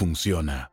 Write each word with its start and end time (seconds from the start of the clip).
funciona 0.00 0.72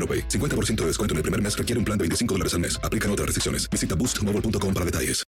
AroPay. 0.00 0.28
50% 0.28 0.76
de 0.76 0.86
descuento 0.86 1.14
en 1.14 1.18
el 1.18 1.22
primer 1.22 1.42
mes 1.42 1.56
requiere 1.56 1.78
un 1.78 1.84
plan 1.84 1.98
de 1.98 2.04
25 2.04 2.34
dólares 2.34 2.54
al 2.54 2.60
mes. 2.60 2.80
Aplican 2.82 3.10
otras 3.10 3.26
restricciones. 3.26 3.68
Visita 3.68 3.94
boostmobile.com 3.94 4.72
para 4.74 4.86
detalles. 4.86 5.24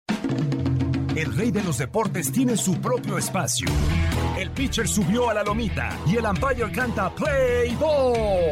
El 1.15 1.35
rey 1.37 1.51
de 1.51 1.63
los 1.63 1.77
deportes 1.77 2.33
tiene 2.33 2.57
su 2.57 2.81
propio 2.81 3.19
espacio. 3.19 3.69
El 4.39 4.51
pitcher 4.51 4.89
subió 4.89 5.29
a 5.29 5.35
la 5.35 5.43
lomita 5.43 5.99
y 6.07 6.17
el 6.17 6.25
umpire 6.25 6.73
canta 6.73 7.15
Play 7.15 7.77
Ball. 7.77 8.51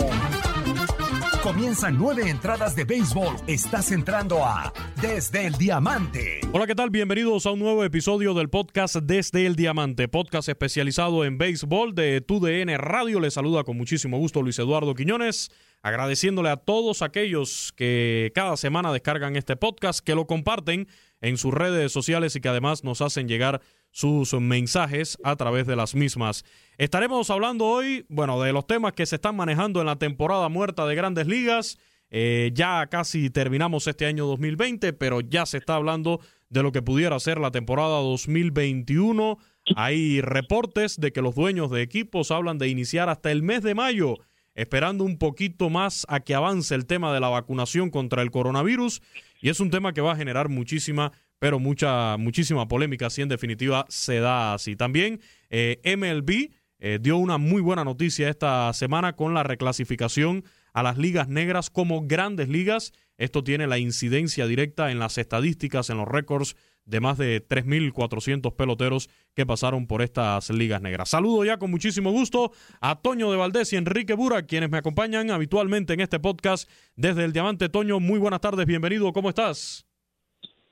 Comienzan 1.42 1.96
nueve 1.96 2.28
entradas 2.28 2.76
de 2.76 2.84
béisbol. 2.84 3.34
Estás 3.46 3.92
entrando 3.92 4.44
a 4.44 4.74
Desde 5.00 5.46
el 5.46 5.54
Diamante. 5.54 6.40
Hola, 6.52 6.66
¿qué 6.66 6.74
tal? 6.74 6.90
Bienvenidos 6.90 7.46
a 7.46 7.52
un 7.52 7.60
nuevo 7.60 7.82
episodio 7.82 8.34
del 8.34 8.50
podcast 8.50 8.96
Desde 8.96 9.46
el 9.46 9.56
Diamante, 9.56 10.06
podcast 10.06 10.50
especializado 10.50 11.24
en 11.24 11.38
béisbol 11.38 11.94
de 11.94 12.20
TUDN 12.20 12.76
Radio. 12.76 13.20
Les 13.20 13.32
saluda 13.32 13.64
con 13.64 13.78
muchísimo 13.78 14.18
gusto 14.18 14.42
Luis 14.42 14.58
Eduardo 14.58 14.94
Quiñones 14.94 15.50
agradeciéndole 15.82 16.50
a 16.50 16.56
todos 16.56 17.02
aquellos 17.02 17.72
que 17.76 18.32
cada 18.34 18.56
semana 18.56 18.92
descargan 18.92 19.36
este 19.36 19.56
podcast, 19.56 20.00
que 20.00 20.14
lo 20.14 20.26
comparten 20.26 20.88
en 21.20 21.36
sus 21.36 21.52
redes 21.52 21.92
sociales 21.92 22.36
y 22.36 22.40
que 22.40 22.48
además 22.48 22.84
nos 22.84 23.00
hacen 23.00 23.28
llegar 23.28 23.60
sus 23.90 24.34
mensajes 24.34 25.18
a 25.24 25.36
través 25.36 25.66
de 25.66 25.76
las 25.76 25.94
mismas. 25.94 26.44
Estaremos 26.78 27.30
hablando 27.30 27.66
hoy, 27.66 28.06
bueno, 28.08 28.40
de 28.40 28.52
los 28.52 28.66
temas 28.66 28.92
que 28.92 29.06
se 29.06 29.16
están 29.16 29.36
manejando 29.36 29.80
en 29.80 29.86
la 29.86 29.96
temporada 29.96 30.48
muerta 30.48 30.86
de 30.86 30.94
grandes 30.94 31.26
ligas. 31.26 31.78
Eh, 32.12 32.50
ya 32.54 32.86
casi 32.88 33.30
terminamos 33.30 33.86
este 33.86 34.06
año 34.06 34.26
2020, 34.26 34.92
pero 34.94 35.20
ya 35.20 35.46
se 35.46 35.58
está 35.58 35.76
hablando 35.76 36.20
de 36.48 36.62
lo 36.62 36.72
que 36.72 36.82
pudiera 36.82 37.18
ser 37.20 37.38
la 37.38 37.50
temporada 37.50 38.00
2021. 38.00 39.38
Hay 39.76 40.20
reportes 40.20 40.98
de 40.98 41.12
que 41.12 41.22
los 41.22 41.34
dueños 41.34 41.70
de 41.70 41.82
equipos 41.82 42.30
hablan 42.30 42.58
de 42.58 42.68
iniciar 42.68 43.08
hasta 43.08 43.30
el 43.30 43.42
mes 43.42 43.62
de 43.62 43.74
mayo 43.74 44.18
esperando 44.54 45.04
un 45.04 45.18
poquito 45.18 45.70
más 45.70 46.06
a 46.08 46.20
que 46.20 46.34
avance 46.34 46.74
el 46.74 46.86
tema 46.86 47.12
de 47.12 47.20
la 47.20 47.28
vacunación 47.28 47.90
contra 47.90 48.22
el 48.22 48.30
coronavirus 48.30 49.00
y 49.40 49.48
es 49.48 49.60
un 49.60 49.70
tema 49.70 49.92
que 49.92 50.00
va 50.00 50.12
a 50.12 50.16
generar 50.16 50.48
muchísima, 50.48 51.12
pero 51.38 51.58
mucha, 51.58 52.16
muchísima 52.16 52.68
polémica 52.68 53.10
si 53.10 53.22
en 53.22 53.28
definitiva 53.28 53.86
se 53.88 54.20
da 54.20 54.54
así. 54.54 54.76
También 54.76 55.20
eh, 55.48 55.80
MLB 55.84 56.50
eh, 56.78 56.98
dio 57.00 57.16
una 57.16 57.38
muy 57.38 57.60
buena 57.60 57.84
noticia 57.84 58.28
esta 58.28 58.72
semana 58.72 59.14
con 59.14 59.34
la 59.34 59.42
reclasificación 59.42 60.44
a 60.72 60.82
las 60.82 60.98
ligas 60.98 61.28
negras 61.28 61.70
como 61.70 62.06
grandes 62.06 62.48
ligas. 62.48 62.92
Esto 63.18 63.44
tiene 63.44 63.66
la 63.66 63.78
incidencia 63.78 64.46
directa 64.46 64.90
en 64.90 64.98
las 64.98 65.18
estadísticas, 65.18 65.90
en 65.90 65.98
los 65.98 66.08
récords 66.08 66.56
de 66.84 67.00
más 67.00 67.18
de 67.18 67.46
3.400 67.46 68.54
peloteros 68.56 69.08
que 69.34 69.46
pasaron 69.46 69.86
por 69.86 70.02
estas 70.02 70.50
ligas 70.50 70.82
negras. 70.82 71.10
Saludo 71.10 71.44
ya 71.44 71.58
con 71.58 71.70
muchísimo 71.70 72.10
gusto 72.10 72.52
a 72.80 73.00
Toño 73.00 73.30
de 73.30 73.36
Valdés 73.36 73.72
y 73.72 73.76
Enrique 73.76 74.14
Bura, 74.14 74.46
quienes 74.46 74.70
me 74.70 74.78
acompañan 74.78 75.30
habitualmente 75.30 75.94
en 75.94 76.00
este 76.00 76.18
podcast 76.18 76.70
desde 76.96 77.24
el 77.24 77.32
Diamante. 77.32 77.68
Toño, 77.68 78.00
muy 78.00 78.18
buenas 78.18 78.40
tardes, 78.40 78.66
bienvenido, 78.66 79.12
¿cómo 79.12 79.28
estás? 79.28 79.86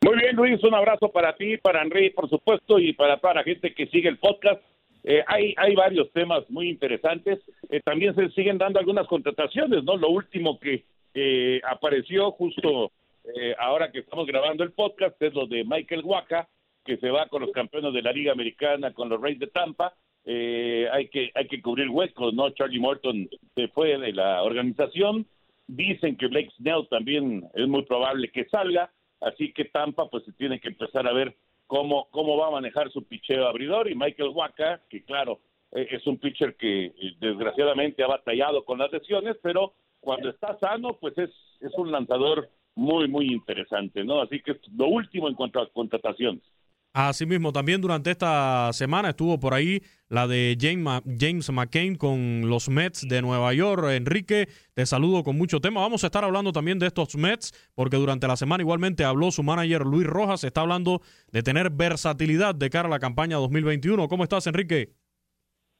Muy 0.05 0.17
bien, 0.17 0.37
Luis, 0.37 0.63
un 0.63 0.75
abrazo 0.75 1.11
para 1.11 1.35
ti, 1.35 1.57
para 1.57 1.83
Enrique, 1.83 2.15
por 2.15 2.31
supuesto, 2.31 2.79
y 2.79 2.93
para 2.93 3.19
toda 3.19 3.35
la 3.35 3.43
gente 3.43 3.75
que 3.75 3.87
sigue 3.89 4.09
el 4.09 4.19
podcast. 4.19 4.61
Eh, 5.03 5.25
hay, 5.27 5.55
hay 5.57 5.75
varios 5.75 6.13
temas 6.13 6.49
muy 6.51 6.69
interesantes. 6.69 7.41
Eh, 7.69 7.81
también 7.85 8.15
se 8.15 8.29
siguen 8.31 8.59
dando 8.59 8.79
algunas 8.79 9.07
contrataciones, 9.07 9.83
¿no? 9.85 9.97
Lo 9.97 10.11
último 10.11 10.59
que 10.61 10.85
eh, 11.15 11.61
apareció 11.69 12.31
justo 12.33 12.93
eh, 13.35 13.55
ahora 13.59 13.91
que 13.91 14.01
estamos 14.01 14.27
grabando 14.27 14.65
el 14.65 14.73
podcast 14.73 15.21
es 15.23 15.35
lo 15.35 15.47
de 15.47 15.65
Michael 15.65 16.03
Waka, 16.05 16.49
que 16.85 16.97
se 16.97 17.11
va 17.11 17.29
con 17.29 17.43
los 17.43 17.53
campeones 17.53 17.93
de 17.93 18.03
la 18.03 18.13
Liga 18.13 18.33
Americana, 18.33 18.95
con 18.95 19.09
los 19.09 19.21
Reyes 19.21 19.41
de 19.41 19.49
Tampa. 19.49 19.95
Eh, 20.25 20.89
hay 20.93 21.09
que 21.09 21.31
hay 21.35 21.47
que 21.47 21.61
cubrir 21.61 21.89
huecos, 21.91 22.33
¿no? 22.35 22.51
Charlie 22.51 22.81
Morton 22.81 23.29
se 23.55 23.69
fue 23.69 23.99
de 23.99 24.13
la 24.13 24.43
organización. 24.43 25.27
Dicen 25.67 26.17
que 26.17 26.29
Blake 26.29 26.51
Snell 26.57 26.89
también 26.89 27.49
es 27.55 27.69
muy 27.69 27.83
probable 27.83 28.31
que 28.31 28.47
salga, 28.47 28.91
así 29.21 29.53
que 29.53 29.67
Tampa 29.67 30.09
pues 30.09 30.25
se 30.25 30.33
tiene 30.33 30.61
que 30.61 30.69
empezar 30.69 31.07
a 31.07 31.13
ver 31.13 31.37
cómo 31.67 32.09
cómo 32.11 32.39
va 32.39 32.49
a 32.49 32.53
manejar 32.53 32.91
su 32.91 33.05
picheo 33.05 33.47
abridor 33.47 33.91
y 33.91 33.95
Michael 33.95 34.31
Waka, 34.31 34.81
que 34.89 35.05
claro, 35.05 35.41
eh, 35.73 35.87
es 35.91 36.07
un 36.07 36.17
pitcher 36.17 36.57
que 36.57 36.93
desgraciadamente 37.21 38.03
ha 38.03 38.07
batallado 38.07 38.65
con 38.65 38.79
las 38.79 38.91
lesiones, 38.91 39.37
pero 39.43 39.75
cuando 40.01 40.31
está 40.31 40.59
sano 40.59 40.95
pues 40.95 41.17
es 41.19 41.31
es 41.61 41.75
un 41.75 41.93
lanzador 41.93 42.49
muy, 42.79 43.09
muy 43.09 43.27
interesante, 43.27 44.05
¿no? 44.05 44.23
Así 44.23 44.41
que 44.41 44.57
lo 44.77 44.87
último 44.87 45.29
en 45.29 45.35
cuanto 45.35 45.61
a 45.61 45.69
contrataciones. 45.71 46.43
Asimismo, 46.95 47.53
también 47.53 47.81
durante 47.81 48.11
esta 48.11 48.73
semana 48.73 49.11
estuvo 49.11 49.39
por 49.39 49.53
ahí 49.53 49.83
la 50.09 50.27
de 50.27 50.57
James, 50.59 51.03
James 51.19 51.51
McCain 51.51 51.97
con 51.97 52.49
los 52.49 52.69
Mets 52.69 53.07
de 53.07 53.21
Nueva 53.21 53.53
York. 53.53 53.85
Enrique, 53.91 54.47
te 54.75 54.87
saludo 54.87 55.23
con 55.23 55.37
mucho 55.37 55.61
tema. 55.61 55.81
Vamos 55.81 56.03
a 56.03 56.07
estar 56.07 56.25
hablando 56.25 56.53
también 56.53 56.79
de 56.79 56.87
estos 56.87 57.17
Mets, 57.17 57.53
porque 57.75 57.97
durante 57.97 58.27
la 58.27 58.37
semana 58.37 58.63
igualmente 58.63 59.05
habló 59.05 59.31
su 59.33 59.43
manager 59.43 59.83
Luis 59.83 60.07
Rojas. 60.07 60.45
Está 60.45 60.63
hablando 60.63 61.03
de 61.31 61.43
tener 61.43 61.71
versatilidad 61.71 62.55
de 62.55 62.71
cara 62.71 62.87
a 62.87 62.91
la 62.91 63.01
campaña 63.01 63.37
2021. 63.37 64.09
¿Cómo 64.09 64.23
estás, 64.23 64.47
Enrique? 64.47 64.91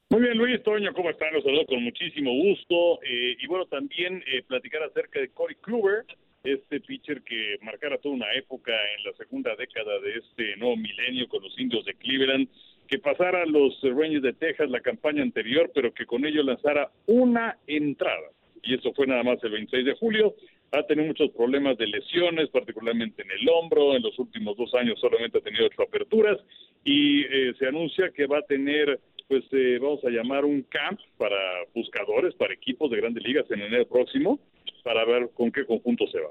Muy 0.09 0.21
bien, 0.21 0.37
Luis 0.37 0.61
Toño, 0.63 0.93
¿cómo 0.93 1.09
están? 1.09 1.33
Los 1.33 1.43
saludo 1.43 1.65
con 1.65 1.83
muchísimo 1.83 2.31
gusto. 2.33 3.01
Eh, 3.03 3.37
y 3.39 3.47
bueno, 3.47 3.65
también 3.67 4.23
eh, 4.27 4.43
platicar 4.43 4.83
acerca 4.83 5.19
de 5.19 5.29
Corey 5.29 5.55
Kluber, 5.61 6.05
este 6.43 6.79
pitcher 6.79 7.21
que 7.21 7.57
marcara 7.61 7.97
toda 7.97 8.15
una 8.15 8.33
época 8.33 8.71
en 8.97 9.03
la 9.03 9.13
segunda 9.17 9.55
década 9.55 9.99
de 9.99 10.17
este 10.17 10.55
nuevo 10.57 10.77
milenio 10.77 11.27
con 11.27 11.43
los 11.43 11.57
indios 11.59 11.85
de 11.85 11.95
Cleveland, 11.95 12.47
que 12.87 12.99
pasara 12.99 13.43
a 13.43 13.45
los 13.45 13.79
Rangers 13.83 14.23
de 14.23 14.33
Texas 14.33 14.69
la 14.69 14.81
campaña 14.81 15.21
anterior, 15.21 15.71
pero 15.73 15.93
que 15.93 16.05
con 16.05 16.25
ello 16.25 16.41
lanzara 16.43 16.89
una 17.07 17.57
entrada, 17.67 18.29
y 18.63 18.75
eso 18.75 18.93
fue 18.93 19.07
nada 19.07 19.23
más 19.23 19.43
el 19.43 19.51
26 19.51 19.85
de 19.85 19.93
julio. 19.95 20.35
Ha 20.71 20.83
tenido 20.83 21.07
muchos 21.07 21.31
problemas 21.31 21.77
de 21.77 21.87
lesiones, 21.87 22.49
particularmente 22.49 23.23
en 23.23 23.31
el 23.31 23.49
hombro. 23.49 23.95
En 23.95 24.03
los 24.03 24.17
últimos 24.19 24.55
dos 24.55 24.73
años 24.75 24.99
solamente 24.99 25.39
ha 25.39 25.41
tenido 25.41 25.65
ocho 25.65 25.81
aperturas 25.81 26.37
y 26.83 27.21
eh, 27.23 27.53
se 27.57 27.67
anuncia 27.67 28.11
que 28.11 28.27
va 28.27 28.39
a 28.39 28.43
tener, 28.43 28.99
pues 29.29 29.43
eh, 29.51 29.77
vamos 29.79 30.03
a 30.03 30.09
llamar 30.09 30.43
un 30.43 30.63
camp 30.63 30.99
para 31.17 31.37
buscadores, 31.75 32.33
para 32.33 32.53
equipos 32.53 32.89
de 32.89 32.97
grandes 32.97 33.23
ligas 33.23 33.45
en 33.51 33.61
enero 33.61 33.87
próximo, 33.87 34.39
para 34.83 35.05
ver 35.05 35.29
con 35.35 35.51
qué 35.51 35.65
conjunto 35.65 36.05
se 36.07 36.19
va. 36.19 36.29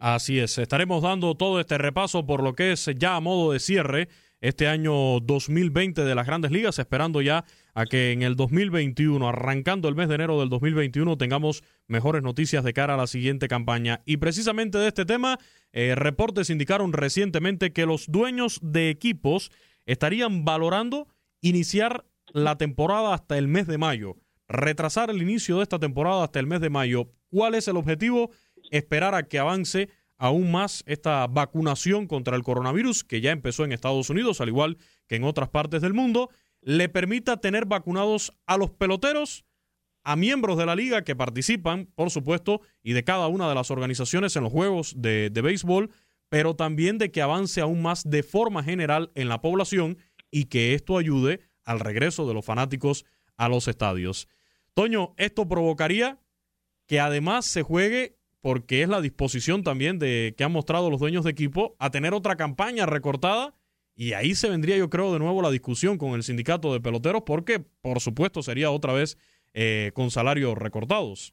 Así 0.00 0.40
es, 0.40 0.58
estaremos 0.58 1.02
dando 1.02 1.36
todo 1.36 1.60
este 1.60 1.78
repaso 1.78 2.26
por 2.26 2.42
lo 2.42 2.54
que 2.54 2.72
es 2.72 2.90
ya 2.98 3.14
a 3.14 3.20
modo 3.20 3.52
de 3.52 3.60
cierre 3.60 4.08
este 4.40 4.66
año 4.66 5.20
2020 5.20 6.04
de 6.04 6.14
las 6.14 6.26
grandes 6.26 6.50
ligas, 6.50 6.78
esperando 6.78 7.22
ya 7.22 7.44
a 7.72 7.86
que 7.86 8.10
en 8.10 8.22
el 8.22 8.34
2021, 8.34 9.26
arrancando 9.26 9.88
el 9.88 9.94
mes 9.94 10.08
de 10.08 10.16
enero 10.16 10.40
del 10.40 10.50
2021, 10.50 11.16
tengamos 11.16 11.62
mejores 11.86 12.22
noticias 12.22 12.64
de 12.64 12.74
cara 12.74 12.94
a 12.94 12.98
la 12.98 13.06
siguiente 13.06 13.48
campaña. 13.48 14.02
Y 14.04 14.18
precisamente 14.18 14.76
de 14.76 14.88
este 14.88 15.06
tema, 15.06 15.38
eh, 15.72 15.94
reportes 15.94 16.50
indicaron 16.50 16.92
recientemente 16.92 17.72
que 17.72 17.86
los 17.86 18.10
dueños 18.10 18.58
de 18.60 18.90
equipos 18.90 19.50
estarían 19.86 20.44
valorando 20.44 21.06
iniciar 21.40 22.04
la 22.34 22.58
temporada 22.58 23.14
hasta 23.14 23.38
el 23.38 23.48
mes 23.48 23.66
de 23.68 23.78
mayo, 23.78 24.16
retrasar 24.48 25.08
el 25.08 25.22
inicio 25.22 25.56
de 25.56 25.62
esta 25.62 25.78
temporada 25.78 26.24
hasta 26.24 26.40
el 26.40 26.48
mes 26.48 26.60
de 26.60 26.68
mayo. 26.68 27.08
¿Cuál 27.30 27.54
es 27.54 27.68
el 27.68 27.76
objetivo? 27.76 28.32
Esperar 28.70 29.14
a 29.14 29.22
que 29.28 29.38
avance 29.38 29.88
aún 30.18 30.50
más 30.50 30.82
esta 30.86 31.26
vacunación 31.28 32.06
contra 32.08 32.36
el 32.36 32.42
coronavirus 32.42 33.04
que 33.04 33.20
ya 33.20 33.30
empezó 33.30 33.64
en 33.64 33.72
Estados 33.72 34.10
Unidos, 34.10 34.40
al 34.40 34.48
igual 34.48 34.78
que 35.06 35.14
en 35.14 35.24
otras 35.24 35.48
partes 35.48 35.80
del 35.80 35.94
mundo, 35.94 36.28
le 36.60 36.88
permita 36.88 37.36
tener 37.36 37.66
vacunados 37.66 38.32
a 38.46 38.56
los 38.56 38.70
peloteros, 38.70 39.44
a 40.02 40.16
miembros 40.16 40.58
de 40.58 40.66
la 40.66 40.74
liga 40.74 41.02
que 41.02 41.14
participan, 41.14 41.86
por 41.94 42.10
supuesto, 42.10 42.62
y 42.82 42.94
de 42.94 43.04
cada 43.04 43.28
una 43.28 43.48
de 43.48 43.54
las 43.54 43.70
organizaciones 43.70 44.34
en 44.34 44.42
los 44.42 44.52
juegos 44.52 44.94
de, 44.96 45.30
de 45.30 45.40
béisbol, 45.40 45.90
pero 46.28 46.56
también 46.56 46.98
de 46.98 47.12
que 47.12 47.22
avance 47.22 47.60
aún 47.60 47.80
más 47.80 48.10
de 48.10 48.24
forma 48.24 48.64
general 48.64 49.12
en 49.14 49.28
la 49.28 49.40
población 49.40 49.98
y 50.32 50.46
que 50.46 50.74
esto 50.74 50.98
ayude 50.98 51.40
al 51.64 51.80
regreso 51.80 52.26
de 52.26 52.34
los 52.34 52.44
fanáticos 52.44 53.04
a 53.36 53.48
los 53.48 53.68
estadios. 53.68 54.28
Toño, 54.74 55.14
esto 55.16 55.48
provocaría 55.48 56.18
que 56.86 57.00
además 57.00 57.46
se 57.46 57.62
juegue 57.62 58.16
porque 58.40 58.82
es 58.82 58.88
la 58.88 59.00
disposición 59.00 59.62
también 59.62 59.98
de 59.98 60.34
que 60.36 60.44
han 60.44 60.52
mostrado 60.52 60.90
los 60.90 61.00
dueños 61.00 61.24
de 61.24 61.30
equipo 61.30 61.76
a 61.78 61.90
tener 61.90 62.12
otra 62.12 62.36
campaña 62.36 62.84
recortada 62.84 63.54
y 63.96 64.12
ahí 64.12 64.34
se 64.34 64.50
vendría 64.50 64.76
yo 64.76 64.90
creo 64.90 65.12
de 65.12 65.18
nuevo 65.18 65.40
la 65.40 65.50
discusión 65.50 65.96
con 65.96 66.12
el 66.14 66.22
sindicato 66.22 66.72
de 66.72 66.80
peloteros 66.80 67.22
porque 67.24 67.60
por 67.80 68.00
supuesto 68.00 68.42
sería 68.42 68.70
otra 68.70 68.92
vez 68.92 69.16
eh, 69.54 69.92
con 69.94 70.10
salarios 70.10 70.58
recortados. 70.58 71.32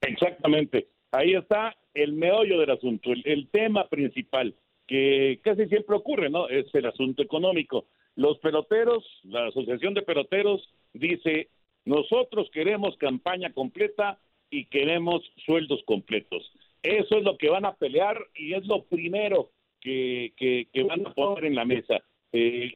Exactamente, 0.00 0.88
ahí 1.12 1.34
está 1.34 1.76
el 1.94 2.14
meollo 2.14 2.58
del 2.58 2.70
asunto, 2.70 3.10
el, 3.12 3.48
tema 3.50 3.88
principal 3.88 4.54
que 4.86 5.40
casi 5.42 5.66
siempre 5.66 5.96
ocurre, 5.96 6.30
¿no? 6.30 6.48
Es 6.48 6.66
el 6.74 6.86
asunto 6.86 7.22
económico. 7.22 7.86
Los 8.18 8.36
peloteros, 8.38 9.04
la 9.22 9.46
Asociación 9.46 9.94
de 9.94 10.02
Peloteros 10.02 10.68
dice, 10.92 11.50
nosotros 11.84 12.50
queremos 12.52 12.96
campaña 12.96 13.52
completa 13.52 14.18
y 14.50 14.64
queremos 14.64 15.22
sueldos 15.46 15.84
completos. 15.86 16.42
Eso 16.82 17.18
es 17.18 17.22
lo 17.22 17.38
que 17.38 17.48
van 17.48 17.64
a 17.64 17.76
pelear 17.76 18.18
y 18.34 18.54
es 18.54 18.66
lo 18.66 18.82
primero 18.86 19.52
que, 19.80 20.32
que, 20.36 20.82
van 20.82 21.06
a 21.06 21.14
poner 21.14 21.44
en 21.44 21.54
la 21.54 21.64
mesa. 21.64 22.02
Eh, 22.32 22.72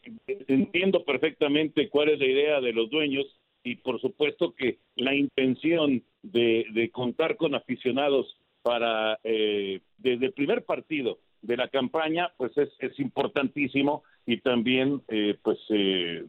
entiendo 0.47 1.05
perfectamente 1.05 1.89
cuál 1.89 2.11
es 2.11 2.21
la 2.21 2.27
idea 2.27 2.61
de 2.61 2.73
los 2.73 2.89
dueños 2.89 3.27
y 3.65 3.75
por 3.75 4.01
supuesto 4.01 4.55
que 4.55 4.79
la 4.95 5.13
intención 5.13 6.05
de, 6.23 6.67
de 6.73 6.89
contar 6.93 7.37
con 7.37 7.57
aficionados 7.57 8.37
para 8.63 9.19
eh, 9.25 9.81
desde 9.99 10.27
el 10.27 10.35
primer 10.35 10.65
partido 10.65 11.19
de 11.41 11.57
la 11.57 11.67
campaña 11.67 12.33
pues 12.37 12.57
es, 12.57 12.69
es 12.79 12.97
importantísimo 13.01 14.05
y 14.27 14.39
también 14.39 15.03
eh, 15.09 15.37
pues 15.43 15.59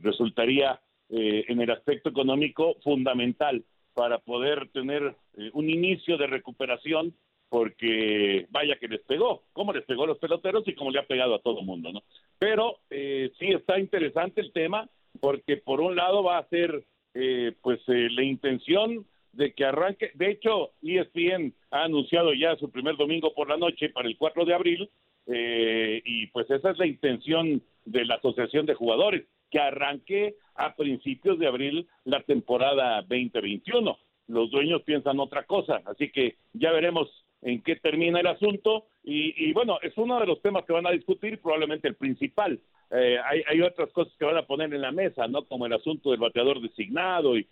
resultaría 0.01 0.79
en 1.09 1.61
el 1.61 1.69
aspecto 1.69 2.09
económico 2.09 2.75
fundamental 2.83 3.63
para 3.93 4.19
poder 4.19 4.69
tener 4.69 5.15
eh, 5.37 5.49
un 5.53 5.69
inicio 5.69 6.17
de 6.17 6.27
recuperación, 6.27 7.13
porque 7.49 8.47
vaya 8.49 8.77
que 8.77 8.87
les 8.87 9.01
pegó, 9.01 9.43
como 9.53 9.73
les 9.73 9.85
pegó 9.85 10.05
a 10.05 10.07
los 10.07 10.17
peloteros 10.17 10.67
y 10.67 10.73
como 10.73 10.89
le 10.89 10.99
ha 10.99 11.05
pegado 11.05 11.35
a 11.35 11.41
todo 11.41 11.59
el 11.59 11.65
mundo, 11.65 11.91
¿no? 11.91 12.01
Pero 12.39 12.79
eh, 12.89 13.31
sí 13.37 13.47
está 13.47 13.79
interesante 13.79 14.41
el 14.41 14.51
tema, 14.51 14.89
porque 15.19 15.57
por 15.57 15.79
un 15.79 15.95
lado 15.95 16.23
va 16.23 16.39
a 16.39 16.49
ser 16.49 16.83
eh, 17.13 17.53
pues 17.61 17.79
la 17.87 18.23
intención 18.23 19.05
de 19.33 19.53
que 19.53 19.65
arranque, 19.65 20.11
de 20.15 20.31
hecho 20.31 20.71
ESPN 20.81 21.53
ha 21.69 21.83
anunciado 21.83 22.33
ya 22.33 22.55
su 22.55 22.71
primer 22.71 22.97
domingo 22.97 23.33
por 23.35 23.49
la 23.49 23.57
noche 23.57 23.89
para 23.89 24.07
el 24.07 24.17
4 24.17 24.45
de 24.45 24.53
abril, 24.53 24.89
y 25.25 26.27
pues 26.27 26.49
esa 26.49 26.71
es 26.71 26.77
la 26.77 26.85
intención 26.85 27.61
de 27.85 28.05
la 28.05 28.15
Asociación 28.15 28.65
de 28.65 28.75
Jugadores, 28.75 29.25
que 29.49 29.59
arranque 29.59 30.35
a 30.55 30.75
principios 30.75 31.37
de 31.39 31.47
abril 31.47 31.87
la 32.05 32.21
temporada 32.23 33.01
2021. 33.01 33.97
Los 34.27 34.51
dueños 34.51 34.81
piensan 34.83 35.19
otra 35.19 35.43
cosa, 35.43 35.81
así 35.85 36.09
que 36.11 36.37
ya 36.53 36.71
veremos 36.71 37.09
en 37.43 37.61
qué 37.61 37.75
termina 37.75 38.19
el 38.19 38.27
asunto 38.27 38.85
y, 39.03 39.51
bueno, 39.53 39.79
es 39.81 39.97
uno 39.97 40.19
de 40.19 40.25
los 40.25 40.41
temas 40.41 40.63
que 40.65 40.73
van 40.73 40.87
a 40.87 40.91
discutir, 40.91 41.41
probablemente 41.41 41.89
el 41.89 41.95
principal. 41.95 42.59
Eh, 42.89 43.17
hay, 43.47 43.61
otras 43.61 43.91
cosas 43.91 44.13
que 44.17 44.25
van 44.25 44.37
a 44.37 44.45
poner 44.45 44.73
en 44.73 44.81
la 44.81 44.91
mesa, 44.91 45.27
¿no? 45.27 45.45
Como 45.45 45.65
el 45.65 45.73
asunto 45.73 46.11
del 46.11 46.19
bateador 46.19 46.61
designado 46.61 47.37
y, 47.37 47.47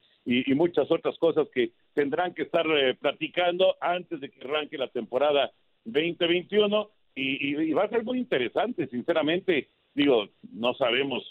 muchas 0.55 0.89
otras 0.91 1.17
cosas 1.17 1.47
que 1.53 1.71
tendrán 1.93 2.33
que 2.33 2.43
estar 2.43 2.65
eh, 2.67 2.93
platicando 2.93 3.75
antes 3.81 4.21
de 4.21 4.29
que 4.29 4.47
arranque 4.47 4.77
la 4.77 4.87
temporada 4.87 5.51
2021 5.85 6.89
y, 7.15 7.57
y 7.63 7.73
va 7.73 7.85
a 7.85 7.89
ser 7.89 8.03
muy 8.03 8.19
interesante, 8.19 8.87
sinceramente. 8.87 9.69
Digo, 9.93 10.27
no 10.53 10.73
sabemos 10.75 11.23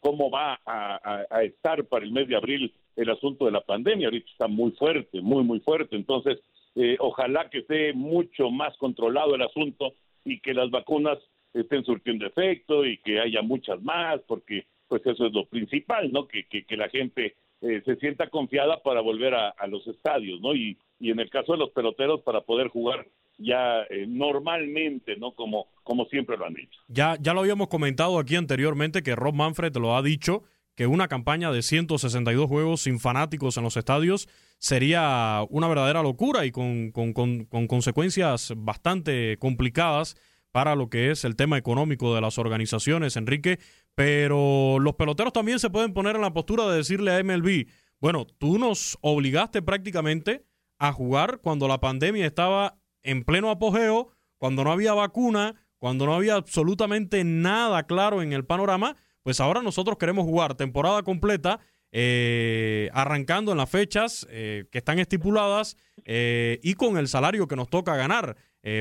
cómo 0.00 0.30
va 0.30 0.60
a, 0.64 1.42
estar 1.42 1.84
para 1.84 2.04
el 2.04 2.12
mes 2.12 2.28
de 2.28 2.36
abril 2.36 2.72
el 2.96 3.10
asunto 3.10 3.46
de 3.46 3.52
la 3.52 3.60
pandemia. 3.60 4.08
Ahorita 4.08 4.30
está 4.30 4.48
muy 4.48 4.72
fuerte, 4.72 5.20
muy, 5.20 5.44
muy 5.44 5.60
fuerte. 5.60 5.96
Entonces, 5.96 6.38
eh, 6.74 6.96
ojalá 7.00 7.48
que 7.50 7.58
esté 7.58 7.92
mucho 7.92 8.50
más 8.50 8.76
controlado 8.76 9.34
el 9.34 9.42
asunto 9.42 9.94
y 10.24 10.40
que 10.40 10.54
las 10.54 10.70
vacunas 10.70 11.18
estén 11.54 11.84
surtiendo 11.84 12.26
efecto 12.26 12.84
y 12.84 12.98
que 12.98 13.20
haya 13.20 13.42
muchas 13.42 13.82
más, 13.82 14.20
porque 14.26 14.66
pues 14.88 15.04
eso 15.06 15.26
es 15.26 15.32
lo 15.32 15.46
principal, 15.46 16.10
¿no? 16.12 16.26
Que, 16.26 16.44
que, 16.44 16.76
la 16.76 16.88
gente 16.88 17.36
eh, 17.60 17.82
se 17.84 17.96
sienta 17.96 18.28
confiada 18.28 18.82
para 18.82 19.00
volver 19.00 19.34
a, 19.34 19.50
a 19.50 19.66
los 19.66 19.86
estadios, 19.86 20.40
¿no? 20.40 20.54
Y, 20.54 20.78
y 20.98 21.10
en 21.10 21.20
el 21.20 21.30
caso 21.30 21.52
de 21.52 21.58
los 21.58 21.70
peloteros 21.70 22.22
para 22.22 22.40
poder 22.42 22.68
jugar 22.68 23.06
ya 23.38 23.82
eh, 23.88 24.06
normalmente, 24.06 25.16
¿no? 25.16 25.32
Como, 25.32 25.68
como 25.82 26.06
siempre 26.06 26.36
lo 26.36 26.46
han 26.46 26.54
dicho. 26.54 26.78
Ya, 26.88 27.16
ya 27.20 27.32
lo 27.32 27.40
habíamos 27.40 27.68
comentado 27.68 28.18
aquí 28.18 28.36
anteriormente 28.36 29.02
que 29.02 29.16
Rob 29.16 29.34
Manfred 29.34 29.74
lo 29.76 29.96
ha 29.96 30.02
dicho 30.02 30.42
que 30.74 30.86
una 30.86 31.08
campaña 31.08 31.50
de 31.50 31.62
162 31.62 32.46
juegos 32.46 32.82
sin 32.82 33.00
fanáticos 33.00 33.56
en 33.56 33.64
los 33.64 33.76
estadios 33.76 34.28
sería 34.58 35.44
una 35.50 35.66
verdadera 35.66 36.02
locura 36.02 36.46
y 36.46 36.52
con, 36.52 36.92
con, 36.92 37.12
con, 37.12 37.46
con 37.46 37.66
consecuencias 37.66 38.52
bastante 38.56 39.38
complicadas 39.38 40.16
para 40.52 40.76
lo 40.76 40.88
que 40.88 41.10
es 41.10 41.24
el 41.24 41.36
tema 41.36 41.58
económico 41.58 42.14
de 42.14 42.20
las 42.20 42.38
organizaciones, 42.38 43.16
Enrique, 43.16 43.58
pero 43.94 44.78
los 44.78 44.94
peloteros 44.94 45.32
también 45.32 45.58
se 45.58 45.70
pueden 45.70 45.92
poner 45.92 46.14
en 46.14 46.22
la 46.22 46.32
postura 46.32 46.68
de 46.68 46.76
decirle 46.76 47.12
a 47.12 47.22
MLB, 47.22 47.66
bueno, 48.00 48.24
tú 48.24 48.58
nos 48.58 48.98
obligaste 49.00 49.62
prácticamente 49.62 50.44
a 50.78 50.92
jugar 50.92 51.40
cuando 51.42 51.66
la 51.66 51.80
pandemia 51.80 52.24
estaba 52.24 52.77
en 53.02 53.24
pleno 53.24 53.50
apogeo, 53.50 54.08
cuando 54.36 54.64
no 54.64 54.72
había 54.72 54.94
vacuna, 54.94 55.54
cuando 55.78 56.06
no 56.06 56.14
había 56.14 56.34
absolutamente 56.34 57.24
nada 57.24 57.84
claro 57.84 58.22
en 58.22 58.32
el 58.32 58.44
panorama, 58.44 58.96
pues 59.22 59.40
ahora 59.40 59.62
nosotros 59.62 59.98
queremos 59.98 60.24
jugar 60.24 60.54
temporada 60.54 61.02
completa, 61.02 61.60
eh, 61.90 62.90
arrancando 62.92 63.52
en 63.52 63.58
las 63.58 63.70
fechas 63.70 64.26
eh, 64.30 64.66
que 64.70 64.78
están 64.78 64.98
estipuladas 64.98 65.76
eh, 66.04 66.60
y 66.62 66.74
con 66.74 66.98
el 66.98 67.08
salario 67.08 67.48
que 67.48 67.56
nos 67.56 67.68
toca 67.68 67.96
ganar. 67.96 68.36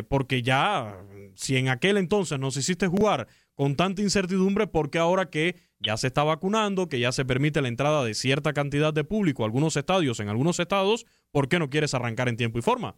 porque 0.09 0.41
ya, 0.41 0.97
si 1.35 1.55
en 1.55 1.69
aquel 1.69 1.95
entonces 1.95 2.37
nos 2.39 2.57
hiciste 2.57 2.87
jugar 2.87 3.27
con 3.53 3.77
tanta 3.77 4.01
incertidumbre, 4.01 4.67
porque 4.67 4.97
ahora 4.97 5.29
que 5.29 5.55
ya 5.79 5.95
se 5.95 6.07
está 6.07 6.23
vacunando, 6.23 6.89
que 6.89 6.99
ya 6.99 7.13
se 7.13 7.23
permite 7.23 7.61
la 7.61 7.69
entrada 7.69 8.03
de 8.03 8.13
cierta 8.13 8.51
cantidad 8.51 8.93
de 8.93 9.05
público 9.05 9.43
a 9.43 9.45
algunos 9.45 9.77
estadios 9.77 10.19
en 10.19 10.27
algunos 10.27 10.59
estados, 10.59 11.05
¿por 11.31 11.47
qué 11.47 11.57
no 11.57 11.69
quieres 11.69 11.93
arrancar 11.93 12.27
en 12.27 12.35
tiempo 12.35 12.59
y 12.59 12.61
forma? 12.61 12.97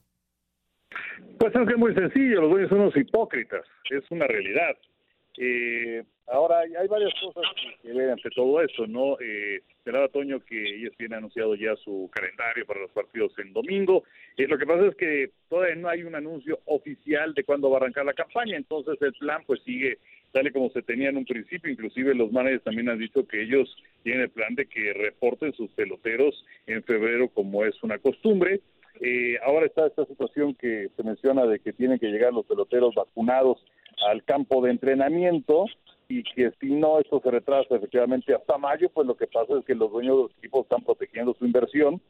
Pues 1.37 1.55
es 1.55 1.67
que 1.67 1.73
es 1.73 1.79
muy 1.79 1.93
sencillo, 1.93 2.41
los 2.41 2.51
dueños 2.51 2.69
son 2.69 2.81
unos 2.81 2.97
hipócritas, 2.97 3.65
es 3.89 4.03
una 4.11 4.27
realidad. 4.27 4.75
Eh, 5.37 6.03
ahora, 6.27 6.59
hay, 6.59 6.87
varias 6.87 7.13
cosas 7.21 7.43
que 7.81 7.93
ver 7.93 8.09
ante 8.09 8.29
todo 8.31 8.61
eso, 8.61 8.85
¿no? 8.87 9.17
Eh, 9.21 9.61
será 9.85 10.07
Toño 10.09 10.43
que 10.43 10.75
ellos 10.75 10.93
tienen 10.97 11.19
anunciado 11.19 11.55
ya 11.55 11.75
su 11.77 12.09
calendario 12.13 12.65
para 12.65 12.81
los 12.81 12.91
partidos 12.91 13.31
en 13.39 13.53
domingo. 13.53 14.03
Eh, 14.35 14.47
lo 14.47 14.57
que 14.57 14.65
pasa 14.65 14.87
es 14.87 14.95
que 14.95 15.31
todavía 15.47 15.75
no 15.75 15.87
hay 15.87 16.03
un 16.03 16.15
anuncio 16.15 16.59
oficial 16.65 17.33
de 17.33 17.43
cuándo 17.43 17.69
va 17.69 17.77
a 17.77 17.81
arrancar 17.81 18.05
la 18.05 18.13
campaña, 18.13 18.57
entonces 18.57 19.01
el 19.01 19.13
plan 19.13 19.43
pues 19.47 19.61
sigue 19.63 19.99
tal 20.31 20.47
y 20.47 20.51
como 20.51 20.69
se 20.71 20.81
tenía 20.81 21.09
en 21.09 21.17
un 21.17 21.25
principio, 21.25 21.71
inclusive 21.71 22.13
los 22.13 22.31
managers 22.31 22.63
también 22.63 22.89
han 22.89 22.99
dicho 22.99 23.27
que 23.27 23.41
ellos 23.41 23.75
tienen 24.03 24.23
el 24.23 24.29
plan 24.29 24.53
de 24.55 24.65
que 24.67 24.93
reporten 24.93 25.53
sus 25.53 25.71
peloteros 25.71 26.45
en 26.67 26.83
febrero 26.83 27.29
como 27.29 27.65
es 27.65 27.81
una 27.81 27.97
costumbre, 27.97 28.59
Eh, 28.99 29.37
ahora 29.45 29.65
está 29.65 29.87
esta 29.87 30.05
situación 30.05 30.55
que 30.55 30.89
se 30.95 31.03
menciona 31.03 31.45
de 31.45 31.59
que 31.59 31.73
tienen 31.73 31.99
que 31.99 32.07
llegar 32.07 32.33
los 32.33 32.45
peloteros 32.45 32.95
vacunados 32.95 33.63
al 34.09 34.23
campo 34.23 34.61
de 34.61 34.71
entrenamiento 34.71 35.65
y 36.09 36.23
que 36.23 36.51
si 36.59 36.71
no 36.71 36.99
esto 36.99 37.21
se 37.23 37.31
retrasa 37.31 37.75
efectivamente 37.75 38.33
hasta 38.33 38.57
mayo, 38.57 38.89
pues 38.89 39.07
lo 39.07 39.15
que 39.15 39.27
pasa 39.27 39.57
es 39.57 39.65
que 39.65 39.75
los 39.75 39.91
dueños 39.91 40.17
de 40.17 40.23
los 40.23 40.31
equipos 40.37 40.63
están 40.63 40.83
protegiendo 40.83 41.33
su 41.33 41.45
inversión 41.45 42.01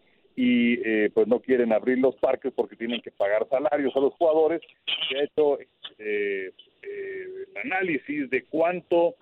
y 0.42 0.80
eh, 0.86 1.12
pues 1.14 1.28
no 1.28 1.42
quieren 1.42 1.74
abrir 1.74 1.98
los 1.98 2.16
parques 2.16 2.54
porque 2.56 2.78
tienen 2.78 3.02
que 3.02 3.12
pagar 3.12 3.46
salarios 3.50 3.94
a 3.94 4.00
los 4.00 4.14
jugadores. 4.14 4.62
Se 5.10 5.18
ha 5.18 5.24
hecho 5.26 5.60
eh, 5.98 6.54
eh, 6.82 7.26
análisis 7.62 8.30
de 8.30 8.46
cuánto 8.46 9.16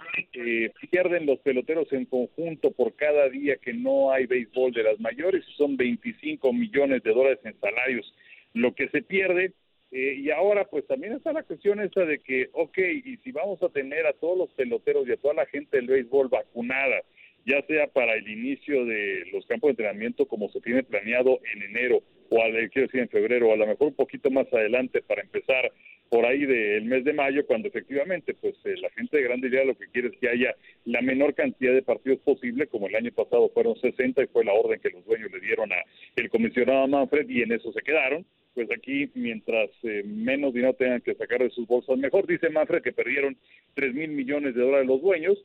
pierden 0.92 1.26
los 1.26 1.40
peloteros 1.40 1.92
en 1.92 2.06
conjunto 2.06 2.70
por 2.70 2.96
cada 2.96 3.30
día 3.30 3.56
que 3.58 3.74
no 3.74 4.12
hay 4.12 4.28
béisbol 4.28 4.72
de 4.74 4.84
las 4.84 5.00
mayores, 5.00 5.44
son 5.58 5.76
25 5.76 6.54
millones 6.54 7.02
de 7.02 7.12
dólares 7.12 7.40
en 7.46 7.60
salarios 7.60 8.14
lo 8.54 8.76
que 8.76 8.88
se 8.90 9.02
pierde 9.02 9.54
eh, 9.92 10.16
y 10.20 10.32
ahora 10.32 10.66
pues 10.66 10.86
también 10.86 11.14
está 11.14 11.32
la 11.32 11.44
cuestión 11.44 11.80
esa 11.80 12.02
de 12.02 12.20
que, 12.20 12.50
ok, 12.52 12.78
y 13.06 13.18
si 13.18 13.32
vamos 13.32 13.62
a 13.64 13.70
tener 13.70 14.06
a 14.06 14.14
todos 14.14 14.38
los 14.38 14.50
peloteros 14.52 15.08
y 15.08 15.14
a 15.14 15.18
toda 15.18 15.34
la 15.34 15.46
gente 15.46 15.78
del 15.78 15.88
béisbol 15.88 16.28
vacunada, 16.28 17.04
ya 17.48 17.62
sea 17.66 17.88
para 17.88 18.14
el 18.14 18.28
inicio 18.28 18.86
de 18.86 19.24
los 19.32 19.46
campos 19.46 19.70
de 19.70 19.72
entrenamiento 19.72 20.28
como 20.28 20.50
se 20.50 20.60
tiene 20.60 20.84
planeado 20.84 21.40
en 21.54 21.64
enero 21.64 22.04
o 22.30 22.42
al, 22.42 22.52
quiero 22.70 22.88
decir 22.88 23.00
en 23.00 23.08
febrero, 23.08 23.48
o 23.48 23.54
a 23.54 23.56
lo 23.56 23.66
mejor 23.66 23.88
un 23.88 23.96
poquito 23.96 24.30
más 24.30 24.52
adelante 24.52 25.02
para 25.02 25.22
empezar 25.22 25.72
por 26.10 26.26
ahí 26.26 26.46
del 26.46 26.84
mes 26.84 27.06
de 27.06 27.14
mayo, 27.14 27.46
cuando 27.46 27.70
efectivamente 27.70 28.34
pues 28.34 28.54
eh, 28.66 28.76
la 28.82 28.90
gente 28.92 29.16
de 29.16 29.24
Grande 29.24 29.48
Idea 29.48 29.64
lo 29.64 29.78
que 29.78 29.88
quiere 29.88 30.10
es 30.10 30.18
que 30.20 30.28
haya 30.28 30.56
la 30.84 31.02
menor 31.02 31.34
cantidad 31.36 31.74
de 31.74 31.82
partidos 31.82 32.20
posible, 32.20 32.68
como 32.68 32.88
el 32.88 32.96
año 32.96 33.12
pasado 33.14 33.50
fueron 33.54 33.80
60 33.80 34.24
y 34.24 34.28
fue 34.28 34.44
la 34.44 34.54
orden 34.54 34.82
que 34.82 34.90
los 34.90 35.06
dueños 35.06 35.32
le 35.32 35.40
dieron 35.40 35.72
a 35.72 35.78
el 36.18 36.30
comisionado 36.30 36.86
Manfred 36.88 37.30
y 37.30 37.44
en 37.44 37.54
eso 37.54 37.72
se 37.72 37.82
quedaron 37.82 38.26
pues 38.58 38.70
aquí 38.76 39.12
mientras 39.14 39.70
eh, 39.84 40.02
menos 40.04 40.52
dinero 40.52 40.74
tengan 40.74 41.02
que 41.02 41.14
sacar 41.14 41.44
de 41.44 41.52
sus 41.52 41.68
bolsas, 41.68 41.96
mejor. 41.96 42.26
Dice 42.26 42.50
Manfred 42.50 42.82
que 42.82 42.92
perdieron 42.92 43.38
3 43.76 43.94
mil 43.94 44.10
millones 44.10 44.56
de 44.56 44.62
dólares 44.62 44.88
los 44.88 45.00
dueños, 45.00 45.38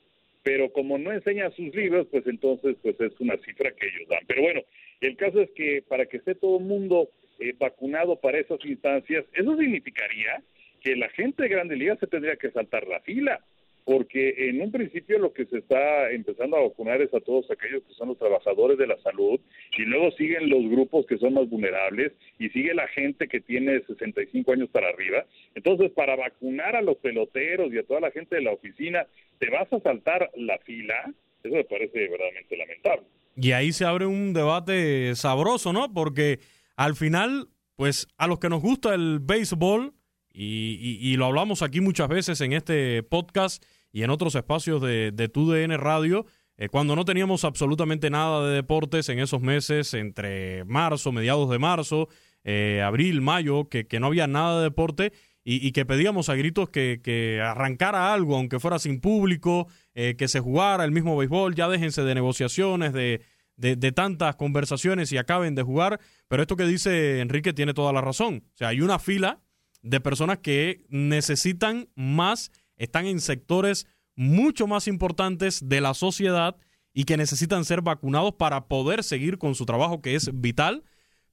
pero 0.43 0.73
como 0.73 0.99
no 0.99 1.13
enseña 1.13 1.51
sus 1.51 1.75
libros, 1.75 2.07
pues 2.11 2.27
entonces 2.27 2.77
pues 2.83 3.01
es 3.01 3.13
una 3.21 3.37
cifra 3.39 3.73
que 3.73 3.87
ellos 3.87 4.09
dan. 4.09 4.25
Pero 4.27 4.43
bueno, 4.43 4.61
el 5.01 5.17
caso 5.17 5.41
es 5.41 5.51
que 5.51 5.83
para 5.87 6.07
que 6.07 6.19
esté 6.19 6.35
todo 6.35 6.59
el 6.59 6.65
mundo 6.65 7.11
eh, 7.39 7.55
vacunado 7.59 8.17
para 8.17 8.39
esas 8.39 8.65
instancias, 8.65 9.25
eso 9.35 9.57
significaría 9.57 10.43
que 10.81 10.97
la 10.97 11.09
gente 11.11 11.45
de 11.45 11.49
Grande 11.49 11.77
Liga 11.77 11.97
se 11.97 12.07
tendría 12.07 12.37
que 12.37 12.51
saltar 12.51 12.87
la 12.89 13.01
fila 13.01 13.41
porque 13.85 14.49
en 14.49 14.61
un 14.61 14.71
principio 14.71 15.19
lo 15.19 15.33
que 15.33 15.47
se 15.47 15.59
está 15.59 16.11
empezando 16.11 16.57
a 16.57 16.63
vacunar 16.63 17.03
es 17.03 17.13
a 17.13 17.21
todos 17.21 17.51
aquellos 17.51 17.83
que 17.83 17.95
son 17.95 18.09
los 18.09 18.19
trabajadores 18.19 18.79
de 18.79 18.87
la 18.87 18.99
salud 19.03 19.41
y 19.77 19.83
luego 19.83 20.11
siguen 20.13 20.49
los 20.49 20.63
grupos 20.71 21.07
que 21.07 21.19
son 21.19 21.35
más 21.35 21.49
vulnerables 21.49 22.13
y 22.39 22.49
sigue 22.51 22.75
la 22.75 22.87
gente 22.89 23.29
que 23.29 23.41
tiene 23.41 23.81
65 23.81 24.53
años 24.53 24.69
para 24.71 24.89
arriba. 24.89 25.25
Entonces, 25.55 25.91
para 25.93 26.17
vacunar 26.17 26.77
a 26.77 26.83
los 26.83 26.97
peloteros 26.99 27.73
y 27.73 27.79
a 27.79 27.85
toda 27.85 28.01
la 28.01 28.11
gente 28.11 28.37
de 28.37 28.43
la 28.43 28.53
oficina, 28.53 29.07
¿te 29.39 29.51
vas 29.51 29.73
a 29.73 29.81
saltar 29.81 30.31
la 30.37 30.59
fila? 30.59 31.13
Eso 31.43 31.55
me 31.55 31.65
parece 31.65 32.09
verdaderamente 32.09 32.57
lamentable. 32.57 33.07
Y 33.37 33.53
ahí 33.53 33.73
se 33.73 33.85
abre 33.85 34.07
un 34.07 34.33
debate 34.33 35.15
sabroso, 35.17 35.73
¿no? 35.73 35.93
Porque 35.93 36.39
al 36.77 36.95
final, 36.95 37.49
pues 37.77 38.07
a 38.17 38.27
los 38.27 38.39
que 38.39 38.49
nos 38.49 38.63
gusta 38.63 38.95
el 38.95 39.19
béisbol, 39.21 39.93
y, 40.35 41.15
lo 41.17 41.27
hablamos 41.27 41.63
aquí 41.63 41.81
muchas 41.81 42.09
veces 42.09 42.41
en 42.41 42.53
este 42.53 43.03
podcast 43.03 43.63
y 43.93 44.03
en 44.03 44.11
otros 44.11 44.35
espacios 44.35 44.81
de, 44.83 45.13
de 45.13 45.29
TUDN 45.29 45.79
Radio, 45.79 46.27
eh, 46.57 46.69
cuando 46.69 46.95
no 46.95 47.05
teníamos 47.05 47.45
absolutamente 47.45 48.11
nada 48.11 48.47
de 48.47 48.55
deportes 48.55 49.09
en 49.09 49.19
esos 49.19 49.41
meses, 49.41 49.95
entre 49.95 50.65
marzo, 50.65 51.13
mediados 51.13 51.51
de 51.51 51.59
marzo, 51.59 52.09
eh, 52.45 52.83
abril, 52.85 53.21
mayo, 53.21 53.69
que, 53.69 53.87
no 53.99 54.07
había 54.07 54.27
nada 54.27 54.59
de 54.59 54.65
deporte 54.65 55.13
y, 55.45 55.73
que 55.73 55.85
pedíamos 55.85 56.29
a 56.29 56.35
gritos 56.35 56.69
que, 56.69 57.41
arrancara 57.45 58.13
algo, 58.13 58.37
aunque 58.37 58.61
fuera 58.61 58.79
sin 58.79 59.01
público, 59.01 59.67
eh, 59.95 60.15
que 60.17 60.29
se 60.29 60.41
jugara 60.41 60.85
el 60.85 60.93
mismo 60.93 61.17
béisbol, 61.17 61.55
ya 61.55 61.69
déjense 61.69 62.03
de 62.03 62.15
negociaciones, 62.15 62.93
de, 62.93 63.23
de, 63.57 63.93
tantas 63.93 64.37
conversaciones 64.37 65.11
y 65.11 65.19
acaben 65.19 65.55
de 65.55 65.63
jugar. 65.63 66.01
Pero 66.29 66.43
esto 66.43 66.57
que 66.57 66.67
dice 66.67 67.21
Enrique 67.21 67.53
tiene 67.53 67.75
toda 67.75 67.93
la 67.93 68.01
razón. 68.03 68.45
O 68.55 68.57
sea, 68.57 68.69
hay 68.69 68.81
una 68.81 68.99
fila 68.99 69.41
de 69.83 70.01
personas 70.01 70.39
que 70.39 70.85
necesitan 70.91 71.89
más, 71.97 72.53
están 72.83 73.07
en 73.07 73.21
sectores 73.21 73.87
mucho 74.17 74.67
más 74.67 74.89
importantes 74.89 75.69
de 75.69 75.81
la 75.81 75.95
sociedad 75.95 76.57
y 76.93 77.05
que 77.05 77.17
necesitan 77.17 77.65
ser 77.65 77.81
vacunados 77.81 78.35
para 78.35 78.67
poder 78.67 79.03
seguir 79.03 79.39
con 79.39 79.55
su 79.55 79.65
trabajo 79.65 80.03
que 80.03 80.15
es 80.15 80.31
vital, 80.41 80.83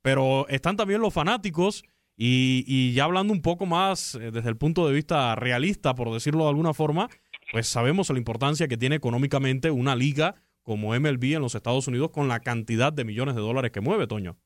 pero 0.02 0.48
están 0.48 0.78
también 0.78 1.02
los 1.02 1.14
fanáticos 1.14 1.84
y, 2.16 2.94
ya 2.94 3.06
hablando 3.06 3.34
un 3.34 3.42
poco 3.42 3.66
más 3.66 4.16
eh, 4.16 4.32
desde 4.32 4.50
el 4.50 4.58
punto 4.58 4.88
de 4.88 4.94
vista 4.94 5.36
realista, 5.36 5.96
por 5.96 6.12
decirlo 6.12 6.44
de 6.44 6.50
alguna 6.50 6.74
forma, 6.74 7.10
pues 7.52 7.68
sabemos 7.68 8.10
la 8.10 8.18
importancia 8.18 8.68
que 8.68 8.78
tiene 8.78 8.96
económicamente 8.96 9.72
una 9.72 9.96
liga 9.96 10.36
como 10.64 10.94
MLB 10.94 11.36
en 11.36 11.42
los 11.42 11.56
Estados 11.56 11.88
Unidos 11.88 12.12
con 12.12 12.28
la 12.28 12.42
cantidad 12.42 12.94
de 12.94 13.06
millones 13.06 13.36
de 13.36 13.42
dólares 13.42 13.72
que 13.72 13.82
mueve, 13.82 14.06
Toño. 14.06 14.38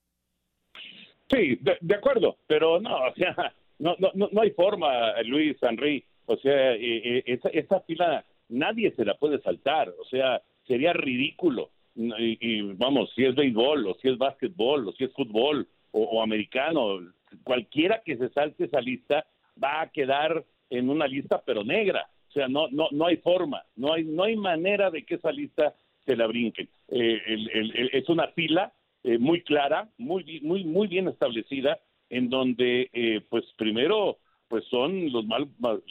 Sí, 1.29 1.59
de 1.59 1.95
acuerdo, 1.95 2.37
pero 2.47 2.79
no, 2.79 2.95
o 3.07 3.13
sea, 3.15 3.53
no, 3.79 3.95
no, 3.99 4.29
no, 4.31 4.41
hay 4.41 4.51
forma, 4.51 5.21
Luis 5.23 5.57
Henry. 5.61 6.05
O 6.25 6.37
sea, 6.37 6.73
esa, 6.75 7.49
esa 7.49 7.79
fila 7.81 8.25
nadie 8.49 8.91
se 8.95 9.05
la 9.05 9.15
puede 9.15 9.41
saltar. 9.41 9.93
O 9.99 10.05
sea, 10.05 10.41
sería 10.67 10.93
ridículo. 10.93 11.69
Y, 11.95 12.61
vamos, 12.73 13.11
si 13.15 13.23
es 13.23 13.35
béisbol, 13.35 13.85
o 13.87 13.95
si 13.95 14.09
es 14.09 14.17
básquetbol, 14.17 14.87
o 14.87 14.93
si 14.93 15.03
es 15.03 15.13
fútbol, 15.13 15.67
o, 15.91 16.23
americano, 16.23 16.99
cualquiera 17.43 18.01
que 18.03 18.17
se 18.17 18.29
salte 18.29 18.65
esa 18.65 18.81
lista 18.81 19.25
va 19.63 19.81
a 19.81 19.89
quedar 19.91 20.43
en 20.71 20.89
una 20.89 21.05
lista 21.05 21.43
pero 21.45 21.63
negra. 21.63 22.09
O 22.29 22.31
sea, 22.31 22.47
no, 22.47 22.67
no, 22.71 22.87
no 22.91 23.05
hay 23.05 23.17
forma, 23.17 23.63
no 23.75 23.93
hay, 23.93 24.05
no 24.05 24.23
hay 24.23 24.35
manera 24.35 24.89
de 24.89 25.05
que 25.05 25.15
esa 25.15 25.31
lista 25.31 25.75
se 26.03 26.15
la 26.15 26.25
brinquen. 26.25 26.67
Eh, 26.87 27.89
es 27.93 28.09
una 28.09 28.27
fila 28.29 28.73
eh, 29.03 29.19
muy 29.19 29.41
clara, 29.41 29.87
muy, 29.99 30.39
muy, 30.41 30.63
muy 30.63 30.87
bien 30.87 31.07
establecida, 31.07 31.79
en 32.09 32.29
donde, 32.29 32.89
eh, 32.91 33.21
pues 33.29 33.43
primero, 33.55 34.17
pues 34.53 34.65
son 34.65 35.11
los 35.11 35.25
más, 35.25 35.41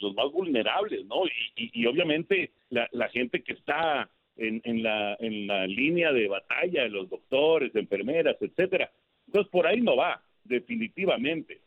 los 0.01 0.15
más 0.15 0.31
vulnerables, 0.31 1.05
¿no? 1.07 1.23
Y, 1.57 1.85
obviamente 1.85 2.51
la, 2.69 3.09
gente 3.09 3.43
que 3.43 3.51
está 3.51 4.09
en, 4.37 4.61
en, 4.63 4.81
la, 4.81 5.17
en 5.19 5.47
la 5.47 5.67
línea 5.67 6.13
de 6.13 6.29
batalla, 6.29 6.87
los 6.87 7.09
doctores, 7.09 7.75
enfermeras, 7.75 8.37
etcétera. 8.39 8.89
Entonces, 9.27 9.51
por 9.51 9.67
ahí 9.67 9.81
no 9.81 9.97
va, 9.97 10.23
definitivamente. 10.45 11.59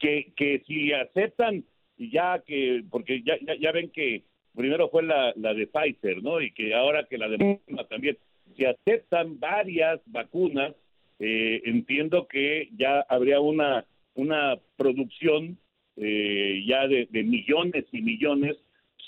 Que, 0.00 0.32
que 0.34 0.64
si 0.66 0.92
aceptan, 0.92 1.62
ya 1.98 2.42
que, 2.44 2.82
porque 2.90 3.22
ya, 3.22 3.36
ya, 3.60 3.70
ven 3.70 3.90
que 3.90 4.24
primero 4.56 4.88
fue 4.88 5.04
la, 5.04 5.32
la 5.36 5.54
de 5.54 5.68
Pfizer, 5.68 6.20
¿no? 6.20 6.40
Y 6.40 6.50
que 6.50 6.74
ahora 6.74 7.06
que 7.08 7.16
la 7.16 7.28
de 7.28 7.38
Moderna 7.38 7.84
también, 7.84 8.18
si 8.56 8.64
aceptan 8.64 9.38
varias 9.38 10.00
vacunas, 10.06 10.74
eh, 11.20 11.62
entiendo 11.64 12.26
que 12.26 12.70
ya 12.76 13.02
habría 13.08 13.38
una, 13.38 13.86
una 14.14 14.58
producción 14.76 15.58
eh, 15.96 16.64
ya 16.66 16.86
de, 16.88 17.08
millones 17.22 17.84
y 17.92 18.02
millones 18.02 18.56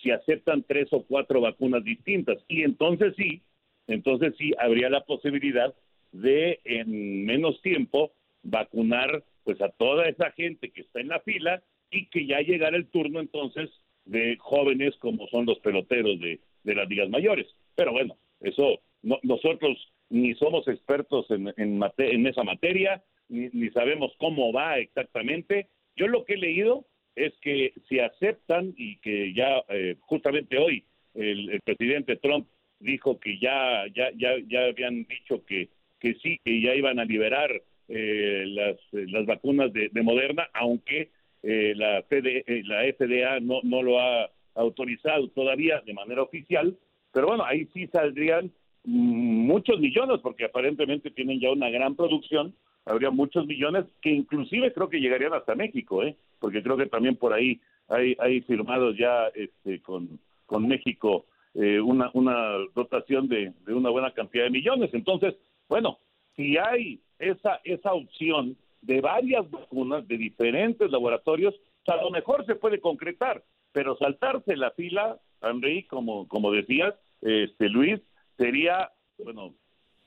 si 0.02 0.10
aceptan 0.10 0.62
tres 0.62 0.88
o 0.92 1.02
cuatro 1.02 1.40
vacunas 1.40 1.84
distintas. 1.84 2.38
Y 2.48 2.62
entonces 2.62 3.14
sí, 3.16 3.42
entonces 3.86 4.34
sí 4.38 4.52
habría 4.58 4.90
la 4.90 5.04
posibilidad 5.04 5.74
de 6.12 6.60
en 6.64 7.24
menos 7.24 7.60
tiempo 7.62 8.12
vacunar 8.42 9.24
pues 9.44 9.60
a 9.60 9.68
toda 9.70 10.08
esa 10.08 10.30
gente 10.32 10.70
que 10.70 10.82
está 10.82 11.00
en 11.00 11.08
la 11.08 11.20
fila 11.20 11.62
y 11.90 12.06
que 12.06 12.26
ya 12.26 12.40
llegara 12.40 12.76
el 12.76 12.86
turno 12.86 13.20
entonces 13.20 13.70
de 14.04 14.36
jóvenes 14.38 14.94
como 14.96 15.26
son 15.28 15.46
los 15.46 15.58
peloteros 15.60 16.20
de, 16.20 16.40
de 16.62 16.74
las 16.74 16.88
ligas 16.88 17.08
mayores. 17.08 17.46
Pero 17.74 17.92
bueno, 17.92 18.16
eso 18.40 18.80
no, 19.02 19.18
nosotros 19.22 19.78
ni 20.10 20.34
somos 20.34 20.66
expertos 20.68 21.26
en, 21.30 21.52
en, 21.56 22.26
esa 22.26 22.44
materia, 22.44 23.02
ni, 23.28 23.70
sabemos 23.70 24.12
cómo 24.18 24.52
va 24.52 24.78
exactamente. 24.78 25.68
Yo 25.96 26.08
lo 26.08 26.24
que 26.24 26.34
he 26.34 26.38
leído 26.38 26.84
es 27.14 27.32
que 27.40 27.72
si 27.88 27.98
aceptan 27.98 28.74
y 28.76 28.96
que 28.98 29.32
ya 29.34 29.62
eh, 29.68 29.96
justamente 30.00 30.58
hoy 30.58 30.84
el, 31.14 31.60
presidente 31.64 32.16
Trump 32.16 32.46
dijo 32.78 33.18
que 33.18 33.38
ya 33.38 33.86
ya 33.94 34.10
ya 34.16 34.34
ya 34.46 34.66
habían 34.66 35.04
dicho 35.04 35.44
que 35.46 35.70
que 35.98 36.14
sí 36.22 36.38
que 36.44 36.60
ya 36.60 36.74
iban 36.74 36.98
a 36.98 37.06
liberar 37.06 37.50
eh, 37.88 38.44
las, 38.48 38.76
las 38.92 39.24
vacunas 39.24 39.72
de, 39.72 39.90
Moderna 40.02 40.46
aunque 40.52 41.08
eh, 41.42 41.72
la 41.74 42.04
la 42.10 42.92
FDA 42.92 43.40
no 43.40 43.60
no 43.62 43.82
lo 43.82 43.98
ha 43.98 44.30
autorizado 44.54 45.28
todavía 45.28 45.80
de 45.86 45.94
manera 45.94 46.22
oficial 46.22 46.76
pero 47.14 47.28
bueno 47.28 47.46
ahí 47.46 47.66
sí 47.72 47.86
saldrían 47.86 48.52
muchos 48.86 49.80
millones, 49.80 50.20
porque 50.22 50.44
aparentemente 50.44 51.10
tienen 51.10 51.40
ya 51.40 51.50
una 51.50 51.68
gran 51.70 51.96
producción, 51.96 52.54
habría 52.86 53.10
muchos 53.10 53.46
millones 53.46 53.84
que 54.00 54.10
inclusive 54.10 54.72
creo 54.72 54.88
que 54.88 55.00
llegarían 55.00 55.34
hasta 55.34 55.54
México, 55.54 56.02
¿eh? 56.02 56.16
porque 56.38 56.62
creo 56.62 56.76
que 56.76 56.86
también 56.86 57.16
por 57.16 57.34
ahí 57.34 57.60
hay, 57.88 58.16
hay 58.18 58.40
firmados 58.42 58.96
ya 58.96 59.26
este, 59.34 59.80
con, 59.82 60.18
con 60.46 60.66
México 60.66 61.26
eh, 61.54 61.80
una, 61.80 62.10
una 62.14 62.58
dotación 62.74 63.28
de, 63.28 63.52
de 63.66 63.74
una 63.74 63.90
buena 63.90 64.12
cantidad 64.12 64.44
de 64.44 64.50
millones. 64.50 64.90
Entonces, 64.92 65.34
bueno, 65.68 65.98
si 66.36 66.56
hay 66.56 67.00
esa, 67.18 67.60
esa 67.64 67.92
opción 67.92 68.56
de 68.82 69.00
varias 69.00 69.50
vacunas 69.50 70.06
de 70.06 70.16
diferentes 70.16 70.90
laboratorios, 70.90 71.54
a 71.86 71.96
lo 71.96 72.10
mejor 72.10 72.44
se 72.46 72.54
puede 72.54 72.80
concretar, 72.80 73.42
pero 73.72 73.96
saltarse 73.96 74.56
la 74.56 74.70
fila, 74.72 75.18
Henry, 75.42 75.84
como, 75.84 76.28
como 76.28 76.52
decías, 76.52 76.94
este 77.22 77.68
Luis, 77.68 78.00
sería, 78.36 78.90
bueno, 79.18 79.54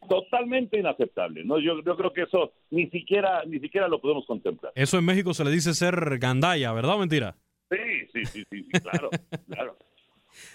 totalmente 0.07 0.79
inaceptable, 0.79 1.43
¿no? 1.43 1.59
Yo, 1.59 1.83
yo 1.83 1.97
creo 1.97 2.13
que 2.13 2.23
eso 2.23 2.53
ni 2.69 2.89
siquiera, 2.89 3.43
ni 3.45 3.59
siquiera 3.59 3.87
lo 3.87 3.99
podemos 3.99 4.25
contemplar. 4.25 4.71
Eso 4.75 4.97
en 4.97 5.05
México 5.05 5.33
se 5.33 5.43
le 5.43 5.51
dice 5.51 5.73
ser 5.73 6.17
gandaya, 6.19 6.71
¿verdad 6.73 6.95
o 6.95 6.99
mentira? 6.99 7.35
Sí, 7.69 7.77
sí, 8.13 8.25
sí, 8.25 8.43
sí, 8.49 8.69
claro, 8.81 9.09
claro. 9.47 9.77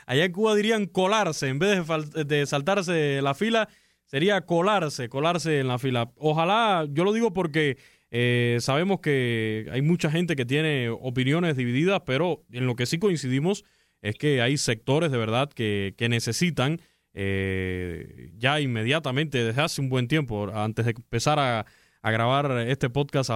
Allá 0.06 0.24
en 0.24 0.32
Cuba 0.32 0.54
dirían 0.54 0.86
colarse, 0.86 1.48
en 1.48 1.58
vez 1.58 1.86
de, 1.86 2.24
de 2.24 2.46
saltarse 2.46 3.20
la 3.22 3.34
fila, 3.34 3.68
sería 4.04 4.40
colarse, 4.42 5.08
colarse 5.08 5.60
en 5.60 5.68
la 5.68 5.78
fila. 5.78 6.12
Ojalá, 6.16 6.86
yo 6.90 7.04
lo 7.04 7.12
digo 7.12 7.32
porque 7.32 7.76
eh, 8.10 8.58
sabemos 8.60 9.00
que 9.00 9.66
hay 9.72 9.82
mucha 9.82 10.10
gente 10.10 10.36
que 10.36 10.44
tiene 10.44 10.88
opiniones 10.88 11.56
divididas, 11.56 12.02
pero 12.06 12.44
en 12.52 12.66
lo 12.66 12.76
que 12.76 12.86
sí 12.86 12.98
coincidimos 12.98 13.64
es 14.02 14.14
que 14.14 14.40
hay 14.40 14.56
sectores 14.56 15.10
de 15.10 15.18
verdad 15.18 15.50
que, 15.52 15.94
que 15.96 16.08
necesitan 16.08 16.80
eh, 17.14 18.32
ya 18.36 18.60
inmediatamente, 18.60 19.42
desde 19.42 19.62
hace 19.62 19.80
un 19.80 19.88
buen 19.88 20.08
tiempo, 20.08 20.50
antes 20.52 20.84
de 20.84 20.90
empezar 20.92 21.38
a, 21.38 21.64
grabar 22.02 22.68
este 22.68 22.90
podcast, 22.90 23.30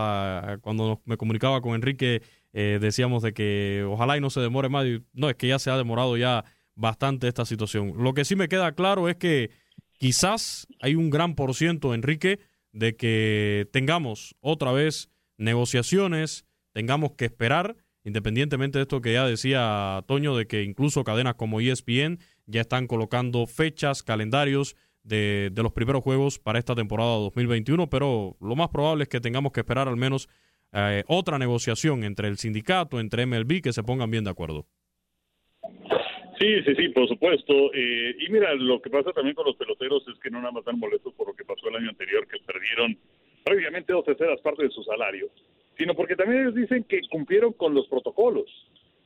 cuando 0.60 1.00
me 1.06 1.16
comunicaba 1.16 1.62
con 1.62 1.74
Enrique, 1.74 2.20
eh, 2.52 2.78
decíamos 2.78 3.22
de 3.22 3.32
que 3.32 3.82
ojalá 3.88 4.18
y 4.18 4.20
no 4.20 4.28
se 4.28 4.40
demore 4.40 4.68
más. 4.68 4.84
no, 5.14 5.30
es 5.30 5.36
que 5.36 5.48
ya 5.48 5.58
se 5.58 5.70
ha 5.70 5.76
demorado 5.78 6.18
ya 6.18 6.44
bastante 6.74 7.28
esta 7.28 7.46
situación. 7.46 7.94
Lo 7.96 8.12
que 8.12 8.26
sí 8.26 8.36
me 8.36 8.48
queda 8.48 8.72
claro 8.72 9.08
es 9.08 9.16
que 9.16 9.50
quizás 9.98 10.66
hay 10.80 10.96
un 10.96 11.08
gran 11.08 11.34
por 11.34 11.54
ciento, 11.54 11.94
Enrique, 11.94 12.40
de 12.72 12.94
que 12.94 13.68
tengamos 13.72 14.36
otra 14.40 14.72
vez 14.72 15.08
negociaciones, 15.38 16.44
tengamos 16.72 17.12
que 17.12 17.24
esperar, 17.24 17.76
independientemente 18.04 18.78
de 18.78 18.82
esto 18.82 19.00
que 19.00 19.14
ya 19.14 19.26
decía 19.26 20.04
Toño, 20.06 20.36
de 20.36 20.46
que 20.46 20.62
incluso 20.62 21.04
cadenas 21.04 21.34
como 21.34 21.60
ESPN 21.60 22.18
ya 22.48 22.62
están 22.62 22.88
colocando 22.88 23.46
fechas, 23.46 24.02
calendarios 24.02 24.74
de, 25.04 25.50
de 25.52 25.62
los 25.62 25.72
primeros 25.72 26.02
juegos 26.02 26.40
para 26.40 26.58
esta 26.58 26.74
temporada 26.74 27.12
2021, 27.18 27.88
pero 27.88 28.36
lo 28.40 28.56
más 28.56 28.68
probable 28.70 29.04
es 29.04 29.08
que 29.08 29.20
tengamos 29.20 29.52
que 29.52 29.60
esperar 29.60 29.86
al 29.86 29.96
menos 29.96 30.28
eh, 30.72 31.04
otra 31.06 31.38
negociación 31.38 32.04
entre 32.04 32.28
el 32.28 32.36
sindicato, 32.36 33.00
entre 33.00 33.26
MLB, 33.26 33.62
que 33.62 33.72
se 33.72 33.82
pongan 33.82 34.10
bien 34.10 34.24
de 34.24 34.30
acuerdo. 34.30 34.66
Sí, 36.38 36.62
sí, 36.64 36.74
sí, 36.76 36.88
por 36.90 37.08
supuesto. 37.08 37.72
Eh, 37.74 38.16
y 38.20 38.30
mira, 38.30 38.54
lo 38.54 38.80
que 38.80 38.90
pasa 38.90 39.12
también 39.12 39.34
con 39.34 39.46
los 39.46 39.56
peloteros 39.56 40.06
es 40.08 40.18
que 40.20 40.30
no 40.30 40.38
nada 40.38 40.52
más 40.52 40.60
están 40.60 40.78
molestos 40.78 41.12
por 41.14 41.28
lo 41.28 41.34
que 41.34 41.44
pasó 41.44 41.68
el 41.68 41.76
año 41.76 41.90
anterior, 41.90 42.26
que 42.28 42.38
perdieron 42.46 42.96
prácticamente 43.44 43.92
dos 43.92 44.04
terceras 44.04 44.40
partes 44.40 44.68
de 44.68 44.74
su 44.74 44.82
salario, 44.84 45.30
sino 45.76 45.94
porque 45.94 46.16
también 46.16 46.42
ellos 46.42 46.54
dicen 46.54 46.84
que 46.84 47.00
cumplieron 47.10 47.52
con 47.54 47.74
los 47.74 47.88
protocolos. 47.88 48.46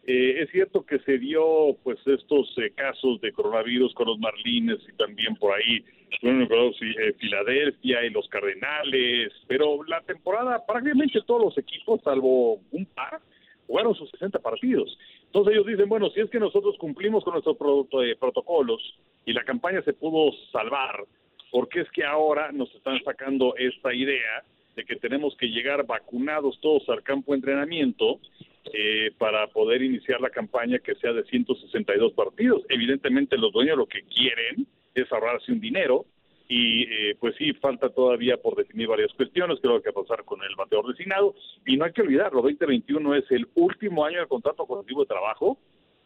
Eh, 0.05 0.43
es 0.43 0.51
cierto 0.51 0.85
que 0.85 0.99
se 1.01 1.19
dio 1.19 1.77
pues 1.85 1.99
estos 2.07 2.53
eh, 2.59 2.73
casos 2.75 3.21
de 3.21 3.33
coronavirus 3.33 3.95
con 3.95 4.09
los 4.09 4.19
Marlines 4.19 4.81
y 4.89 4.97
también 4.97 5.37
por 5.37 5.55
ahí 5.55 5.85
bueno, 6.21 6.47
Filadelfia 7.19 8.05
y 8.05 8.11
los 8.11 8.29
Cardenales, 8.29 9.33
pero 9.47 9.85
la 9.85 10.01
temporada 10.03 10.65
prácticamente 10.67 11.21
todos 11.25 11.43
los 11.43 11.59
equipos, 11.59 12.01
salvo 12.03 12.61
un 12.73 12.85
par, 12.87 13.21
jugaron 13.67 13.95
sus 13.95 14.11
60 14.11 14.41
partidos. 14.41 14.99
Entonces 15.27 15.55
ellos 15.55 15.67
dicen, 15.67 15.89
bueno, 15.89 16.11
si 16.11 16.21
es 16.21 16.31
que 16.31 16.41
nosotros 16.41 16.77
cumplimos 16.79 17.23
con 17.25 17.35
nuestros 17.35 17.57
eh, 18.05 18.17
protocolos 18.19 18.83
y 19.25 19.33
la 19.33 19.45
campaña 19.45 19.83
se 19.83 19.93
pudo 19.93 20.33
salvar, 20.51 21.05
¿por 21.51 21.69
qué 21.69 21.81
es 21.81 21.91
que 21.93 22.05
ahora 22.05 22.51
nos 22.51 22.75
están 22.75 23.03
sacando 23.05 23.55
esta 23.57 23.95
idea 23.95 24.43
de 24.75 24.85
que 24.85 24.97
tenemos 24.97 25.37
que 25.37 25.47
llegar 25.47 25.87
vacunados 25.87 26.59
todos 26.61 26.89
al 26.89 27.03
campo 27.03 27.33
de 27.33 27.37
entrenamiento 27.37 28.19
eh, 28.73 29.11
para 29.19 29.47
poder 29.49 29.83
iniciar 29.83 30.21
la 30.21 30.31
campaña 30.31 30.79
que 30.79 30.95
sea 30.97 31.13
de 31.13 31.25
162 31.25 32.13
partidos? 32.13 32.63
Evidentemente 32.69 33.37
los 33.37 33.53
dueños 33.53 33.77
lo 33.77 33.87
que 33.87 34.03
quieren 34.03 34.67
es 34.95 35.11
ahorrarse 35.13 35.53
un 35.53 35.61
dinero 35.61 36.07
y 36.49 36.83
eh, 36.83 37.17
pues 37.19 37.35
sí, 37.37 37.53
falta 37.55 37.89
todavía 37.89 38.37
por 38.37 38.57
definir 38.57 38.87
varias 38.87 39.13
cuestiones, 39.15 39.59
creo 39.63 39.81
que 39.81 39.91
va 39.91 40.03
a 40.03 40.05
pasar 40.05 40.25
con 40.25 40.43
el 40.43 40.55
bateador 40.55 40.89
designado, 40.89 41.35
y 41.65 41.79
no 41.79 41.87
hay 41.87 41.93
que 41.93 42.03
olvidarlo, 42.03 42.43
2021 42.43 43.15
es 43.15 43.25
el 43.31 43.49
último 43.55 44.05
año 44.05 44.19
del 44.19 44.29
contrato 44.29 44.67
colectivo 44.67 45.01
de 45.01 45.07
trabajo, 45.07 45.57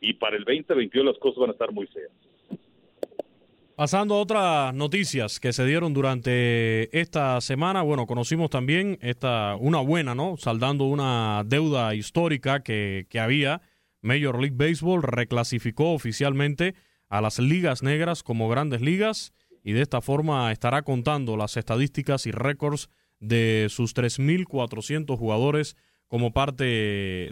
y 0.00 0.12
para 0.14 0.36
el 0.36 0.44
2022 0.44 1.04
las 1.04 1.18
cosas 1.18 1.40
van 1.40 1.50
a 1.50 1.52
estar 1.52 1.72
muy 1.72 1.88
feas. 1.88 2.12
Pasando 3.76 4.14
a 4.14 4.20
otras 4.20 4.74
noticias 4.74 5.38
que 5.38 5.52
se 5.52 5.66
dieron 5.66 5.92
durante 5.92 6.98
esta 6.98 7.38
semana, 7.42 7.82
bueno, 7.82 8.06
conocimos 8.06 8.48
también 8.48 8.98
esta 9.02 9.54
una 9.60 9.80
buena, 9.80 10.14
¿no? 10.14 10.38
Saldando 10.38 10.84
una 10.84 11.42
deuda 11.44 11.94
histórica 11.94 12.62
que, 12.62 13.06
que 13.10 13.20
había. 13.20 13.60
Major 14.00 14.40
League 14.40 14.56
Baseball 14.56 15.02
reclasificó 15.02 15.92
oficialmente 15.92 16.74
a 17.10 17.20
las 17.20 17.38
ligas 17.38 17.82
negras 17.82 18.22
como 18.22 18.48
grandes 18.48 18.80
ligas 18.80 19.34
y 19.62 19.72
de 19.72 19.82
esta 19.82 20.00
forma 20.00 20.50
estará 20.52 20.80
contando 20.80 21.36
las 21.36 21.58
estadísticas 21.58 22.24
y 22.24 22.30
récords 22.30 22.88
de 23.20 23.66
sus 23.68 23.94
3.400 23.94 25.18
jugadores 25.18 25.76
como 26.08 26.32
parte 26.32 26.64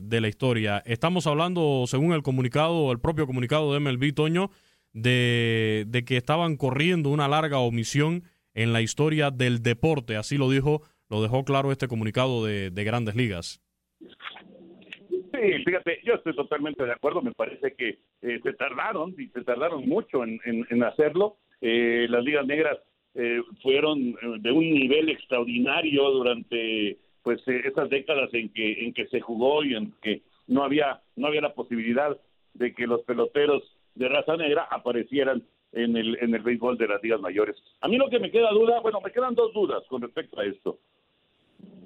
de 0.02 0.20
la 0.20 0.28
historia. 0.28 0.82
Estamos 0.84 1.26
hablando, 1.26 1.84
según 1.86 2.12
el 2.12 2.22
comunicado, 2.22 2.92
el 2.92 3.00
propio 3.00 3.26
comunicado 3.26 3.72
de 3.72 3.80
MLB 3.80 4.12
Toño, 4.12 4.50
de, 4.94 6.04
que 6.06 6.16
estaban 6.16 6.56
corriendo 6.56 7.10
una 7.10 7.28
larga 7.28 7.58
omisión 7.58 8.22
en 8.54 8.72
la 8.72 8.80
historia 8.80 9.30
del 9.30 9.62
deporte. 9.62 10.16
Así 10.16 10.38
lo 10.38 10.48
dijo, 10.48 10.82
lo 11.10 11.22
dejó 11.22 11.44
claro 11.44 11.70
este 11.70 11.88
comunicado 11.88 12.44
de, 12.44 12.70
Grandes 12.84 13.14
Ligas. 13.14 13.60
Sí, 14.00 15.64
fíjate, 15.66 16.00
yo 16.04 16.14
estoy 16.14 16.34
totalmente 16.34 16.84
de 16.84 16.92
acuerdo. 16.92 17.20
Me 17.20 17.32
parece 17.32 17.74
que 17.74 17.98
eh, 18.22 18.40
se 18.42 18.52
tardaron 18.54 19.14
y 19.18 19.26
se 19.28 19.42
tardaron 19.42 19.86
mucho 19.86 20.24
en, 20.24 20.40
en 20.44 20.82
hacerlo. 20.82 21.36
Eh, 21.60 22.06
las 22.08 22.22
ligas 22.24 22.46
negras 22.46 22.78
eh, 23.14 23.40
fueron 23.62 24.00
eh, 24.00 24.16
de 24.40 24.52
un 24.52 24.70
nivel 24.70 25.08
extraordinario 25.08 26.10
durante 26.10 26.98
pues 27.22 27.40
esas 27.46 27.88
décadas 27.88 28.28
en 28.34 28.50
que 28.50 28.84
en 28.84 28.92
que 28.92 29.06
se 29.06 29.20
jugó 29.20 29.64
y 29.64 29.74
en 29.74 29.94
que 30.02 30.22
no 30.46 30.64
había 30.64 31.00
no 31.16 31.28
había 31.28 31.40
la 31.40 31.54
posibilidad 31.54 32.18
de 32.54 32.74
que 32.74 32.86
los 32.86 33.02
peloteros 33.04 33.62
de 33.94 34.08
raza 34.08 34.36
negra 34.36 34.66
aparecieran 34.70 35.42
en 35.72 35.96
el 35.96 36.16
en 36.20 36.34
el 36.34 36.42
béisbol 36.42 36.78
de 36.78 36.88
las 36.88 37.02
ligas 37.02 37.20
mayores. 37.20 37.56
A 37.80 37.88
mí 37.88 37.96
lo 37.96 38.08
que 38.08 38.20
me 38.20 38.30
queda 38.30 38.50
duda, 38.50 38.80
bueno, 38.80 39.00
me 39.00 39.12
quedan 39.12 39.34
dos 39.34 39.52
dudas 39.52 39.82
con 39.88 40.02
respecto 40.02 40.40
a 40.40 40.44
esto. 40.44 40.78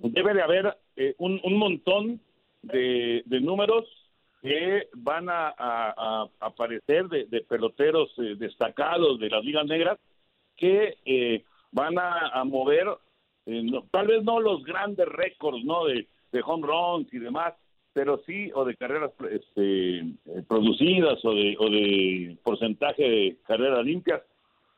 Debe 0.02 0.34
de 0.34 0.42
haber 0.42 0.76
un, 1.18 1.40
un 1.42 1.56
montón 1.56 2.20
de, 2.62 3.22
de 3.26 3.40
números 3.40 3.86
que 4.42 4.88
van 4.94 5.28
a, 5.28 6.28
aparecer 6.40 7.08
de, 7.08 7.40
peloteros 7.48 8.10
eh, 8.18 8.36
destacados 8.36 9.18
de 9.18 9.30
las 9.30 9.44
ligas 9.44 9.66
negras 9.66 9.98
que 10.56 10.98
eh, 11.04 11.44
van 11.72 11.98
a, 11.98 12.44
mover 12.44 12.86
eh, 13.46 13.62
tal 13.90 14.06
vez 14.06 14.22
no 14.22 14.40
los 14.40 14.62
grandes 14.64 15.08
récords 15.08 15.64
no 15.64 15.86
de, 15.86 16.06
home 16.44 16.66
runs 16.66 17.12
y 17.12 17.18
demás 17.18 17.54
pero 17.98 18.22
sí 18.24 18.48
o 18.54 18.64
de 18.64 18.76
carreras 18.76 19.10
este, 19.28 20.04
producidas 20.46 21.18
o 21.24 21.34
de, 21.34 21.56
o 21.58 21.68
de 21.68 22.36
porcentaje 22.44 23.02
de 23.02 23.36
carreras 23.44 23.84
limpias 23.84 24.22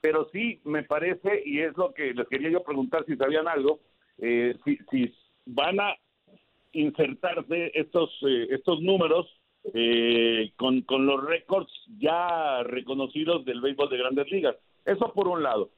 pero 0.01 0.27
sí 0.33 0.59
me 0.65 0.85
parece 0.85 1.43
y 1.45 1.59
es 1.59 1.77
lo 1.77 1.93
que 1.93 2.15
les 2.15 2.27
quería 2.29 2.49
yo 2.49 2.63
preguntar 2.63 3.05
si 3.05 3.17
sabían 3.17 3.47
algo 3.47 3.81
si, 4.19 4.79
si 4.91 5.15
van 5.45 5.81
a 5.81 5.95
insertarse 6.73 7.73
estos 7.75 8.11
estos 8.49 8.81
números 8.81 9.27
eh, 9.75 10.53
con, 10.57 10.81
con 10.83 11.05
los 11.05 11.23
récords 11.23 11.71
ya 11.99 12.63
reconocidos 12.63 13.45
del 13.45 13.61
béisbol 13.61 13.91
de 13.91 13.99
grandes 13.99 14.31
ligas. 14.31 14.57
Eso 14.87 15.13
por 15.13 15.29
un 15.29 15.43
lado. 15.43 15.71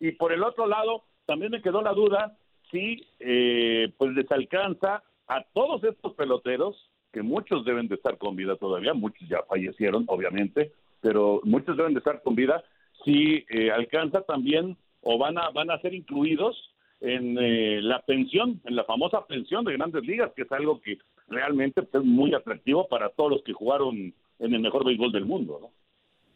Y 0.00 0.12
por 0.12 0.32
el 0.32 0.42
otro 0.42 0.66
lado, 0.66 1.04
también 1.24 1.52
me 1.52 1.62
quedó 1.62 1.80
la 1.80 1.92
duda 1.92 2.36
si 2.72 3.06
eh, 3.20 3.92
pues 3.96 4.12
les 4.12 4.30
alcanza 4.32 5.04
a 5.28 5.44
todos 5.52 5.84
estos 5.84 6.14
peloteros, 6.14 6.90
que 7.12 7.22
muchos 7.22 7.64
deben 7.64 7.88
de 7.88 7.94
estar 7.94 8.18
con 8.18 8.36
vida 8.36 8.56
todavía, 8.56 8.94
muchos 8.94 9.28
ya 9.28 9.42
fallecieron, 9.48 10.04
obviamente, 10.08 10.72
pero 11.00 11.40
muchos 11.44 11.76
deben 11.76 11.94
de 11.94 11.98
estar 11.98 12.22
con 12.22 12.34
vida, 12.34 12.64
si 13.04 13.44
eh, 13.48 13.70
alcanza 13.70 14.22
también 14.22 14.76
o 15.02 15.18
van 15.18 15.38
a, 15.38 15.50
van 15.50 15.70
a 15.70 15.80
ser 15.80 15.94
incluidos 15.94 16.56
en 17.00 17.38
eh, 17.38 17.80
la 17.80 18.02
pensión, 18.02 18.60
en 18.64 18.74
la 18.74 18.84
famosa 18.84 19.26
pensión 19.26 19.64
de 19.64 19.74
grandes 19.74 20.04
ligas, 20.04 20.32
que 20.34 20.42
es 20.42 20.52
algo 20.52 20.80
que 20.80 20.98
realmente 21.28 21.80
es 21.80 22.04
muy 22.04 22.34
atractivo 22.34 22.88
para 22.88 23.10
todos 23.10 23.30
los 23.30 23.42
que 23.42 23.52
jugaron 23.52 24.12
en 24.38 24.54
el 24.54 24.60
mejor 24.60 24.84
béisbol 24.84 25.12
del 25.12 25.24
mundo. 25.24 25.70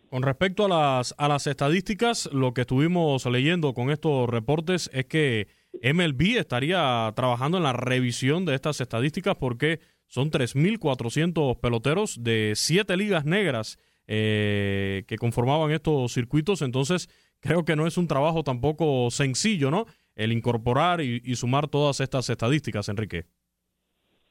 Con 0.08 0.22
respecto 0.22 0.66
a 0.66 0.68
las, 0.68 1.14
a 1.18 1.26
las 1.26 1.46
estadísticas, 1.46 2.30
lo 2.32 2.52
que 2.52 2.60
estuvimos 2.62 3.24
leyendo 3.26 3.72
con 3.72 3.90
estos 3.90 4.28
reportes 4.28 4.90
es 4.92 5.06
que 5.06 5.48
MLB 5.80 6.38
estaría 6.38 7.12
trabajando 7.16 7.56
en 7.56 7.64
la 7.64 7.72
revisión 7.72 8.44
de 8.44 8.54
estas 8.54 8.80
estadísticas 8.80 9.36
porque 9.36 9.80
son 10.06 10.30
3.400 10.30 11.58
peloteros 11.60 12.22
de 12.22 12.52
siete 12.54 12.96
ligas 12.96 13.24
negras 13.24 13.78
eh, 14.06 15.04
que 15.06 15.16
conformaban 15.16 15.70
estos 15.70 16.12
circuitos, 16.12 16.60
entonces 16.60 17.08
creo 17.40 17.64
que 17.64 17.76
no 17.76 17.86
es 17.86 17.96
un 17.96 18.08
trabajo 18.08 18.42
tampoco 18.42 19.10
sencillo, 19.10 19.70
¿no? 19.70 19.86
el 20.16 20.32
incorporar 20.32 21.00
y, 21.00 21.20
sumar 21.34 21.68
todas 21.68 22.00
estas 22.00 22.28
estadísticas, 22.28 22.88
Enrique. 22.88 23.24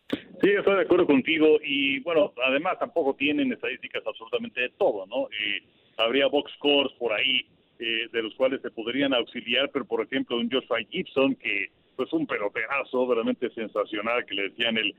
Sí, 0.09 0.49
estoy 0.49 0.75
de 0.75 0.81
acuerdo 0.81 1.05
contigo 1.05 1.59
y 1.63 1.99
bueno, 1.99 2.33
además 2.45 2.77
tampoco 2.79 3.15
tienen 3.15 3.51
estadísticas 3.51 4.03
absolutamente 4.05 4.61
de 4.61 4.69
todo, 4.69 5.05
¿no? 5.05 5.27
Eh, 5.27 5.63
habría 5.97 6.27
box 6.27 6.51
scores 6.55 6.91
por 6.97 7.13
ahí 7.13 7.45
eh, 7.83 8.09
de 8.11 8.21
los 8.21 8.35
cuales 8.35 8.61
se 8.61 8.69
podrían 8.69 9.11
auxiliar, 9.11 9.71
pero 9.71 9.85
por 9.85 10.01
ejemplo 10.01 10.37
un 10.37 10.51
Joshua 10.51 10.77
Gibson 10.87 11.33
que 11.33 11.71
pues 11.95 12.13
un 12.13 12.27
peloterazo 12.27 13.07
verdaderamente 13.07 13.49
sensacional 13.55 14.23
que 14.23 14.35
le 14.35 14.49
decían 14.49 14.77
el 14.77 14.93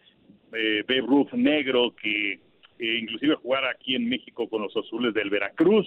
eh, 0.52 0.82
Babe 0.88 1.06
Ruth 1.06 1.32
negro 1.32 1.94
que 1.94 2.32
eh, 2.32 2.98
inclusive 3.00 3.36
jugar 3.36 3.64
aquí 3.66 3.94
en 3.94 4.08
México 4.08 4.48
con 4.48 4.62
los 4.62 4.76
azules 4.76 5.14
del 5.14 5.30
Veracruz, 5.30 5.86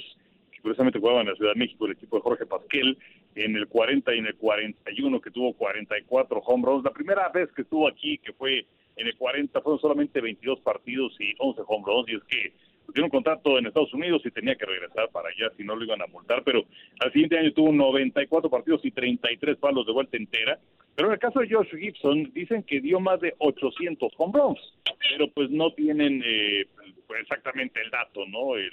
que 0.50 0.62
curiosamente 0.62 1.00
jugaba 1.00 1.20
en 1.20 1.28
la 1.28 1.36
Ciudad 1.36 1.52
de 1.52 1.60
México 1.60 1.86
el 1.86 1.92
equipo 1.92 2.16
de 2.16 2.22
Jorge 2.22 2.46
Pasquel, 2.46 2.98
en 3.36 3.58
el 3.58 3.68
40 3.68 4.16
y 4.16 4.20
en 4.20 4.28
el 4.28 4.36
41, 4.36 5.20
que 5.20 5.32
tuvo 5.32 5.52
44 5.52 6.40
home 6.40 6.66
runs. 6.66 6.86
La 6.86 6.94
primera 6.94 7.28
vez 7.28 7.52
que 7.52 7.64
estuvo 7.64 7.90
aquí, 7.90 8.20
que 8.20 8.32
fue 8.32 8.66
en 8.96 9.08
el 9.08 9.18
40, 9.18 9.60
fueron 9.60 9.82
solamente 9.82 10.22
22 10.22 10.62
partidos 10.62 11.14
y 11.20 11.34
11 11.40 11.62
home 11.68 11.84
runs, 11.86 12.10
y 12.10 12.16
es 12.16 12.24
que 12.24 12.54
tiene 12.94 13.06
un 13.06 13.12
contrato 13.12 13.58
en 13.58 13.68
Estados 13.68 13.94
Unidos 13.94 14.22
y 14.26 14.32
tenía 14.32 14.56
que 14.56 14.66
regresar 14.66 15.10
para 15.10 15.30
allá 15.30 15.52
si 15.58 15.64
no 15.64 15.76
lo 15.76 15.84
iban 15.84 16.02
a 16.02 16.08
multar, 16.08 16.44
pero 16.44 16.64
al 17.00 17.12
siguiente 17.12 17.38
año 17.38 17.54
tuvo 17.54 17.72
94 17.72 18.50
partidos 18.50 18.84
y 18.86 18.92
33 18.92 19.58
palos 19.58 19.86
de 19.86 19.94
vuelta 19.94 20.18
entera. 20.18 20.60
Pero 20.96 21.10
en 21.10 21.14
el 21.14 21.20
caso 21.20 21.40
de 21.42 21.50
Josh 21.50 21.76
Gibson, 21.76 22.32
dicen 22.34 22.64
que 22.64 22.80
dio 22.80 23.02
más 23.02 23.20
de 23.20 23.36
800 23.40 24.14
home 24.18 24.40
runs, 24.40 24.60
pero 25.10 25.30
pues 25.30 25.50
no 25.50 25.74
tienen 25.74 26.24
eh, 26.26 26.66
exactamente 27.20 27.82
el 27.82 27.90
dato, 27.90 28.26
¿no? 28.28 28.56
El, 28.56 28.72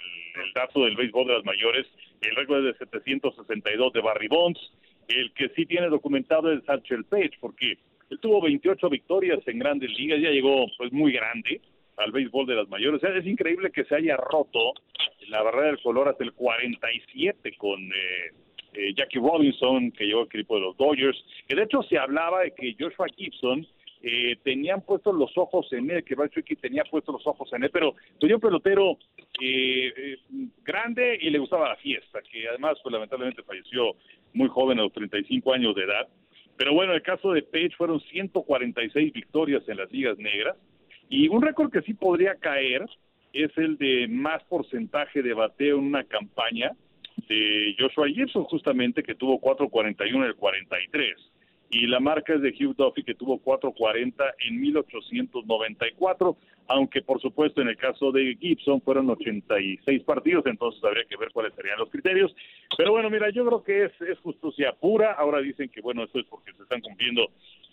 dato 0.55 0.85
del 0.85 0.96
béisbol 0.96 1.27
de 1.27 1.35
las 1.35 1.44
mayores, 1.44 1.87
el 2.20 2.37
récord 2.37 2.66
es 2.66 2.79
de 2.79 2.87
762 2.87 3.92
de 3.92 4.01
Barry 4.01 4.29
Bonds, 4.29 4.61
el 5.09 5.33
que 5.33 5.48
sí 5.51 5.66
tiene 5.66 5.88
documentado 5.88 6.53
es 6.53 6.64
Satchel 6.64 7.05
Page, 7.05 7.33
porque 7.40 7.79
él 8.11 8.18
tuvo 8.20 8.40
28 8.40 8.88
victorias 8.88 9.40
en 9.46 9.59
grandes 9.59 9.90
ligas, 9.98 10.20
ya 10.20 10.31
llegó 10.31 10.66
pues 10.79 10.92
muy 10.92 11.12
grande 11.12 11.61
al 11.96 12.12
béisbol 12.12 12.46
de 12.46 12.55
las 12.57 12.68
mayores. 12.68 13.02
O 13.02 13.07
sea, 13.07 13.16
es 13.16 13.26
increíble 13.26 13.70
que 13.70 13.85
se 13.85 13.94
haya 13.94 14.16
roto 14.16 14.72
la 15.28 15.42
barrera 15.42 15.68
del 15.68 15.83
color 15.83 16.09
hasta 16.09 16.24
el 16.24 16.33
47 16.33 17.57
con 17.57 17.81
eh, 17.81 18.33
eh, 18.74 18.94
Jackie 18.96 19.18
Robinson, 19.18 19.90
que 19.92 20.05
llegó 20.05 20.20
al 20.20 20.26
equipo 20.26 20.57
de 20.57 20.62
los 20.62 20.76
Dodgers, 20.76 21.24
que 21.46 21.57
de 21.57 21.62
hecho 21.62 21.83
se 21.83 21.98
hablaba 21.98 22.42
de 22.42 22.52
que 22.52 22.74
Joshua 22.78 23.07
Gibson 23.16 23.66
eh, 24.05 24.37
tenían 24.42 24.81
puestos 24.81 25.14
los 25.14 25.31
ojos 25.38 25.72
en 25.72 25.88
él, 25.88 26.02
que 26.02 26.16
Tricky 26.16 26.57
tenía 26.57 26.83
puestos 26.83 27.14
los 27.14 27.26
ojos 27.26 27.52
en 27.52 27.62
él, 27.62 27.70
pero 27.72 27.94
tenía 28.18 28.35
un 28.35 28.40
pelotero 28.40 28.98
eh, 29.40 29.92
eh, 29.96 30.16
grande 30.64 31.16
y 31.20 31.31
le 31.31 31.38
gustaba 31.38 31.68
la 31.68 31.76
fiesta, 31.76 32.20
que 32.20 32.48
además 32.48 32.78
pues, 32.83 32.92
lamentablemente 32.92 33.44
falleció 33.44 33.94
muy 34.35 34.48
joven 34.48 34.81
a 34.81 34.83
los 34.83 34.92
35 34.92 35.52
años 35.52 35.76
de 35.76 35.85
edad. 35.85 36.09
Pero 36.57 36.74
bueno, 36.74 36.94
el 36.94 37.02
caso 37.02 37.31
de 37.31 37.42
Page 37.42 37.76
fueron 37.78 38.00
146 38.00 39.12
victorias 39.12 39.62
en 39.68 39.76
las 39.76 39.90
ligas 39.92 40.18
negras 40.18 40.57
y 41.08 41.28
un 41.28 41.42
récord 41.42 41.70
que 41.70 41.82
sí 41.82 41.94
podría 41.94 42.36
caer 42.36 42.84
es 43.32 43.50
el 43.56 43.76
de 43.78 44.08
más 44.08 44.42
porcentaje 44.44 45.22
de 45.22 45.34
bateo 45.34 45.78
en 45.78 45.84
una 45.84 46.04
campaña 46.04 46.72
de 47.28 47.74
Joshua 47.78 48.08
Gibson 48.08 48.44
justamente 48.44 49.02
que 49.02 49.14
tuvo 49.14 49.40
4.41 49.40 50.16
en 50.16 50.22
el 50.22 50.34
43 50.34 51.31
y 51.72 51.87
la 51.87 52.00
marca 52.00 52.35
es 52.35 52.42
de 52.42 52.50
Hugh 52.50 52.76
Duffy 52.76 53.02
que 53.02 53.14
tuvo 53.14 53.38
440 53.38 54.35
en 54.46 54.61
1894, 54.61 56.37
aunque 56.68 57.00
por 57.00 57.18
supuesto 57.18 57.62
en 57.62 57.68
el 57.68 57.78
caso 57.78 58.12
de 58.12 58.37
Gibson 58.38 58.82
fueron 58.82 59.08
86 59.08 60.02
partidos, 60.02 60.44
entonces 60.44 60.85
habría 60.85 61.04
que 61.04 61.16
ver 61.16 61.30
cuáles 61.32 61.54
serían 61.54 61.78
los 61.78 61.88
criterios. 61.88 62.37
Pero 62.76 62.92
bueno, 62.92 63.08
mira, 63.08 63.30
yo 63.30 63.46
creo 63.46 63.64
que 63.64 63.85
es, 63.87 63.92
es 64.02 64.18
justicia 64.18 64.74
pura. 64.78 65.12
Ahora 65.12 65.40
dicen 65.40 65.70
que 65.70 65.80
bueno, 65.80 66.04
esto 66.04 66.20
es 66.20 66.26
porque 66.26 66.52
se 66.52 66.62
están 66.62 66.82
cumpliendo 66.82 67.30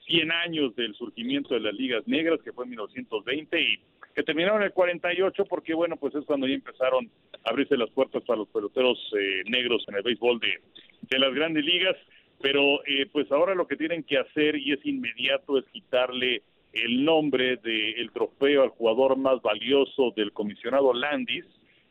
100 0.07 0.31
años 0.31 0.73
del 0.77 0.95
surgimiento 0.95 1.53
de 1.53 1.59
las 1.59 1.73
ligas 1.73 2.07
negras, 2.07 2.39
que 2.41 2.53
fue 2.53 2.63
en 2.63 2.69
1920 2.71 3.61
y 3.61 3.79
que 4.15 4.23
terminaron 4.23 4.61
en 4.61 4.67
el 4.67 4.73
48 4.73 5.43
porque 5.43 5.73
bueno, 5.73 5.97
pues 5.97 6.15
es 6.15 6.23
cuando 6.23 6.47
ya 6.47 6.53
empezaron 6.53 7.11
a 7.43 7.49
abrirse 7.49 7.75
las 7.75 7.89
puertas 7.89 8.23
para 8.23 8.39
los 8.39 8.47
peloteros 8.47 8.97
eh, 9.19 9.43
negros 9.49 9.83
en 9.89 9.95
el 9.95 10.03
béisbol 10.03 10.39
de, 10.39 10.61
de 11.01 11.19
las 11.19 11.33
grandes 11.33 11.65
ligas 11.65 11.97
pero 12.41 12.85
eh, 12.85 13.07
pues 13.11 13.31
ahora 13.31 13.55
lo 13.55 13.67
que 13.67 13.75
tienen 13.75 14.03
que 14.03 14.17
hacer 14.17 14.55
y 14.55 14.71
es 14.71 14.85
inmediato 14.85 15.57
es 15.57 15.65
quitarle 15.71 16.41
el 16.71 17.03
nombre 17.03 17.57
del 17.57 18.11
trofeo 18.11 18.63
al 18.63 18.69
jugador 18.69 19.17
más 19.17 19.41
valioso 19.41 20.11
del 20.15 20.31
comisionado 20.31 20.93
Landis, 20.93 21.45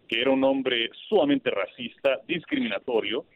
que 0.07 0.21
era 0.21 0.31
un 0.31 0.45
hombre 0.45 0.91
sumamente 1.09 1.51
racista, 1.51 2.21
discriminatorio, 2.27 3.27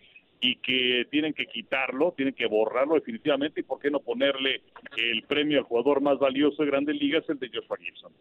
y 0.40 0.56
que 0.56 1.06
tienen 1.10 1.34
que 1.34 1.46
quitarlo, 1.46 2.14
tienen 2.16 2.34
que 2.34 2.46
borrarlo 2.46 2.94
definitivamente, 2.94 3.60
y 3.60 3.64
por 3.64 3.78
qué 3.78 3.90
no 3.90 4.00
ponerle 4.00 4.62
el 4.96 5.22
premio 5.24 5.58
al 5.58 5.64
jugador 5.64 6.00
más 6.00 6.18
valioso 6.18 6.62
de 6.62 6.70
Grandes 6.70 6.96
Ligas, 6.96 7.24
el 7.28 7.38
de 7.38 7.50
Joshua 7.52 7.76
Gibson. 7.76 8.12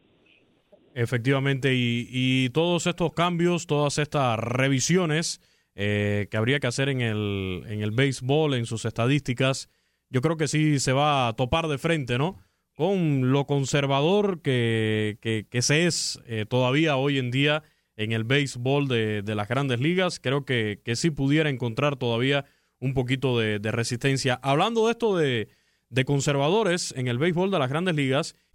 Efectivamente, 0.93 1.69
y 1.73 2.49
todos 2.49 2.85
estos 2.85 3.13
cambios, 3.13 3.65
todas 3.65 3.97
estas 3.97 4.37
revisiones, 4.37 5.39
eh, 5.75 6.27
que 6.29 6.37
habría 6.37 6.59
que 6.59 6.67
hacer 6.67 6.89
en 6.89 7.01
el, 7.01 7.63
en 7.67 7.81
el 7.81 7.91
béisbol, 7.91 8.53
en 8.55 8.65
sus 8.65 8.85
estadísticas, 8.85 9.69
yo 10.09 10.21
creo 10.21 10.37
que 10.37 10.47
sí 10.47 10.79
se 10.79 10.93
va 10.93 11.27
a 11.27 11.33
topar 11.33 11.67
de 11.67 11.77
frente, 11.77 12.17
¿no? 12.17 12.39
Con 12.75 13.31
lo 13.31 13.45
conservador 13.45 14.41
que, 14.41 15.17
que, 15.49 15.61
se 15.61 15.85
es 15.85 16.19
eh, 16.25 16.45
todavía 16.47 16.97
hoy 16.97 17.17
en 17.17 17.31
día 17.31 17.63
en 17.95 18.11
el 18.11 18.23
béisbol 18.23 18.87
de, 18.87 19.21
de 19.21 19.35
las 19.35 19.47
grandes 19.47 19.79
ligas. 19.79 20.19
Creo 20.19 20.45
que, 20.45 20.81
que, 20.83 20.95
sí 20.95 21.11
pudiera 21.11 21.49
encontrar 21.49 21.95
todavía 21.97 22.45
un 22.79 22.93
poquito 22.93 23.37
de, 23.39 23.59
de 23.59 23.71
resistencia. 23.71 24.39
Hablando 24.41 24.85
de 24.85 24.91
esto 24.91 25.15
de, 25.15 25.49
de 25.89 26.05
conservadores 26.05 26.93
en 26.97 27.07
el 27.07 27.19
béisbol 27.19 27.51
de 27.51 27.59
las 27.59 27.69
grandes 27.69 27.95
ligas, 27.95 28.35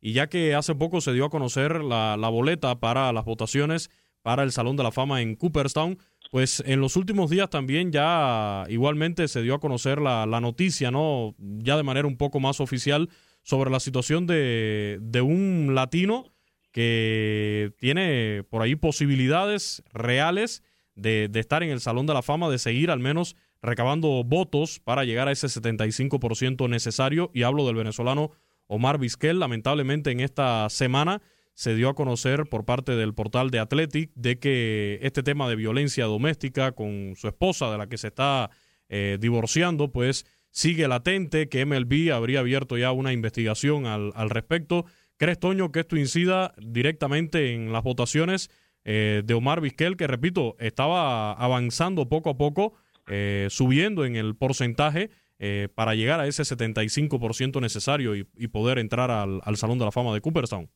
Y 0.00 0.12
ya 0.12 0.26
que 0.26 0.54
hace 0.54 0.74
poco 0.74 1.00
se 1.00 1.14
dio 1.14 1.24
a 1.24 1.30
conocer 1.30 1.82
la, 1.82 2.16
boleta 2.28 2.78
para 2.78 3.12
las 3.12 3.24
votaciones 3.24 3.90
para 4.20 4.42
el 4.42 4.52
Salón 4.52 4.76
de 4.76 4.82
la 4.82 4.92
Fama 4.92 5.22
en 5.22 5.34
Cooperstown, 5.34 5.98
pues 6.30 6.62
en 6.66 6.80
los 6.80 6.96
últimos 6.96 7.30
días 7.30 7.48
también 7.48 7.92
ya 7.92 8.64
igualmente 8.68 9.28
se 9.28 9.42
dio 9.42 9.54
a 9.54 9.60
conocer 9.60 10.00
la, 10.00 10.26
noticia, 10.40 10.90
¿no? 10.90 11.34
Ya 11.38 11.76
de 11.76 11.82
manera 11.82 12.06
un 12.06 12.16
poco 12.16 12.40
más 12.40 12.60
oficial 12.60 13.08
sobre 13.42 13.70
la 13.70 13.80
situación 13.80 14.26
de, 14.26 14.98
de 15.00 15.20
un 15.22 15.74
latino 15.74 16.34
que 16.70 17.72
tiene 17.78 18.44
por 18.50 18.60
ahí 18.60 18.76
posibilidades 18.76 19.82
reales 19.92 20.62
de, 20.96 21.28
de, 21.30 21.40
estar 21.40 21.62
en 21.62 21.70
el 21.70 21.80
Salón 21.80 22.06
de 22.06 22.14
la 22.14 22.22
Fama, 22.22 22.50
de 22.50 22.58
seguir 22.58 22.90
al 22.90 23.00
menos 23.00 23.36
recabando 23.62 24.22
votos 24.22 24.80
para 24.80 25.04
llegar 25.04 25.28
a 25.28 25.32
ese 25.32 25.46
75% 25.46 26.68
necesario. 26.68 27.30
Y 27.32 27.42
hablo 27.42 27.66
del 27.66 27.76
venezolano 27.76 28.32
Omar 28.66 28.98
Vizquel. 28.98 29.38
Lamentablemente 29.38 30.10
en 30.10 30.20
esta 30.20 30.68
semana 30.70 31.22
se 31.54 31.74
dio 31.74 31.88
a 31.88 31.94
conocer 31.94 32.46
por 32.46 32.64
parte 32.64 32.96
del 32.96 33.14
portal 33.14 33.50
de 33.50 33.60
Athletic 33.60 34.10
de 34.14 34.38
que 34.38 34.98
este 35.02 35.22
tema 35.22 35.48
de 35.48 35.56
violencia 35.56 36.04
doméstica 36.06 36.72
con 36.72 37.14
su 37.16 37.28
esposa, 37.28 37.70
de 37.70 37.78
la 37.78 37.88
que 37.88 37.96
se 37.96 38.08
está 38.08 38.50
eh, 38.88 39.18
divorciando, 39.20 39.92
pues 39.92 40.26
sigue 40.50 40.88
latente, 40.88 41.48
que 41.48 41.64
MLB 41.64 42.12
habría 42.12 42.40
abierto 42.40 42.76
ya 42.76 42.92
una 42.92 43.12
investigación 43.12 43.86
al, 43.86 44.30
respecto. 44.30 44.84
¿Crees, 45.16 45.38
Toño, 45.38 45.70
que 45.70 45.80
esto 45.80 45.96
incida 45.96 46.54
directamente 46.58 47.54
en 47.54 47.72
las 47.72 47.82
votaciones 47.84 48.50
eh, 48.84 49.22
de 49.24 49.34
Omar 49.34 49.60
Vizquel, 49.60 49.96
que 49.96 50.06
repito, 50.06 50.56
estaba 50.58 51.32
avanzando 51.32 52.08
poco 52.08 52.30
a 52.30 52.36
poco, 52.36 52.74
eh, 53.08 53.46
subiendo 53.50 54.04
en 54.04 54.16
el 54.16 54.36
porcentaje? 54.36 55.10
Eh, 55.46 55.68
para 55.68 55.94
llegar 55.94 56.20
a 56.20 56.26
ese 56.26 56.42
75% 56.42 57.60
necesario 57.60 58.16
y, 58.16 58.48
poder 58.48 58.78
entrar 58.78 59.10
al, 59.10 59.56
Salón 59.56 59.78
de 59.78 59.84
la 59.84 59.92
Fama 59.92 60.14
de 60.14 60.22
Cooperstown. 60.22 60.70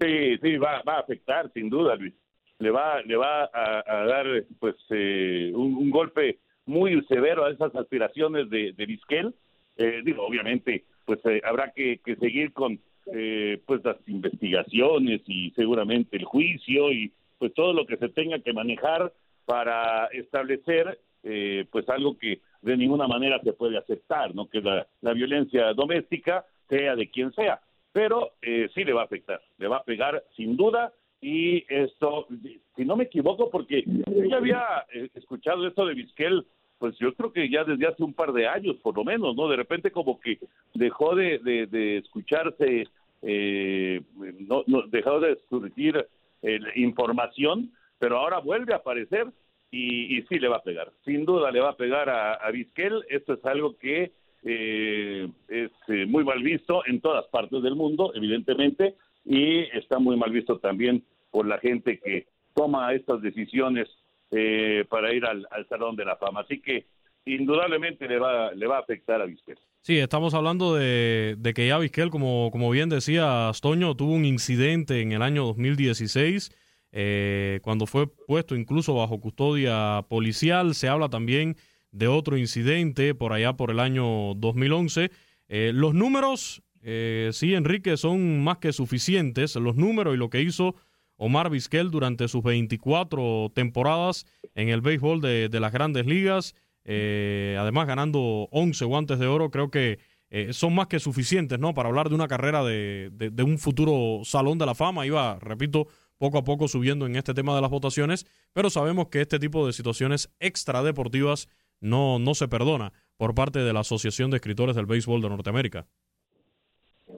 Sí, 0.00 0.36
sí, 0.42 0.56
va, 0.56 0.82
a 0.84 0.98
afectar 0.98 1.48
sin 1.52 1.70
duda, 1.70 1.94
Luis. 1.94 2.12
Le 2.58 2.72
va, 2.72 3.00
le 3.02 3.14
va 3.14 3.44
a, 3.44 4.04
dar 4.04 4.26
pues 4.58 4.74
eh, 4.90 5.52
un, 5.54 5.90
golpe 5.90 6.40
muy 6.66 7.04
severo 7.04 7.44
a 7.44 7.52
esas 7.52 7.72
aspiraciones 7.76 8.50
de, 8.50 8.72
de 8.72 8.84
Vizquel. 8.84 9.32
Eh, 9.76 10.02
digo, 10.04 10.26
obviamente, 10.26 10.84
pues 11.04 11.20
habrá 11.44 11.70
que, 11.70 12.00
que, 12.04 12.16
seguir 12.16 12.52
con 12.52 12.80
pues 13.04 13.84
las 13.84 13.96
investigaciones 14.08 15.20
y 15.26 15.52
seguramente 15.52 16.16
el 16.16 16.24
juicio 16.24 16.90
y 16.90 17.12
pues 17.38 17.54
todo 17.54 17.72
lo 17.72 17.86
que 17.86 17.96
se 17.96 18.08
tenga 18.08 18.40
que 18.40 18.52
manejar 18.52 19.12
para 19.44 20.06
establecer 20.06 20.98
eh, 21.24 21.66
pues 21.70 21.88
algo 21.88 22.18
que 22.18 22.40
de 22.62 22.76
ninguna 22.76 23.06
manera 23.06 23.40
se 23.42 23.52
puede 23.52 23.76
aceptar, 23.76 24.34
¿no? 24.34 24.48
Que 24.48 24.60
la, 24.60 24.86
la 25.00 25.12
violencia 25.12 25.72
doméstica 25.74 26.44
sea 26.68 26.96
de 26.96 27.10
quien 27.10 27.32
sea, 27.32 27.60
pero 27.92 28.32
eh, 28.40 28.68
sí 28.74 28.84
le 28.84 28.92
va 28.92 29.02
a 29.02 29.04
afectar, 29.04 29.40
le 29.58 29.68
va 29.68 29.78
a 29.78 29.84
pegar 29.84 30.22
sin 30.36 30.56
duda 30.56 30.92
y 31.22 31.64
esto, 31.72 32.26
si 32.74 32.84
no 32.84 32.96
me 32.96 33.04
equivoco, 33.04 33.48
porque 33.48 33.84
yo 33.86 34.24
ya 34.24 34.36
había 34.36 34.62
eh, 34.92 35.08
escuchado 35.14 35.66
esto 35.66 35.86
de 35.86 35.94
Vizquel, 35.94 36.44
pues 36.78 36.98
yo 36.98 37.14
creo 37.14 37.32
que 37.32 37.48
ya 37.48 37.62
desde 37.62 37.86
hace 37.86 38.02
un 38.02 38.12
par 38.12 38.32
de 38.32 38.48
años, 38.48 38.74
por 38.82 38.96
lo 38.96 39.04
menos, 39.04 39.36
¿no? 39.36 39.48
De 39.48 39.54
repente 39.54 39.92
como 39.92 40.18
que 40.18 40.40
dejó 40.74 41.14
de, 41.14 41.38
de, 41.38 41.98
escucharse, 41.98 42.88
eh, 43.22 44.00
no, 44.40 44.64
no, 44.66 44.82
dejó 44.88 45.20
de 45.20 45.38
surgir 45.48 46.04
eh, 46.42 46.58
información, 46.74 47.70
pero 48.00 48.18
ahora 48.18 48.40
vuelve 48.40 48.72
a 48.72 48.78
aparecer 48.78 49.28
y, 49.72 50.18
y, 50.18 50.22
sí 50.28 50.38
le 50.38 50.48
va 50.48 50.58
a 50.58 50.62
pegar. 50.62 50.92
Sin 51.04 51.24
duda 51.24 51.50
le 51.50 51.60
va 51.60 51.70
a 51.70 51.76
pegar 51.76 52.08
a, 52.10 52.50
Vizquel. 52.50 53.04
Esto 53.08 53.32
es 53.32 53.44
algo 53.44 53.76
que 53.78 54.12
eh, 54.44 55.28
es 55.48 55.70
eh, 55.88 56.06
muy 56.06 56.24
mal 56.24 56.42
visto 56.42 56.82
en 56.86 57.00
todas 57.00 57.24
partes 57.28 57.62
del 57.62 57.74
mundo, 57.74 58.12
evidentemente, 58.14 58.94
y 59.24 59.60
está 59.76 59.98
muy 59.98 60.16
mal 60.16 60.30
visto 60.30 60.58
también 60.58 61.02
por 61.30 61.46
la 61.46 61.58
gente 61.58 61.98
que 61.98 62.26
toma 62.54 62.92
estas 62.92 63.22
decisiones 63.22 63.88
eh, 64.30 64.84
para 64.90 65.14
ir 65.14 65.24
al, 65.24 65.46
Salón 65.70 65.96
de 65.96 66.04
la 66.04 66.16
Fama. 66.16 66.40
Así 66.40 66.60
que 66.60 66.84
indudablemente 67.24 68.06
le 68.06 68.18
va, 68.18 68.52
le 68.52 68.66
va 68.66 68.76
a 68.76 68.80
afectar 68.80 69.22
a 69.22 69.24
Vizquel. 69.24 69.58
Sí, 69.80 69.98
estamos 69.98 70.34
hablando 70.34 70.74
de, 70.74 71.36
que 71.54 71.66
ya 71.66 71.78
Vizquel, 71.78 72.10
como, 72.10 72.50
como 72.52 72.70
bien 72.70 72.90
decía 72.90 73.48
Astoño, 73.48 73.96
tuvo 73.96 74.12
un 74.12 74.26
incidente 74.26 75.00
en 75.00 75.12
el 75.12 75.22
año 75.22 75.44
2016, 75.46 76.50
eh, 76.92 77.60
cuando 77.62 77.86
fue 77.86 78.06
puesto 78.06 78.54
incluso 78.54 78.94
bajo 78.94 79.20
custodia 79.20 80.04
policial. 80.08 80.74
Se 80.74 80.88
habla 80.88 81.08
también 81.08 81.56
de 81.90 82.08
otro 82.08 82.36
incidente 82.36 83.14
por 83.14 83.32
allá 83.32 83.54
por 83.54 83.70
el 83.70 83.80
año 83.80 84.34
2011. 84.34 85.10
Eh, 85.48 85.72
los 85.74 85.94
números, 85.94 86.62
sí, 86.82 87.54
Enrique, 87.54 87.96
son 87.96 88.44
más 88.44 88.58
que 88.58 88.72
suficientes. 88.72 89.56
Los 89.56 89.76
números 89.76 90.14
y 90.14 90.18
lo 90.18 90.30
que 90.30 90.42
hizo 90.42 90.74
Omar 91.22 91.50
Vizquel 91.50 91.92
durante 91.92 92.26
sus 92.26 92.42
24 92.42 93.52
temporadas 93.54 94.26
en 94.56 94.70
el 94.70 94.80
béisbol 94.80 95.20
de, 95.20 95.48
las 95.60 95.72
grandes 95.72 96.04
ligas, 96.04 96.56
eh, 96.84 97.56
además 97.60 97.86
ganando 97.86 98.48
11 98.50 98.84
guantes 98.86 99.20
de 99.20 99.28
oro, 99.28 99.48
creo 99.50 99.70
que 99.70 100.00
eh, 100.30 100.52
son 100.52 100.74
más 100.74 100.88
que 100.88 100.98
suficientes 100.98 101.60
¿no? 101.60 101.74
para 101.74 101.90
hablar 101.90 102.08
de 102.08 102.16
una 102.16 102.26
carrera 102.26 102.64
de, 102.64 103.10
de, 103.12 103.42
un 103.44 103.58
futuro 103.58 104.24
salón 104.24 104.58
de 104.58 104.66
la 104.66 104.74
fama. 104.74 105.06
Iba, 105.06 105.38
repito, 105.40 105.86
poco 106.22 106.38
a 106.38 106.44
poco 106.44 106.68
subiendo 106.68 107.04
en 107.04 107.16
este 107.16 107.34
tema 107.34 107.56
de 107.56 107.60
las 107.60 107.70
votaciones, 107.72 108.26
pero 108.54 108.70
sabemos 108.70 109.08
que 109.08 109.20
este 109.20 109.40
tipo 109.40 109.66
de 109.66 109.72
situaciones 109.72 110.32
extradeportivas 110.38 111.48
no, 111.80 112.20
no 112.20 112.34
se 112.34 112.46
perdona 112.46 112.92
por 113.16 113.34
parte 113.34 113.58
de 113.58 113.72
la 113.72 113.80
Asociación 113.80 114.30
de 114.30 114.36
Escritores 114.36 114.76
del 114.76 114.86
Béisbol 114.86 115.20
de 115.20 115.28
Norteamérica. 115.28 115.88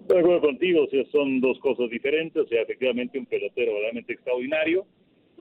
De 0.09 0.19
acuerdo 0.19 0.41
contigo, 0.41 0.89
son 1.13 1.39
dos 1.43 1.59
cosas 1.59 1.91
diferentes, 1.91 2.49
sea, 2.49 2.63
efectivamente 2.63 3.19
un 3.19 3.27
pelotero 3.27 3.79
realmente 3.79 4.15
extraordinario, 4.15 4.87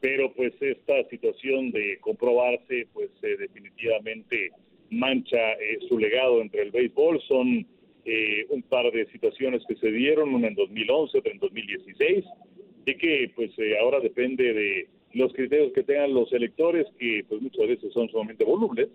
pero 0.01 0.33
pues 0.33 0.51
esta 0.59 1.07
situación 1.09 1.71
de 1.71 1.99
comprobarse, 2.01 2.89
pues 2.91 3.11
eh, 3.21 3.37
definitivamente 3.39 4.51
mancha 4.89 5.53
eh, 5.53 5.79
su 5.87 5.97
legado 5.97 6.41
entre 6.41 6.63
el 6.63 6.71
béisbol. 6.71 7.21
Son 7.29 7.65
eh, 8.03 8.45
un 8.49 8.61
par 8.63 8.91
de 8.91 9.05
situaciones 9.13 9.63
que 9.65 9.77
se 9.77 9.89
dieron, 9.89 10.35
una 10.35 10.49
en 10.49 10.55
2011, 10.55 11.17
otra 11.17 11.31
en 11.31 11.39
2016, 11.39 12.25
y 12.85 12.97
que 12.97 13.31
pues 13.35 13.51
ahora 13.81 13.99
depende 13.99 14.53
de 14.53 14.87
los 15.13 15.31
criterios 15.33 15.71
que 15.73 15.83
tengan 15.83 16.13
los 16.13 16.31
electores, 16.33 16.87
que 16.97 17.23
pues 17.27 17.41
muchas 17.41 17.67
veces 17.67 17.93
son 17.93 18.09
sumamente 18.09 18.43
volubles, 18.43 18.89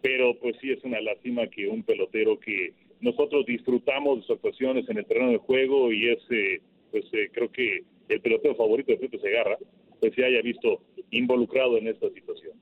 pero 0.00 0.34
pues 0.40 0.56
sí 0.60 0.70
es 0.70 0.82
una 0.84 1.00
lástima 1.00 1.46
que 1.46 1.68
un 1.68 1.82
pelotero 1.82 2.38
que 2.40 2.74
nosotros 3.00 3.44
disfrutamos 3.46 4.18
de 4.18 4.22
sus 4.22 4.36
actuaciones 4.36 4.88
en 4.88 4.98
el 4.98 5.06
terreno 5.06 5.30
de 5.30 5.38
juego 5.38 5.92
y 5.92 6.08
es, 6.08 6.18
eh, 6.30 6.60
pues 6.90 7.04
eh, 7.12 7.30
creo 7.32 7.50
que 7.50 7.84
el 8.08 8.20
pelotero 8.20 8.54
favorito 8.54 8.92
de 8.92 8.98
Pepe 8.98 9.18
Segarra, 9.18 9.58
pues 10.00 10.14
se 10.14 10.24
haya 10.24 10.42
visto 10.42 10.82
involucrado 11.10 11.78
en 11.78 11.88
esta 11.88 12.08
situación. 12.10 12.58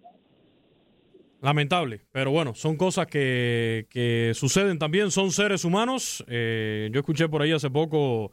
Lamentable, 1.41 2.03
pero 2.13 2.31
bueno, 2.31 2.55
son 2.55 2.77
cosas 2.77 3.07
que, 3.07 3.87
que 3.89 4.33
suceden 4.35 4.79
también, 4.79 5.11
son 5.11 5.31
seres 5.31 5.65
humanos. 5.65 6.23
Eh, 6.29 6.91
yo 6.93 7.01
escuché 7.01 7.31
por 7.31 7.41
ahí 7.41 7.53
hace 7.53 7.71
poco, 7.71 8.31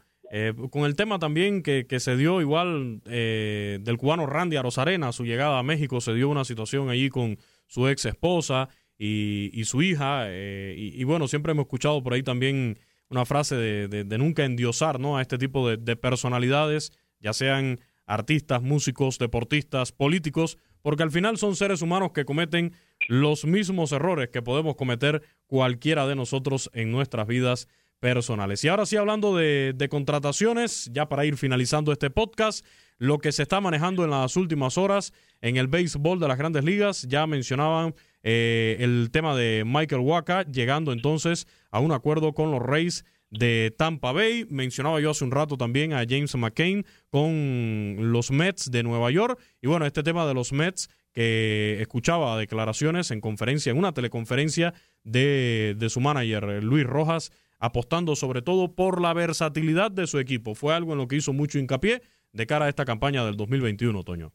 con 0.70 0.84
el 0.84 0.96
tema 0.96 1.20
también 1.20 1.63
que, 1.63 1.88
que 1.88 2.00
se 2.00 2.18
dio 2.18 2.42
igual 2.42 3.02
del 3.04 3.98
cubano 3.98 4.26
Randy 4.26 4.58
Arozarena, 4.58 5.12
su 5.12 5.26
llegada 5.26 5.60
a 5.60 5.63
México, 5.63 6.02
se 6.02 6.13
dio 6.13 6.30
una 6.30 6.44
situación 6.46 6.90
allí 6.90 7.10
con 7.10 7.38
su 7.68 7.88
ex 7.88 8.06
esposa 8.06 8.70
y, 8.98 9.63
su 9.66 9.82
hija. 9.82 10.26
Eh, 10.28 10.76
y, 10.78 11.04
bueno, 11.04 11.28
siempre 11.28 11.52
hemos 11.52 11.66
escuchado 11.66 12.02
por 12.04 12.13
ahí 12.13 12.24
también 12.24 12.80
una 13.10 13.26
frase 13.26 13.56
de, 13.56 14.18
nunca 14.18 14.46
endiosar 14.46 15.00
¿no? 15.00 15.18
a 15.18 15.22
este 15.22 15.38
tipo 15.38 15.70
de, 15.70 15.96
personalidades, 15.96 16.92
ya 17.20 17.34
sean 17.34 17.80
artistas, 18.06 18.62
músicos, 18.62 19.18
deportistas, 19.18 19.92
políticos, 19.92 20.58
porque 20.82 21.04
al 21.04 21.12
final 21.12 21.38
son 21.38 21.56
seres 21.56 21.82
humanos 21.82 22.12
que 22.13 22.26
cometen 22.26 22.74
los 23.08 23.46
mismos 23.46 23.92
errores 23.92 24.30
que 24.30 24.42
podemos 24.42 24.76
cometer 24.76 25.22
cualquiera 25.46 26.08
de 26.08 26.16
nosotros 26.16 26.70
en 26.74 26.92
nuestras 26.92 27.28
vidas 27.28 27.68
personales. 27.99 28.63
Y 28.63 28.67
ahora 28.67 28.86
sí, 28.86 28.97
hablando 28.97 29.36
de, 29.36 29.88
contrataciones, 29.89 30.89
ya 30.91 31.10
para 31.10 31.25
ir 31.25 31.38
finalizando 31.38 31.91
este 31.91 32.10
podcast, 32.10 32.65
lo 32.97 33.19
que 33.19 33.31
se 33.31 33.43
está 33.43 33.62
manejando 33.62 34.03
en 34.03 34.12
las 34.12 34.36
últimas 34.36 34.77
horas 34.77 35.13
en 35.41 35.57
el 35.57 35.67
béisbol 35.67 36.19
de 36.19 36.27
las 36.27 36.38
grandes 36.38 36.63
ligas, 36.63 37.03
ya 37.03 37.27
mencionaban 37.27 37.95
eh, 38.23 38.77
el 38.79 39.10
tema 39.12 39.36
de 39.36 39.63
Michael 39.65 40.01
Waka, 40.01 40.43
llegando 40.43 40.91
entonces 40.91 41.47
a 41.71 41.79
un 41.79 41.91
acuerdo 41.91 42.33
con 42.33 42.51
los 42.51 42.62
Rays 42.62 43.05
de 43.29 43.73
Tampa 43.77 44.12
Bay. 44.12 44.45
Mencionaba 44.49 44.99
yo 44.99 45.12
hace 45.12 45.23
un 45.23 45.31
rato 45.31 45.57
también 45.57 45.93
a 45.93 46.05
James 46.07 46.36
McCain 46.36 46.86
con 47.10 48.12
los 48.12 48.31
Mets 48.31 48.71
de 48.71 48.83
Nueva 48.83 49.12
York. 49.12 49.39
Y 49.62 49.67
bueno, 49.67 49.86
este 49.86 50.03
tema 50.03 50.25
de 50.25 50.33
los 50.33 50.53
Mets 50.53 50.89
que 51.13 51.77
escuchaba 51.81 52.38
declaraciones 52.38 53.12
en 53.12 53.21
conferencia, 53.21 53.71
en 53.71 53.77
una 53.77 53.93
teleconferencia 53.93 54.73
de, 55.03 55.75
de 55.77 55.89
su 55.89 55.99
manager 55.99 56.63
Luis 56.63 56.86
Rojas, 56.86 57.31
apostando 57.60 58.15
sobre 58.15 58.41
todo 58.41 58.74
por 58.74 59.02
la 59.02 59.13
versatilidad 59.13 59.91
de 59.91 60.08
su 60.08 60.20
equipo. 60.20 60.56
Fue 60.56 60.74
algo 60.74 60.93
en 60.93 61.00
lo 61.00 61.08
que 61.08 61.17
hizo 61.17 61.34
mucho 61.34 61.60
hincapié 61.60 62.02
de 62.34 62.46
cara 62.46 62.65
a 62.65 62.70
esta 62.70 62.86
campaña 62.86 63.26
del 63.26 63.36
2021, 63.36 64.04
Toño. 64.04 64.32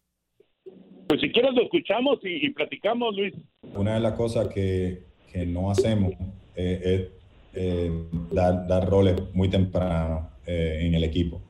Pues 1.09 1.21
si 1.21 1.31
quieres 1.31 1.53
lo 1.55 1.63
escuchamos 1.63 2.19
y, 2.23 2.49
platicamos, 2.51 3.15
Luis. 3.15 3.35
Una 3.75 3.95
de 3.95 4.01
las 4.01 4.15
cosas 4.15 4.49
que, 4.49 5.03
que 5.31 5.47
no 5.47 5.71
hacemos 5.71 6.13
eh, 6.57 6.81
es 6.85 7.09
eh, 7.55 7.91
dar, 8.31 8.67
dar, 8.67 8.89
roles 8.89 9.17
muy 9.35 9.49
temprano 9.49 10.31
eh, 10.47 10.79
en 10.83 10.95
el 10.95 11.05
equipo. 11.05 11.43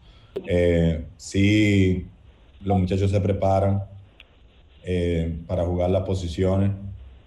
si 1.17 2.07
los 2.65 2.79
muchachos 2.79 3.11
se 3.11 3.21
preparan 3.21 3.83
para 5.47 5.65
jugar 5.65 5.91
las 5.91 6.03
posiciones, 6.03 6.73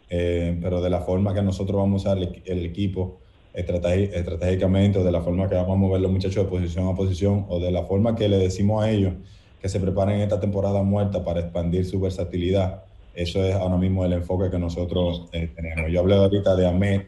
pero 0.10 0.82
de 0.82 0.90
la 0.90 1.02
forma 1.02 1.34
que 1.34 1.42
nosotros 1.42 1.78
vamos 1.78 2.06
a 2.06 2.14
usar 2.14 2.42
el, 2.46 2.66
equipo 2.66 3.22
estratégicamente 3.56 5.00
o 5.00 5.04
de 5.04 5.12
la 5.12 5.22
forma 5.22 5.48
que 5.48 5.56
vamos 5.56 5.74
a 5.74 5.80
mover 5.80 6.02
los 6.02 6.12
muchachos 6.12 6.44
de 6.44 6.50
posición 6.50 6.88
a 6.88 6.96
posición 6.96 7.46
o 7.48 7.60
de 7.60 7.72
la 7.72 7.84
forma 7.84 8.16
que 8.16 8.28
le 8.28 8.38
decimos 8.38 8.84
a 8.84 8.92
ellos 8.92 9.14
que 9.62 9.70
se 9.70 9.80
preparen 9.80 10.22
esta 10.22 10.40
temporada 10.40 10.84
muerta 10.84 11.24
para 11.24 11.40
expandir 11.40 11.86
su 11.86 12.00
versatilidad. 12.00 12.84
Eso 13.16 13.44
es 13.44 13.56
ahora 13.56 13.78
mismo 13.78 14.06
el 14.06 14.14
enfoque 14.14 14.52
que 14.52 14.60
nosotros 14.60 15.28
eh, 15.32 15.50
tenemos. 15.56 15.90
Yo 15.92 16.02
hablé 16.02 16.16
ahorita 16.16 16.56
de 16.56 16.68
Ahmed, 16.68 17.02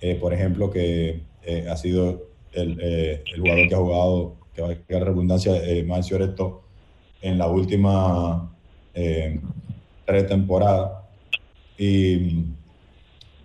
eh, 0.00 0.16
por 0.16 0.34
ejemplo, 0.34 0.70
que 0.70 1.22
eh, 1.42 1.66
ha 1.70 1.76
sido 1.76 2.24
el, 2.52 2.80
el, 2.80 3.40
jugador 3.40 3.68
que 3.68 3.74
ha 3.74 3.78
jugado, 3.78 4.36
que 4.54 4.62
va 4.62 4.70
a 4.70 4.74
quedar 4.74 5.04
redundancia, 5.04 5.52
más 5.86 6.10
Esto, 6.10 6.62
en 7.22 7.38
la 7.38 7.46
última 7.46 8.52
tres 8.92 10.26
temporadas. 10.26 11.02
Y 11.78 12.44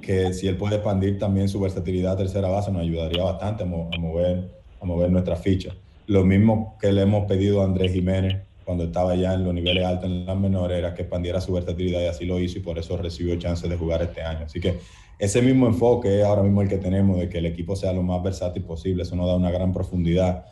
que 0.01 0.33
si 0.33 0.47
él 0.47 0.57
puede 0.57 0.75
expandir 0.75 1.19
también 1.19 1.47
su 1.47 1.59
versatilidad 1.59 2.13
a 2.13 2.17
tercera 2.17 2.49
base, 2.49 2.71
nos 2.71 2.81
ayudaría 2.81 3.23
bastante 3.23 3.63
a, 3.63 3.65
mover, 3.65 4.49
a 4.79 4.85
mover 4.85 5.11
nuestras 5.11 5.41
fichas. 5.41 5.75
Lo 6.07 6.23
mismo 6.25 6.77
que 6.81 6.91
le 6.91 7.03
hemos 7.03 7.25
pedido 7.25 7.61
a 7.61 7.65
Andrés 7.65 7.93
Jiménez 7.93 8.41
cuando 8.65 8.85
estaba 8.85 9.15
ya 9.15 9.33
en 9.33 9.43
los 9.43 9.53
niveles 9.53 9.85
altos 9.85 10.05
en 10.05 10.25
las 10.25 10.37
menores, 10.37 10.77
era 10.77 10.93
que 10.93 11.01
expandiera 11.01 11.41
su 11.41 11.53
versatilidad 11.53 12.01
y 12.01 12.05
así 12.05 12.25
lo 12.25 12.39
hizo 12.39 12.59
y 12.59 12.61
por 12.61 12.77
eso 12.77 12.95
recibió 12.97 13.35
chance 13.37 13.67
de 13.67 13.75
jugar 13.75 14.01
este 14.01 14.21
año. 14.21 14.45
Así 14.45 14.59
que 14.59 14.79
ese 15.19 15.41
mismo 15.41 15.67
enfoque 15.67 16.19
es 16.19 16.25
ahora 16.25 16.41
mismo 16.41 16.61
el 16.61 16.67
que 16.67 16.77
tenemos 16.77 17.19
de 17.19 17.29
que 17.29 17.39
el 17.39 17.45
equipo 17.45 17.75
sea 17.75 17.93
lo 17.93 18.01
más 18.01 18.23
versátil 18.23 18.63
posible. 18.63 19.03
Eso 19.03 19.15
nos 19.15 19.27
da 19.27 19.35
una 19.35 19.51
gran 19.51 19.71
profundidad 19.73 20.45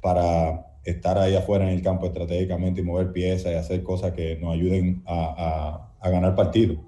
para 0.00 0.66
estar 0.84 1.18
ahí 1.18 1.34
afuera 1.34 1.68
en 1.68 1.74
el 1.74 1.82
campo 1.82 2.06
estratégicamente 2.06 2.80
y 2.80 2.84
mover 2.84 3.12
piezas 3.12 3.52
y 3.52 3.56
hacer 3.56 3.82
cosas 3.82 4.12
que 4.12 4.36
nos 4.36 4.54
ayuden 4.54 5.02
a, 5.06 5.90
ganar 6.02 6.36
partidos. 6.36 6.78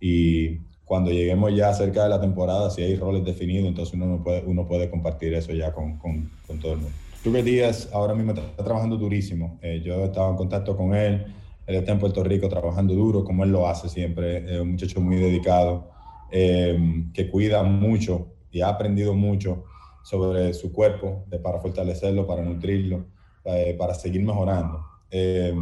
Y 0.00 0.60
cuando 0.88 1.10
lleguemos 1.10 1.54
ya 1.54 1.72
cerca 1.74 2.02
de 2.02 2.08
la 2.08 2.20
temporada, 2.20 2.70
si 2.70 2.82
hay 2.82 2.96
roles 2.96 3.24
definidos, 3.24 3.68
entonces 3.68 3.94
uno, 3.94 4.22
puede, 4.24 4.42
uno 4.44 4.66
puede 4.66 4.90
compartir 4.90 5.34
eso 5.34 5.52
ya 5.52 5.72
con, 5.72 5.98
con 5.98 6.58
todo 6.60 6.72
el 6.72 6.78
mundo. 6.78 6.96
Tuve 7.22 7.42
Díaz 7.42 7.90
ahora 7.92 8.14
mismo 8.14 8.32
está, 8.32 8.64
trabajando 8.64 8.96
durísimo. 8.96 9.58
Eh, 9.60 9.82
yo 9.84 10.04
estaba 10.04 10.30
en 10.30 10.36
contacto 10.36 10.76
con 10.76 10.94
él. 10.94 11.26
Él 11.66 11.74
está 11.74 11.92
en 11.92 11.98
Puerto 11.98 12.22
Rico 12.24 12.48
trabajando 12.48 12.94
duro, 12.94 13.24
como 13.24 13.44
él 13.44 13.50
lo 13.50 13.68
hace 13.68 13.88
siempre. 13.88 14.38
Es 14.50 14.60
un 14.60 14.70
muchacho 14.70 15.00
muy 15.00 15.16
dedicado, 15.16 15.90
eh, 16.30 17.04
que 17.12 17.28
cuida 17.28 17.62
mucho 17.64 18.28
y 18.50 18.60
ha 18.60 18.68
aprendido 18.68 19.14
mucho 19.14 19.64
sobre 20.02 20.54
su 20.54 20.72
cuerpo 20.72 21.24
de, 21.26 21.38
para 21.38 21.58
fortalecerlo, 21.58 22.26
para 22.26 22.42
nutrirlo, 22.42 23.04
eh, 23.44 23.74
para 23.78 23.94
seguir 23.94 24.22
mejorando. 24.22 24.82
Eh, 25.10 25.54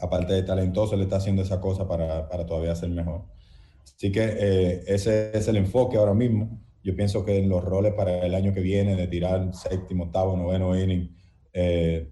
aparte 0.00 0.32
de 0.32 0.42
talentoso, 0.42 0.94
él 0.94 1.02
está 1.02 1.16
haciendo 1.16 1.42
esa 1.42 1.60
cosa 1.60 1.86
para, 1.86 2.28
para 2.28 2.46
todavía 2.46 2.74
ser 2.74 2.88
mejor. 2.88 3.20
Así 3.96 4.12
que 4.12 4.22
eh, 4.22 4.84
ese 4.86 5.36
es 5.36 5.48
el 5.48 5.56
enfoque 5.56 5.96
ahora 5.96 6.14
mismo. 6.14 6.60
Yo 6.82 6.94
pienso 6.94 7.24
que 7.24 7.42
los 7.42 7.64
roles 7.64 7.94
para 7.94 8.24
el 8.24 8.34
año 8.34 8.52
que 8.52 8.60
viene 8.60 8.96
de 8.96 9.08
tirar 9.08 9.54
séptimo, 9.54 10.04
octavo, 10.04 10.36
noveno 10.36 10.78
inning, 10.78 11.14
eh, 11.52 12.08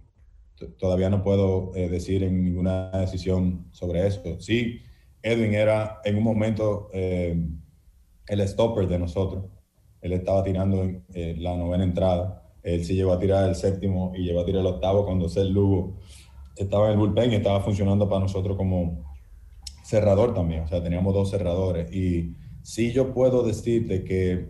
todavía 0.79 1.11
no 1.11 1.23
puedo 1.23 1.73
eh, 1.75 1.89
decir 1.89 2.23
en 2.25 2.43
ninguna 2.43 2.91
decisión 2.91 3.69
sobre 3.71 4.07
eso. 4.07 4.41
Sí, 4.41 4.81
Edwin 5.23 5.55
era 5.55 6.01
en 6.05 6.17
un 6.17 6.23
momento 6.23 6.89
el 6.93 8.49
stopper 8.49 8.87
de 8.87 8.99
nosotros. 8.99 9.45
Él 10.01 10.13
estaba 10.13 10.43
tirando 10.43 10.83
en 10.83 11.43
la 11.43 11.57
novena 11.57 11.85
entrada. 11.85 12.43
Él 12.63 12.85
sí 12.85 12.95
llegó 12.95 13.13
a 13.13 13.19
tirar 13.19 13.49
el 13.49 13.55
séptimo 13.55 14.13
y 14.15 14.23
llegó 14.23 14.41
a 14.41 14.45
tirar 14.45 14.61
el 14.61 14.67
octavo 14.67 15.05
cuando 15.05 15.29
Cel 15.29 15.51
Lugo 15.51 15.99
estaba 16.57 16.87
en 16.87 16.93
el 16.93 16.99
bullpen 16.99 17.33
y 17.33 17.37
estaba 17.37 17.61
funcionando 17.61 18.09
para 18.09 18.21
nosotros 18.21 18.57
como 18.57 19.16
cerrador 19.87 20.35
también. 20.35 20.63
O 20.63 20.69
sea, 20.69 20.83
teníamos 20.83 21.15
dos 21.15 21.31
cerradores. 21.31 21.93
Y 21.95 22.35
sí 22.63 22.93
yo 22.93 23.15
puedo 23.15 23.43
decirte 23.43 24.05
que 24.05 24.49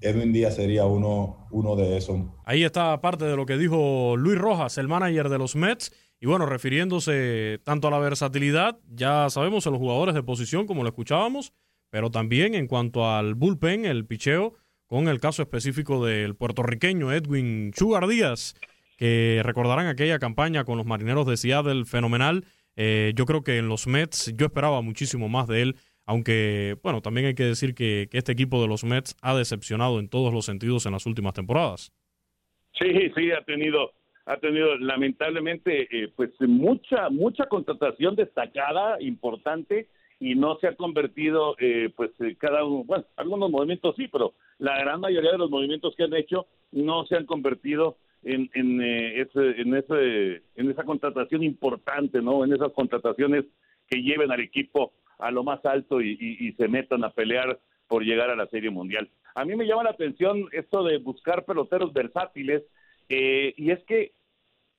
Edwin 0.00 0.32
Díaz 0.32 0.56
sería 0.56 0.86
uno, 0.86 1.46
uno 1.50 1.76
de 1.76 1.96
esos. 1.96 2.20
Ahí 2.44 2.64
está 2.64 3.00
parte 3.00 3.24
de 3.24 3.36
lo 3.36 3.46
que 3.46 3.58
dijo 3.58 4.16
Luis 4.16 4.38
Rojas, 4.38 4.78
el 4.78 4.88
manager 4.88 5.28
de 5.28 5.38
los 5.38 5.56
Mets. 5.56 5.92
Y 6.20 6.26
bueno, 6.26 6.46
refiriéndose 6.46 7.60
tanto 7.64 7.88
a 7.88 7.90
la 7.90 7.98
versatilidad, 7.98 8.78
ya 8.88 9.28
sabemos 9.28 9.66
en 9.66 9.72
los 9.72 9.80
jugadores 9.80 10.14
de 10.14 10.22
posición, 10.22 10.66
como 10.66 10.82
lo 10.82 10.88
escuchábamos, 10.88 11.52
pero 11.90 12.10
también 12.10 12.54
en 12.54 12.66
cuanto 12.66 13.10
al 13.10 13.34
bullpen, 13.34 13.84
el 13.84 14.06
picheo, 14.06 14.54
con 14.86 15.08
el 15.08 15.20
caso 15.20 15.42
específico 15.42 16.04
del 16.04 16.34
puertorriqueño 16.34 17.12
Edwin 17.12 17.72
Sugar 17.76 18.06
Díaz, 18.06 18.54
que 18.96 19.42
recordarán 19.44 19.86
aquella 19.86 20.18
campaña 20.18 20.64
con 20.64 20.78
los 20.78 20.86
marineros 20.86 21.26
de 21.26 21.36
Seattle 21.36 21.84
fenomenal. 21.84 22.46
Eh, 22.76 23.12
yo 23.14 23.24
creo 23.24 23.42
que 23.42 23.58
en 23.58 23.68
los 23.68 23.86
Mets 23.86 24.34
yo 24.36 24.46
esperaba 24.46 24.80
muchísimo 24.82 25.28
más 25.28 25.46
de 25.48 25.62
él, 25.62 25.76
aunque, 26.06 26.76
bueno, 26.82 27.00
también 27.00 27.28
hay 27.28 27.34
que 27.34 27.44
decir 27.44 27.74
que, 27.74 28.08
este 28.12 28.32
equipo 28.32 28.60
de 28.60 28.68
los 28.68 28.84
Mets 28.84 29.16
ha 29.22 29.34
decepcionado 29.34 30.00
en 30.00 30.08
todos 30.08 30.32
los 30.32 30.44
sentidos 30.44 30.86
en 30.86 30.92
las 30.92 31.06
últimas 31.06 31.34
temporadas. 31.34 31.92
Sí, 32.78 33.10
sí, 33.14 33.30
ha 33.30 33.42
tenido, 33.44 33.92
ha 34.26 34.36
tenido 34.38 34.76
lamentablemente, 34.76 35.88
eh, 35.90 36.12
pues 36.14 36.30
mucha, 36.40 37.08
mucha 37.10 37.46
contratación 37.46 38.16
destacada, 38.16 39.00
importante, 39.00 39.88
y 40.20 40.34
no 40.34 40.56
se 40.58 40.68
ha 40.68 40.74
convertido, 40.74 41.56
eh, 41.58 41.90
pues 41.94 42.10
cada 42.38 42.64
uno, 42.64 42.84
bueno, 42.84 43.04
algunos 43.16 43.50
movimientos 43.50 43.94
sí, 43.96 44.08
pero 44.08 44.34
la 44.58 44.78
gran 44.78 45.00
mayoría 45.00 45.32
de 45.32 45.38
los 45.38 45.50
movimientos 45.50 45.94
que 45.96 46.04
han 46.04 46.14
hecho 46.14 46.46
no 46.72 47.04
se 47.06 47.16
han 47.16 47.26
convertido 47.26 47.98
en, 48.24 48.80
eh, 48.80 49.20
ese, 49.20 49.60
en, 49.60 49.74
ese, 49.74 50.42
en 50.56 50.70
esa 50.70 50.84
contratación 50.84 51.42
importante, 51.42 52.20
¿no? 52.20 52.44
En 52.44 52.52
esas 52.52 52.72
contrataciones 52.72 53.44
que 53.88 54.02
lleven 54.02 54.32
al 54.32 54.40
equipo 54.40 54.92
a 55.18 55.30
lo 55.30 55.44
más 55.44 55.64
alto 55.64 56.00
y, 56.00 56.12
y, 56.20 56.48
y, 56.48 56.52
se 56.52 56.68
metan 56.68 57.04
a 57.04 57.10
pelear 57.10 57.58
por 57.86 58.02
llegar 58.02 58.30
a 58.30 58.36
la 58.36 58.46
Serie 58.46 58.70
Mundial. 58.70 59.08
A 59.34 59.44
mí 59.44 59.54
me 59.56 59.66
llama 59.66 59.84
la 59.84 59.90
atención 59.90 60.48
esto 60.52 60.82
de 60.84 60.98
buscar 60.98 61.44
peloteros 61.44 61.92
versátiles 61.92 62.62
eh, 63.08 63.54
y 63.56 63.70
es 63.70 63.82
que 63.84 64.12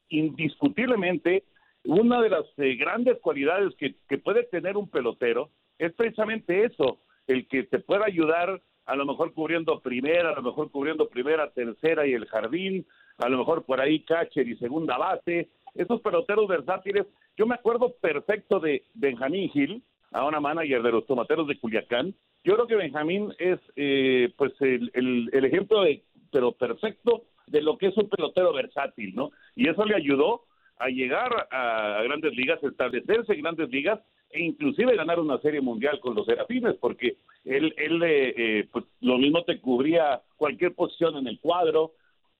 indiscutiblemente 0.09 1.43
una 1.83 2.21
de 2.21 2.29
las 2.29 2.45
eh, 2.57 2.75
grandes 2.75 3.19
cualidades 3.19 3.75
que, 3.75 3.95
que 4.09 4.17
puede 4.17 4.43
tener 4.43 4.75
un 4.77 4.89
pelotero 4.89 5.51
es 5.77 5.93
precisamente 5.93 6.63
eso, 6.63 6.99
el 7.27 7.47
que 7.47 7.63
te 7.63 7.79
pueda 7.79 8.05
ayudar 8.05 8.61
a 8.85 8.95
lo 8.95 9.05
mejor 9.05 9.33
cubriendo 9.33 9.79
primera, 9.81 10.29
a 10.29 10.35
lo 10.35 10.43
mejor 10.43 10.71
cubriendo 10.71 11.09
primera, 11.09 11.51
tercera 11.51 12.05
y 12.05 12.13
el 12.13 12.27
jardín, 12.27 12.85
a 13.17 13.29
lo 13.29 13.37
mejor 13.37 13.65
por 13.65 13.79
ahí 13.79 14.01
catcher 14.01 14.47
y 14.47 14.57
segunda 14.57 14.97
base, 14.97 15.49
esos 15.73 16.01
peloteros 16.01 16.47
versátiles. 16.47 17.05
Yo 17.37 17.45
me 17.45 17.55
acuerdo 17.55 17.95
perfecto 18.01 18.59
de 18.59 18.83
Benjamín 18.93 19.49
Gil, 19.49 19.83
ahora 20.11 20.39
manager 20.39 20.81
de 20.81 20.91
los 20.91 21.05
tomateros 21.05 21.47
de 21.47 21.59
Culiacán. 21.59 22.13
Yo 22.43 22.53
creo 22.53 22.67
que 22.67 22.75
Benjamín 22.75 23.33
es 23.39 23.59
eh, 23.75 24.31
pues 24.37 24.53
el, 24.61 24.91
el, 24.93 25.45
ejemplo 25.45 25.81
de, 25.81 26.03
pero 26.31 26.51
perfecto 26.53 27.23
de 27.47 27.61
lo 27.61 27.77
que 27.77 27.87
es 27.87 27.97
un 27.97 28.09
pelotero 28.09 28.53
versátil, 28.53 29.15
¿no? 29.15 29.31
Y 29.55 29.69
eso 29.69 29.83
le 29.85 29.95
ayudó 29.95 30.43
a 30.77 30.87
llegar 30.87 31.47
a, 31.51 31.99
a 31.99 32.03
grandes 32.03 32.35
ligas, 32.35 32.63
establecerse 32.63 33.33
en 33.33 33.41
grandes 33.41 33.69
ligas 33.69 33.99
e 34.35 34.43
inclusive 34.43 34.95
ganar 34.95 35.19
una 35.19 35.39
serie 35.39 35.61
mundial 35.61 35.99
con 35.99 36.15
los 36.15 36.25
Serafines, 36.25 36.75
porque 36.75 37.17
él, 37.45 37.73
él 37.77 38.03
eh, 38.03 38.33
eh, 38.37 38.67
pues 38.71 38.85
lo 39.01 39.17
mismo 39.17 39.43
te 39.43 39.59
cubría 39.59 40.21
cualquier 40.35 40.73
posición 40.73 41.17
en 41.17 41.27
el 41.27 41.39
cuadro, 41.39 41.93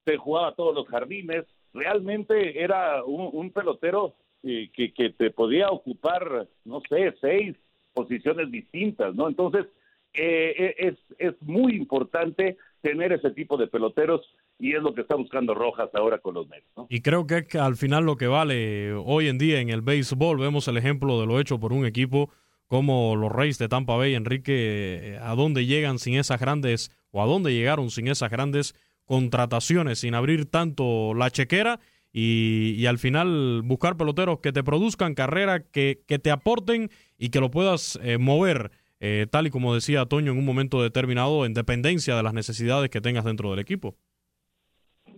te 0.06 0.18
jugaba 0.18 0.56
todos 0.56 0.74
los 0.74 0.88
jardines, 0.88 1.46
realmente 1.74 2.64
era 2.64 3.04
un, 3.04 3.52
pelotero 3.52 4.16
eh, 4.44 4.70
que, 4.74 4.94
que 4.94 5.10
te 5.10 5.32
podía 5.32 5.70
ocupar, 5.70 6.48
no 6.64 6.82
sé, 6.88 7.14
seis 7.20 7.56
posiciones 7.94 8.52
distintas, 8.52 9.14
¿no? 9.16 9.28
Entonces, 9.28 9.66
eh, 10.14 10.76
es, 10.78 10.96
es 11.18 11.34
muy 11.42 11.76
importante 11.76 12.58
tener 12.82 13.12
ese 13.12 13.32
tipo 13.32 13.58
de 13.58 13.68
peloteros 13.68 14.22
y 14.60 14.74
es 14.74 14.82
lo 14.82 14.94
que 14.94 15.02
está 15.02 15.16
buscando 15.16 15.54
Rojas 15.54 15.90
ahora 15.94 16.20
con 16.20 16.36
los 16.36 16.48
Mets. 16.48 16.68
¿no? 16.78 16.88
Y 16.90 17.02
creo 17.02 17.26
que 17.28 17.46
al 17.58 17.76
final 17.76 18.06
lo 18.06 18.16
que 18.16 18.28
vale 18.28 18.94
hoy 18.94 19.28
en 19.28 19.38
día 19.38 19.60
en 19.60 19.70
el 19.70 19.82
béisbol, 19.82 20.40
vemos 20.40 20.68
el 20.68 20.78
ejemplo 20.78 21.20
de 21.20 21.26
lo 21.26 21.40
hecho 21.40 21.60
por 21.60 21.74
un 21.74 21.86
equipo 21.86 22.30
como 22.68 23.16
los 23.16 23.32
Reyes 23.32 23.58
de 23.58 23.68
Tampa 23.68 23.96
Bay, 23.96 24.16
Enrique, 24.16 25.20
a 25.22 25.36
dónde 25.36 25.66
llegan 25.66 26.00
sin 26.00 26.16
esas 26.16 26.40
grandes, 26.40 26.92
o 27.12 27.22
a 27.22 27.26
dónde 27.26 27.54
llegaron 27.54 27.90
sin 27.90 28.08
esas 28.08 28.32
grandes 28.32 28.74
contrataciones, 29.06 30.00
sin 30.00 30.16
abrir 30.16 30.46
tanto 30.46 31.14
la 31.14 31.30
chequera 31.30 31.80
y, 32.12 32.76
y 32.78 32.86
al 32.86 32.98
final 32.98 33.62
buscar 33.64 33.98
peloteros 33.98 34.40
que 34.40 34.52
te 34.52 34.64
produzcan 34.64 35.16
carrera, 35.16 35.64
que, 35.64 36.00
que 36.08 36.20
te 36.20 36.32
aporten 36.32 36.90
y 37.18 37.30
que 37.30 37.40
lo 37.40 37.52
puedas 37.52 38.00
eh, 38.04 38.18
mover. 38.18 38.72
Eh, 39.02 39.28
tal 39.30 39.46
y 39.48 39.50
como 39.50 39.76
decía 39.76 40.06
Toño 40.06 40.32
en 40.32 40.38
un 40.38 40.46
momento 40.46 40.82
determinado, 40.82 41.46
en 41.46 41.54
dependencia 41.54 42.16
de 42.16 42.24
las 42.24 42.34
necesidades 42.34 42.90
que 42.90 43.02
tengas 43.02 43.26
dentro 43.26 43.52
del 43.52 43.60
equipo. 43.60 43.96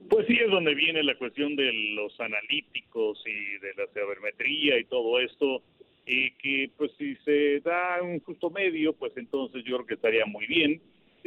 Pues 0.09 0.25
sí, 0.27 0.33
es 0.33 0.49
donde 0.49 0.73
viene 0.73 1.03
la 1.03 1.17
cuestión 1.17 1.55
de 1.55 1.71
los 1.93 2.19
analíticos 2.19 3.21
y 3.25 3.59
de 3.59 3.73
la 3.77 3.85
sabermetría 3.93 4.79
y 4.79 4.85
todo 4.85 5.19
esto, 5.19 5.61
y 6.05 6.31
que 6.31 6.71
pues 6.77 6.91
si 6.97 7.15
se 7.17 7.59
da 7.59 8.01
un 8.01 8.19
justo 8.21 8.49
medio, 8.49 8.93
pues 8.93 9.13
entonces 9.17 9.63
yo 9.65 9.75
creo 9.75 9.85
que 9.85 9.93
estaría 9.93 10.25
muy 10.25 10.47
bien. 10.47 10.81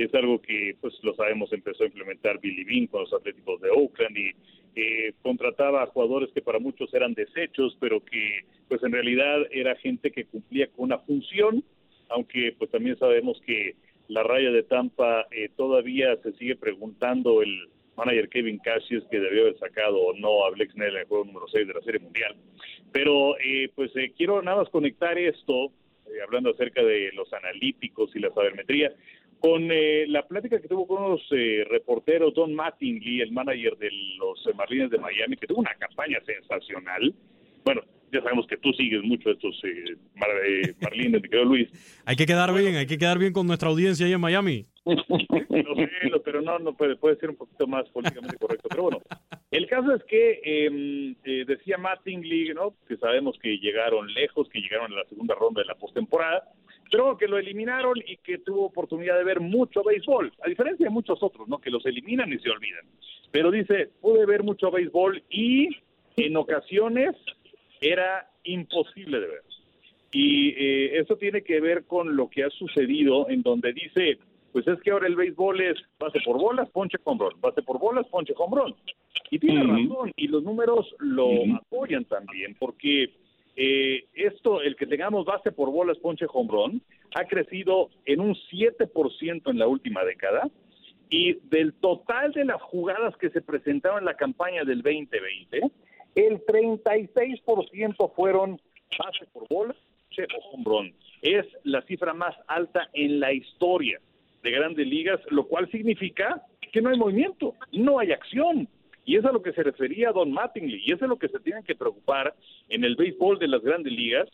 Es 0.04 0.14
algo 0.14 0.40
que 0.40 0.76
pues 0.80 0.94
lo 1.02 1.14
sabemos 1.14 1.52
empezó 1.52 1.84
a 1.84 1.86
implementar 1.86 2.40
Billy 2.40 2.64
Bean 2.64 2.86
con 2.86 3.02
los 3.02 3.12
Atléticos 3.12 3.60
de 3.60 3.70
Oakland 3.70 4.16
y 4.16 4.30
eh, 4.76 5.12
contrataba 5.22 5.82
a 5.82 5.86
jugadores 5.86 6.30
que 6.32 6.42
para 6.42 6.58
muchos 6.58 6.92
eran 6.94 7.14
desechos, 7.14 7.76
pero 7.80 8.04
que 8.04 8.40
pues 8.68 8.82
en 8.82 8.92
realidad 8.92 9.40
era 9.50 9.74
gente 9.76 10.10
que 10.10 10.26
cumplía 10.26 10.68
con 10.68 10.84
una 10.86 10.98
función, 10.98 11.64
aunque 12.08 12.54
pues 12.58 12.70
también 12.70 12.98
sabemos 12.98 13.40
que 13.44 13.74
la 14.08 14.22
raya 14.22 14.50
de 14.50 14.62
Tampa 14.62 15.26
eh, 15.30 15.50
todavía 15.56 16.16
se 16.22 16.32
sigue 16.32 16.56
preguntando 16.56 17.42
el 17.42 17.68
manager 17.96 18.28
Kevin 18.28 18.58
Cassius 18.58 19.04
que 19.10 19.20
debió 19.20 19.42
haber 19.42 19.58
sacado 19.58 19.98
o 20.00 20.12
no 20.14 20.44
a 20.44 20.50
Blake 20.50 20.72
Snell 20.72 20.94
en 20.94 21.00
el 21.02 21.06
juego 21.06 21.24
número 21.24 21.46
6 21.48 21.66
de 21.66 21.74
la 21.74 21.80
Serie 21.82 22.00
Mundial. 22.00 22.34
Pero 22.92 23.38
eh, 23.38 23.70
pues 23.74 23.94
eh, 23.96 24.12
quiero 24.16 24.42
nada 24.42 24.58
más 24.58 24.68
conectar 24.70 25.18
esto, 25.18 25.66
eh, 26.06 26.20
hablando 26.24 26.50
acerca 26.50 26.82
de 26.82 27.10
los 27.12 27.32
analíticos 27.32 28.14
y 28.16 28.20
la 28.20 28.30
sabermetría, 28.30 28.92
con 29.40 29.70
eh, 29.72 30.06
la 30.06 30.26
plática 30.26 30.60
que 30.60 30.68
tuvo 30.68 30.86
con 30.86 31.10
los 31.10 31.22
reporteros 31.68 32.34
Don 32.34 32.54
Mattingly, 32.54 33.22
el 33.22 33.32
manager 33.32 33.76
de 33.78 33.90
los 34.18 34.48
Marlins 34.54 34.90
de 34.90 34.98
Miami, 34.98 35.36
que 35.36 35.46
tuvo 35.46 35.60
una 35.60 35.74
campaña 35.74 36.18
sensacional. 36.24 37.14
Bueno, 37.64 37.82
ya 38.12 38.22
sabemos 38.22 38.46
que 38.46 38.56
tú 38.56 38.72
sigues 38.72 39.02
mucho 39.02 39.30
estos 39.30 39.60
eh, 39.64 39.96
Mar, 40.14 40.28
eh, 40.46 40.74
Marlines, 40.80 41.22
mi 41.22 41.28
querido 41.28 41.44
Luis. 41.44 41.68
Hay 42.04 42.16
que 42.16 42.26
quedar 42.26 42.52
bien, 42.52 42.76
hay 42.76 42.86
que 42.86 42.98
quedar 42.98 43.18
bien 43.18 43.32
con 43.32 43.46
nuestra 43.46 43.68
audiencia 43.68 44.06
ahí 44.06 44.12
en 44.12 44.20
Miami. 44.20 44.66
no 44.84 45.74
sé, 45.74 45.90
pero 46.24 46.40
no, 46.40 46.58
no 46.58 46.74
puede, 46.74 46.96
puede 46.96 47.16
ser 47.16 47.30
un 47.30 47.36
poquito 47.36 47.66
más 47.66 47.88
políticamente 47.90 48.36
correcto. 48.36 48.68
Pero 48.68 48.82
bueno, 48.84 49.00
el 49.50 49.66
caso 49.68 49.94
es 49.94 50.02
que 50.04 50.40
eh, 50.42 51.14
eh, 51.24 51.44
decía 51.46 51.78
Mattingly, 51.78 52.54
¿no? 52.54 52.74
Que 52.88 52.96
sabemos 52.96 53.38
que 53.40 53.58
llegaron 53.58 54.12
lejos, 54.12 54.48
que 54.48 54.60
llegaron 54.60 54.92
a 54.92 54.96
la 54.96 55.04
segunda 55.04 55.34
ronda 55.34 55.60
de 55.60 55.68
la 55.68 55.74
postemporada, 55.74 56.44
pero 56.90 57.16
que 57.16 57.28
lo 57.28 57.38
eliminaron 57.38 57.94
y 58.04 58.16
que 58.18 58.38
tuvo 58.38 58.66
oportunidad 58.66 59.16
de 59.16 59.24
ver 59.24 59.40
mucho 59.40 59.82
béisbol, 59.82 60.32
a 60.44 60.48
diferencia 60.48 60.84
de 60.84 60.90
muchos 60.90 61.22
otros, 61.22 61.48
¿no? 61.48 61.58
Que 61.58 61.70
los 61.70 61.84
eliminan 61.86 62.32
y 62.32 62.38
se 62.38 62.50
olvidan. 62.50 62.84
Pero 63.30 63.50
dice, 63.50 63.90
pude 64.00 64.26
ver 64.26 64.42
mucho 64.42 64.70
béisbol 64.70 65.22
y 65.30 65.68
en 66.16 66.36
ocasiones 66.36 67.14
era 67.80 68.28
imposible 68.44 69.20
de 69.20 69.26
ver. 69.26 69.42
Y 70.12 70.48
eh, 70.50 70.98
eso 70.98 71.16
tiene 71.16 71.42
que 71.42 71.60
ver 71.60 71.84
con 71.84 72.16
lo 72.16 72.28
que 72.28 72.42
ha 72.42 72.50
sucedido 72.50 73.28
en 73.30 73.42
donde 73.42 73.72
dice, 73.72 74.18
pues 74.52 74.66
es 74.66 74.80
que 74.80 74.90
ahora 74.90 75.06
el 75.06 75.14
béisbol 75.14 75.60
es 75.60 75.78
base 75.98 76.18
por 76.24 76.38
bolas, 76.38 76.68
ponche 76.70 76.98
hombrón, 77.04 77.34
base 77.40 77.62
por 77.62 77.78
bolas, 77.78 78.06
ponche 78.08 78.34
hombrón. 78.36 78.74
Y 79.30 79.38
tiene 79.38 79.62
uh 79.62 79.68
-huh. 79.68 79.88
razón, 79.88 80.12
y 80.16 80.26
los 80.26 80.42
números 80.42 80.92
lo 80.98 81.26
uh 81.26 81.46
-huh. 81.46 81.58
apoyan 81.58 82.04
también, 82.06 82.56
porque 82.58 83.10
eh, 83.56 84.04
esto, 84.14 84.62
el 84.62 84.76
que 84.76 84.86
tengamos 84.86 85.24
base 85.24 85.52
por 85.52 85.70
bolas 85.70 85.98
ponche 85.98 86.26
hombrón, 86.32 86.82
ha 87.14 87.24
crecido 87.24 87.90
en 88.04 88.20
un 88.20 88.34
7% 88.34 89.50
en 89.50 89.58
la 89.58 89.66
última 89.66 90.04
década 90.04 90.48
y 91.08 91.34
del 91.48 91.74
total 91.74 92.32
de 92.32 92.44
las 92.44 92.62
jugadas 92.62 93.16
que 93.16 93.30
se 93.30 93.42
presentaron 93.42 93.98
en 93.98 94.04
la 94.04 94.14
campaña 94.14 94.64
del 94.64 94.82
2020, 94.82 95.70
el 96.14 96.44
36% 96.44 98.14
fueron 98.14 98.60
base 98.98 99.26
por 99.32 99.48
bola, 99.48 99.74
ponche 99.74 100.26
o 100.36 100.54
hombrón. 100.54 100.94
Es 101.20 101.46
la 101.64 101.82
cifra 101.82 102.14
más 102.14 102.34
alta 102.46 102.88
en 102.92 103.20
la 103.20 103.32
historia 103.32 104.00
de 104.42 104.50
grandes 104.50 104.86
ligas, 104.86 105.20
lo 105.30 105.46
cual 105.46 105.70
significa 105.70 106.42
que 106.72 106.80
no 106.80 106.90
hay 106.90 106.98
movimiento, 106.98 107.54
no 107.72 107.98
hay 107.98 108.12
acción. 108.12 108.68
Y 109.10 109.16
eso 109.16 109.26
es 109.26 109.30
a 109.30 109.32
lo 109.32 109.42
que 109.42 109.52
se 109.52 109.64
refería 109.64 110.12
Don 110.12 110.30
Mattingly, 110.30 110.84
y 110.86 110.92
eso 110.92 111.04
es 111.04 111.08
lo 111.08 111.18
que 111.18 111.26
se 111.26 111.40
tienen 111.40 111.64
que 111.64 111.74
preocupar 111.74 112.32
en 112.68 112.84
el 112.84 112.94
béisbol 112.94 113.40
de 113.40 113.48
las 113.48 113.60
grandes 113.60 113.92
ligas, 113.92 114.28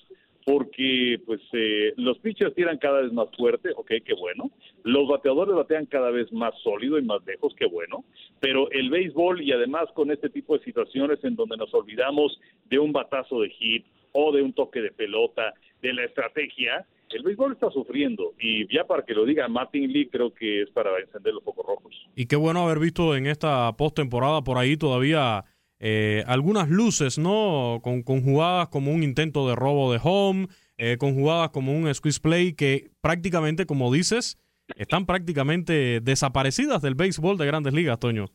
porque 0.45 1.19
pues 1.25 1.41
eh, 1.55 1.95
los 1.97 2.19
pitchers 2.19 2.55
tiran 2.55 2.77
cada 2.77 3.01
vez 3.01 3.11
más 3.11 3.35
fuerte, 3.35 3.71
ok, 3.75 3.93
qué 4.05 4.13
bueno, 4.13 4.51
los 4.83 5.09
bateadores 5.09 5.55
batean 5.55 5.87
cada 5.87 6.11
vez 6.11 6.31
más 6.31 6.53
sólido 6.63 6.99
y 6.99 7.03
más 7.03 7.25
lejos, 7.25 7.55
qué 7.57 7.65
bueno, 7.65 8.05
pero 8.39 8.71
el 8.71 8.91
béisbol 8.91 9.41
y 9.41 9.51
además 9.51 9.87
con 9.95 10.11
este 10.11 10.29
tipo 10.29 10.59
de 10.59 10.65
situaciones 10.65 11.25
en 11.25 11.37
donde 11.37 11.57
nos 11.57 11.73
olvidamos 11.73 12.39
de 12.67 12.79
un 12.79 12.93
batazo 12.93 13.41
de 13.41 13.49
hit 13.49 13.87
o 14.13 14.31
de 14.31 14.43
un 14.43 14.53
toque 14.53 14.83
de 14.83 14.93
pelota, 14.93 15.55
de 15.81 15.95
la 15.95 16.05
estrategia, 16.05 16.85
el 17.11 17.23
béisbol 17.23 17.53
está 17.53 17.71
sufriendo 17.71 18.35
y 18.41 18.73
ya 18.75 18.85
para 18.85 19.05
que 19.05 19.15
lo 19.15 19.25
diga 19.25 19.49
Martin 19.49 19.93
Lee 19.93 20.09
creo 20.09 20.33
que 20.35 20.63
es 20.63 20.71
para 20.71 20.99
encender 20.99 21.35
los 21.35 21.45
focos 21.45 21.67
rojos. 21.67 21.95
Y 22.15 22.27
qué 22.27 22.37
bueno 22.37 22.65
haber 22.65 22.79
visto 22.79 23.17
en 23.17 23.27
esta 23.27 23.73
postemporada 23.77 24.43
por 24.43 24.59
ahí 24.59 24.77
todavía 24.77 25.45
eh, 25.79 26.25
algunas 26.27 26.69
luces, 26.69 27.19
¿no? 27.19 27.81
Con, 27.83 28.03
con, 28.03 28.23
jugadas 28.23 28.69
como 28.69 28.93
un 28.93 29.03
intento 29.03 29.49
de 29.49 29.55
robo 29.55 29.93
de 29.93 30.01
home, 30.03 30.49
eh, 30.79 30.97
con 30.99 31.15
jugadas 31.15 31.51
como 31.51 31.73
un 31.73 31.93
squeeze 31.95 32.21
play 32.21 32.55
que 32.55 32.91
prácticamente, 33.01 33.67
como 33.67 33.93
dices, 33.93 34.39
están 34.77 35.07
prácticamente 35.07 36.01
desaparecidas 36.01 36.83
del 36.83 36.95
béisbol 36.95 37.37
de 37.37 37.47
grandes 37.47 37.73
ligas, 37.73 37.99
Toño. 37.99 38.27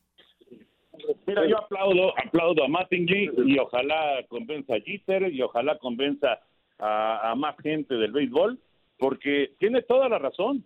Mira, 1.28 1.48
yo 1.48 1.58
aplaudo, 1.58 2.14
aplaudo 2.18 2.64
a 2.64 2.68
Mattingly 2.68 3.32
y 3.46 3.58
ojalá 3.58 4.24
convenza 4.28 4.76
a 4.76 4.82
Jeter 4.82 5.34
y 5.34 5.42
ojalá 5.42 5.78
convenza 5.78 6.40
a, 6.82 7.34
más 7.38 7.56
gente 7.62 7.96
del 7.96 8.12
béisbol, 8.12 8.60
porque 8.98 9.54
tiene 9.60 9.82
toda 9.84 10.10
la 10.10 10.20
razón. 10.20 10.66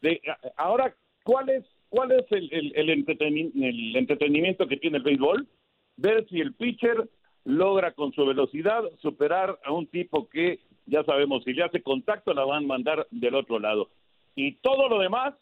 De, 0.00 0.20
ahora, 0.56 0.94
¿cuál 1.22 1.50
es, 1.50 1.64
cuál 1.88 2.12
es 2.12 2.24
el, 2.30 2.48
el, 2.52 2.72
el, 2.74 3.96
entretenimiento 3.96 4.66
que 4.66 4.78
tiene 4.78 4.98
el 4.98 5.04
béisbol? 5.04 5.46
Ver 5.96 6.26
si 6.28 6.40
el 6.40 6.54
pitcher 6.54 7.08
logra 7.44 7.92
con 7.92 8.12
su 8.12 8.24
velocidad 8.24 8.82
superar 9.00 9.58
a 9.64 9.72
un 9.72 9.86
tipo 9.86 10.28
que 10.28 10.60
ya 10.86 11.04
sabemos, 11.04 11.44
si 11.44 11.52
le 11.52 11.64
hace 11.64 11.82
contacto 11.82 12.34
la 12.34 12.44
van 12.44 12.64
a 12.64 12.66
mandar 12.66 13.06
del 13.10 13.34
otro 13.34 13.58
lado. 13.58 13.90
Y 14.34 14.56
todo 14.56 14.88
lo 14.88 14.98
demás 14.98 15.34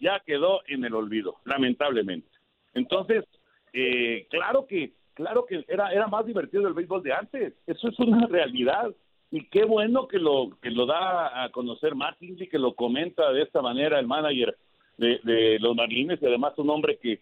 ya 0.00 0.20
quedó 0.26 0.62
en 0.66 0.84
el 0.84 0.94
olvido, 0.94 1.36
lamentablemente. 1.44 2.28
Entonces, 2.74 3.24
eh, 3.72 4.26
claro 4.30 4.66
que 4.66 4.92
claro 5.14 5.46
que 5.46 5.64
era, 5.68 5.92
era 5.92 6.06
más 6.08 6.26
divertido 6.26 6.66
el 6.66 6.74
béisbol 6.74 7.02
de 7.02 7.12
antes, 7.12 7.54
eso 7.66 7.88
es 7.88 7.98
una 7.98 8.26
realidad 8.26 8.92
y 9.32 9.46
qué 9.46 9.64
bueno 9.64 10.06
que 10.08 10.18
lo 10.18 10.50
que 10.60 10.70
lo 10.70 10.84
da 10.84 11.42
a 11.42 11.48
conocer 11.48 11.94
Martin 11.94 12.36
y 12.38 12.48
que 12.48 12.58
lo 12.58 12.74
comenta 12.74 13.32
de 13.32 13.42
esta 13.42 13.62
manera 13.62 13.98
el 13.98 14.06
manager 14.06 14.56
de, 14.98 15.58
los 15.58 15.74
Marlines 15.74 16.20
y 16.20 16.26
además 16.26 16.52
un 16.58 16.68
hombre 16.68 16.98
que 16.98 17.18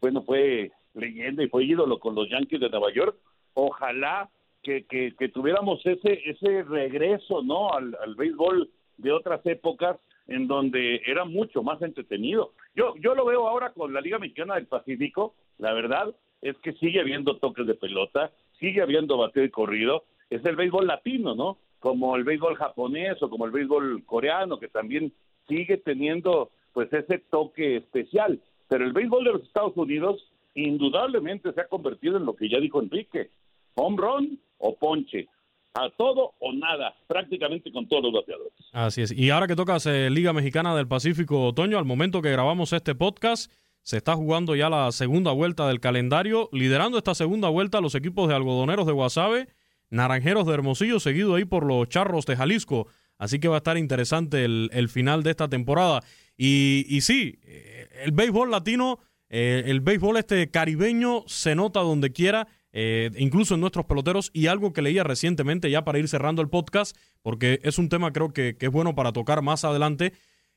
bueno 0.00 0.22
fue 0.22 0.70
leyenda 0.92 1.42
y 1.42 1.48
fue 1.48 1.64
ídolo 1.64 1.98
con 1.98 2.14
los 2.14 2.28
Yankees 2.28 2.60
de 2.60 2.68
Nueva 2.68 2.92
York. 2.92 3.16
Ojalá 3.54 4.28
que, 4.62 4.84
que, 4.84 5.28
tuviéramos 5.30 5.84
ese 5.86 6.20
ese 6.26 6.64
regreso 6.64 7.42
no 7.42 7.72
al, 7.72 7.96
al 8.02 8.14
béisbol 8.14 8.70
de 8.98 9.12
otras 9.12 9.44
épocas 9.46 9.96
en 10.28 10.46
donde 10.46 11.00
era 11.06 11.24
mucho 11.24 11.62
más 11.62 11.80
entretenido. 11.80 12.52
Yo 12.76 12.94
yo 13.00 13.14
lo 13.14 13.24
veo 13.24 13.48
ahora 13.48 13.72
con 13.72 13.94
la 13.94 14.02
Liga 14.02 14.18
Mexicana 14.18 14.56
del 14.56 14.66
Pacífico. 14.66 15.34
La 15.56 15.72
verdad 15.72 16.14
es 16.42 16.58
que 16.58 16.74
sigue 16.74 17.00
habiendo 17.00 17.38
toques 17.38 17.66
de 17.66 17.74
pelota 17.74 18.30
sigue 18.58 18.82
habiendo 18.82 19.16
bateo 19.16 19.44
y 19.44 19.50
corrido 19.50 20.04
es 20.36 20.44
el 20.44 20.56
béisbol 20.56 20.86
latino, 20.86 21.34
¿no? 21.34 21.58
Como 21.78 22.16
el 22.16 22.24
béisbol 22.24 22.56
japonés 22.56 23.22
o 23.22 23.30
como 23.30 23.46
el 23.46 23.52
béisbol 23.52 24.04
coreano, 24.04 24.58
que 24.58 24.68
también 24.68 25.12
sigue 25.48 25.76
teniendo 25.76 26.50
pues 26.72 26.92
ese 26.92 27.18
toque 27.30 27.76
especial. 27.76 28.40
Pero 28.68 28.84
el 28.84 28.92
béisbol 28.92 29.24
de 29.24 29.32
los 29.32 29.42
Estados 29.42 29.76
Unidos 29.76 30.24
indudablemente 30.54 31.52
se 31.52 31.60
ha 31.60 31.68
convertido 31.68 32.16
en 32.16 32.24
lo 32.24 32.34
que 32.34 32.48
ya 32.48 32.58
dijo 32.58 32.80
Enrique, 32.80 33.30
home 33.74 33.96
run 33.96 34.40
o 34.58 34.76
ponche, 34.76 35.28
a 35.74 35.90
todo 35.90 36.34
o 36.38 36.52
nada, 36.52 36.94
prácticamente 37.06 37.70
con 37.72 37.86
todos 37.88 38.04
los 38.04 38.12
bateadores. 38.12 38.52
Así 38.72 39.02
es. 39.02 39.12
Y 39.12 39.30
ahora 39.30 39.46
que 39.46 39.56
tocas 39.56 39.86
eh, 39.86 40.08
Liga 40.10 40.32
Mexicana 40.32 40.74
del 40.74 40.88
Pacífico, 40.88 41.48
Otoño, 41.48 41.78
al 41.78 41.84
momento 41.84 42.22
que 42.22 42.30
grabamos 42.30 42.72
este 42.72 42.94
podcast, 42.94 43.52
se 43.82 43.98
está 43.98 44.14
jugando 44.14 44.54
ya 44.54 44.70
la 44.70 44.90
segunda 44.92 45.32
vuelta 45.32 45.68
del 45.68 45.80
calendario, 45.80 46.48
liderando 46.52 46.96
esta 46.96 47.14
segunda 47.14 47.48
vuelta 47.48 47.80
los 47.80 47.94
equipos 47.94 48.28
de 48.28 48.34
algodoneros 48.34 48.86
de 48.86 48.92
Guasave 48.92 49.48
Naranjeros 49.94 50.46
de 50.46 50.54
Hermosillo, 50.54 51.00
seguido 51.00 51.36
ahí 51.36 51.44
por 51.44 51.64
los 51.64 51.88
Charros 51.88 52.26
de 52.26 52.36
Jalisco. 52.36 52.88
Así 53.16 53.38
que 53.38 53.48
va 53.48 53.56
a 53.56 53.58
estar 53.58 53.78
interesante 53.78 54.44
el, 54.44 54.88
final 54.88 55.22
de 55.22 55.30
esta 55.30 55.48
temporada. 55.48 56.02
Y, 56.36 56.84
y 56.88 57.00
sí, 57.02 57.38
eh, 57.44 57.88
el 58.02 58.12
béisbol 58.12 58.50
latino, 58.50 58.98
eh, 59.28 59.62
el 59.66 59.80
béisbol 59.80 60.16
este 60.16 60.50
caribeño 60.50 61.22
se 61.26 61.54
nota 61.54 61.80
donde 61.80 62.12
quiera, 62.12 62.48
eh, 62.72 63.10
incluso 63.16 63.54
en 63.54 63.60
nuestros 63.60 63.86
peloteros. 63.86 64.30
Y 64.34 64.48
algo 64.48 64.72
que 64.72 64.82
leía 64.82 65.04
recientemente, 65.04 65.70
ya 65.70 65.84
para 65.84 66.00
ir 66.00 66.08
cerrando 66.08 66.42
el 66.42 66.48
podcast, 66.48 66.96
porque 67.22 67.60
es 67.62 67.78
un 67.78 67.88
tema 67.88 68.12
creo 68.12 68.32
que, 68.32 68.56
que 68.56 68.66
es 68.66 68.72
bueno 68.72 68.96
para 68.96 69.12
tocar 69.12 69.42
más 69.42 69.64
adelante, 69.64 70.12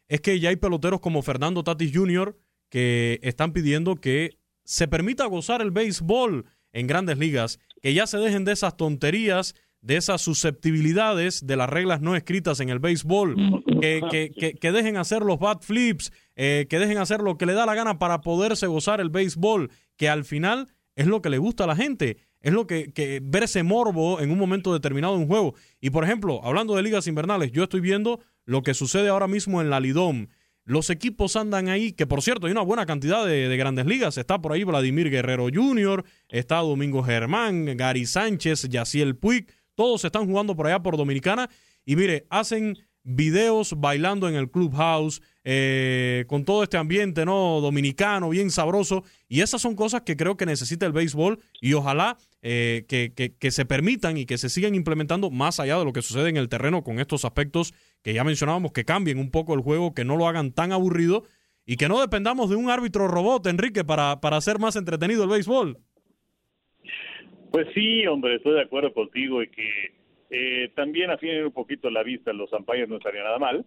es 0.08 0.20
que 0.22 0.40
ya 0.40 0.50
hay 0.50 0.56
peloteros 0.56 1.00
como 1.00 1.22
Fernando 1.22 1.64
Tatis 1.64 1.96
Jr. 1.96 2.36
que 2.70 3.20
están 3.22 3.54
pidiendo 3.54 3.98
que 3.98 4.40
se 4.64 4.88
permita 4.88 5.26
gozar 5.26 5.62
el 5.62 5.70
béisbol 5.70 6.46
en 6.74 6.88
grandes 6.88 7.18
ligas 7.18 7.60
que 7.82 7.94
ya 7.94 8.08
se 8.08 8.18
dejen 8.18 8.46
de 8.46 8.54
esas 8.54 8.78
tonterías, 8.78 9.56
de 9.82 9.98
esas 9.98 10.22
susceptibilidades 10.22 11.46
de 11.46 11.56
las 11.56 11.70
reglas 11.70 12.02
no 12.02 12.16
escritas 12.16 12.60
en 12.60 12.70
el 12.70 12.80
béisbol, 12.80 13.64
que, 13.80 14.56
que, 14.60 14.72
dejen 14.72 14.98
hacer 14.98 15.22
los 15.22 15.40
bat 15.40 15.64
flips, 15.64 16.12
eh, 16.36 16.66
que 16.70 16.80
dejen 16.80 16.98
hacer 16.98 17.22
lo 17.22 17.38
que 17.38 17.46
le 17.46 17.54
da 17.54 17.66
la 17.66 17.76
gana 17.76 18.00
para 18.00 18.22
poderse 18.22 18.68
gozar 18.68 19.00
el 19.00 19.10
béisbol, 19.10 19.72
que 19.96 20.10
al 20.10 20.26
final 20.26 20.70
es 20.96 21.08
lo 21.08 21.22
que 21.22 21.30
le 21.30 21.38
gusta 21.38 21.66
a 21.66 21.68
la 21.68 21.76
gente, 21.76 22.18
es 22.42 22.54
lo 22.54 22.68
que, 22.68 22.92
que 22.92 23.22
ver 23.24 23.44
ese 23.44 23.64
morbo 23.64 24.20
en 24.20 24.32
un 24.32 24.40
momento 24.40 24.74
determinado 24.74 25.16
de 25.16 25.22
un 25.22 25.28
juego. 25.28 25.54
Y 25.80 25.92
por 25.92 26.04
ejemplo, 26.04 26.42
hablando 26.44 26.76
de 26.76 26.84
ligas 26.84 27.08
invernales, 27.08 27.52
yo 27.52 27.64
estoy 27.64 27.82
viendo 27.82 28.20
lo 28.46 28.64
que 28.64 28.74
sucede 28.74 29.10
ahora 29.10 29.28
mismo 29.28 29.62
en 29.62 29.70
la 29.70 29.80
Lidom. 29.80 30.28
Los 30.68 30.89
equipos 30.89 31.38
andan 31.38 31.70
ahí, 31.70 31.93
que 31.93 32.05
por 32.05 32.22
cierto 32.22 32.45
hay 32.45 32.51
una 32.51 32.61
buena 32.61 32.86
cantidad 32.86 33.26
de, 33.26 33.55
grandes 33.55 33.86
ligas. 33.86 34.18
Está 34.18 34.41
por 34.41 34.51
ahí 34.51 34.65
Vladimir 34.65 35.09
Guerrero 35.09 35.47
Jr., 35.51 36.03
está 36.28 36.57
Domingo 36.57 37.03
Germán, 37.03 37.78
Gary 37.78 38.05
Sánchez, 38.05 38.68
Yaciel 38.68 39.15
Puig. 39.15 39.47
Todos 39.76 40.03
están 40.03 40.26
jugando 40.26 40.57
por 40.57 40.68
allá 40.68 40.84
por 40.84 40.97
Dominicana. 40.97 41.49
Y 41.86 41.95
mire, 41.95 42.28
hacen 42.30 42.78
videos 43.07 43.76
bailando 43.78 44.28
en 44.28 44.36
el 44.36 44.51
clubhouse, 44.51 45.22
eh, 45.45 46.26
con 46.28 46.43
todo 46.43 46.63
este 46.63 46.76
ambiente 46.76 47.24
no 47.24 47.61
dominicano, 47.61 48.28
bien 48.28 48.51
sabroso. 48.51 49.05
Y 49.30 49.39
esas 49.39 49.61
son 49.61 49.74
cosas 49.74 50.01
que 50.01 50.18
creo 50.18 50.36
que 50.36 50.45
necesita 50.45 50.86
el 50.86 50.91
béisbol 50.91 51.39
y 51.61 51.72
ojalá 51.72 52.18
eh, 52.41 52.84
que, 52.89 53.13
que, 53.13 53.51
se 53.51 53.63
permitan 53.63 54.18
y 54.18 54.26
que 54.26 54.38
se 54.38 54.49
sigan 54.49 54.76
implementando 54.76 55.32
más 55.32 55.61
allá 55.61 55.80
de 55.80 55.86
lo 55.86 55.93
que 55.93 56.01
sucede 56.01 56.28
en 56.28 56.36
el 56.36 56.49
terreno 56.49 56.84
con 56.84 56.99
estos 56.99 57.24
aspectos 57.24 57.74
que 58.04 58.14
ya 58.14 58.24
mencionábamos, 58.24 58.72
que 58.72 58.86
cambien 58.86 59.20
un 59.20 59.32
poco 59.32 59.54
el 59.54 59.62
juego, 59.62 59.93
que 59.93 60.06
no 60.06 60.18
lo 60.18 60.28
hagan 60.28 60.54
tan 60.54 60.72
aburrido 60.72 61.24
y 61.66 61.76
que 61.78 61.89
no 61.89 62.00
dependamos 62.00 62.50
de 62.50 62.56
un 62.56 62.70
árbitro 62.70 63.08
robot, 63.08 63.45
Enrique, 63.48 63.84
para, 63.84 64.22
para 64.22 64.38
hacer 64.38 64.60
más 64.60 64.76
entretenido 64.76 65.24
el 65.24 65.30
béisbol. 65.30 65.78
Pues 67.52 67.68
sí, 67.74 68.06
hombre, 68.08 68.36
estoy 68.36 68.54
de 68.54 68.62
acuerdo 68.62 68.93
contigo 68.93 69.41
y 69.41 69.50
que 69.50 69.98
eh, 70.30 70.72
también 70.76 71.10
afinen 71.10 71.45
un 71.45 71.52
poquito 71.52 71.89
la 71.89 72.04
vista, 72.04 72.34
los 72.34 72.52
umpires 72.52 72.89
no 72.89 72.98
estaría 72.98 73.24
nada 73.24 73.39
mal. 73.39 73.66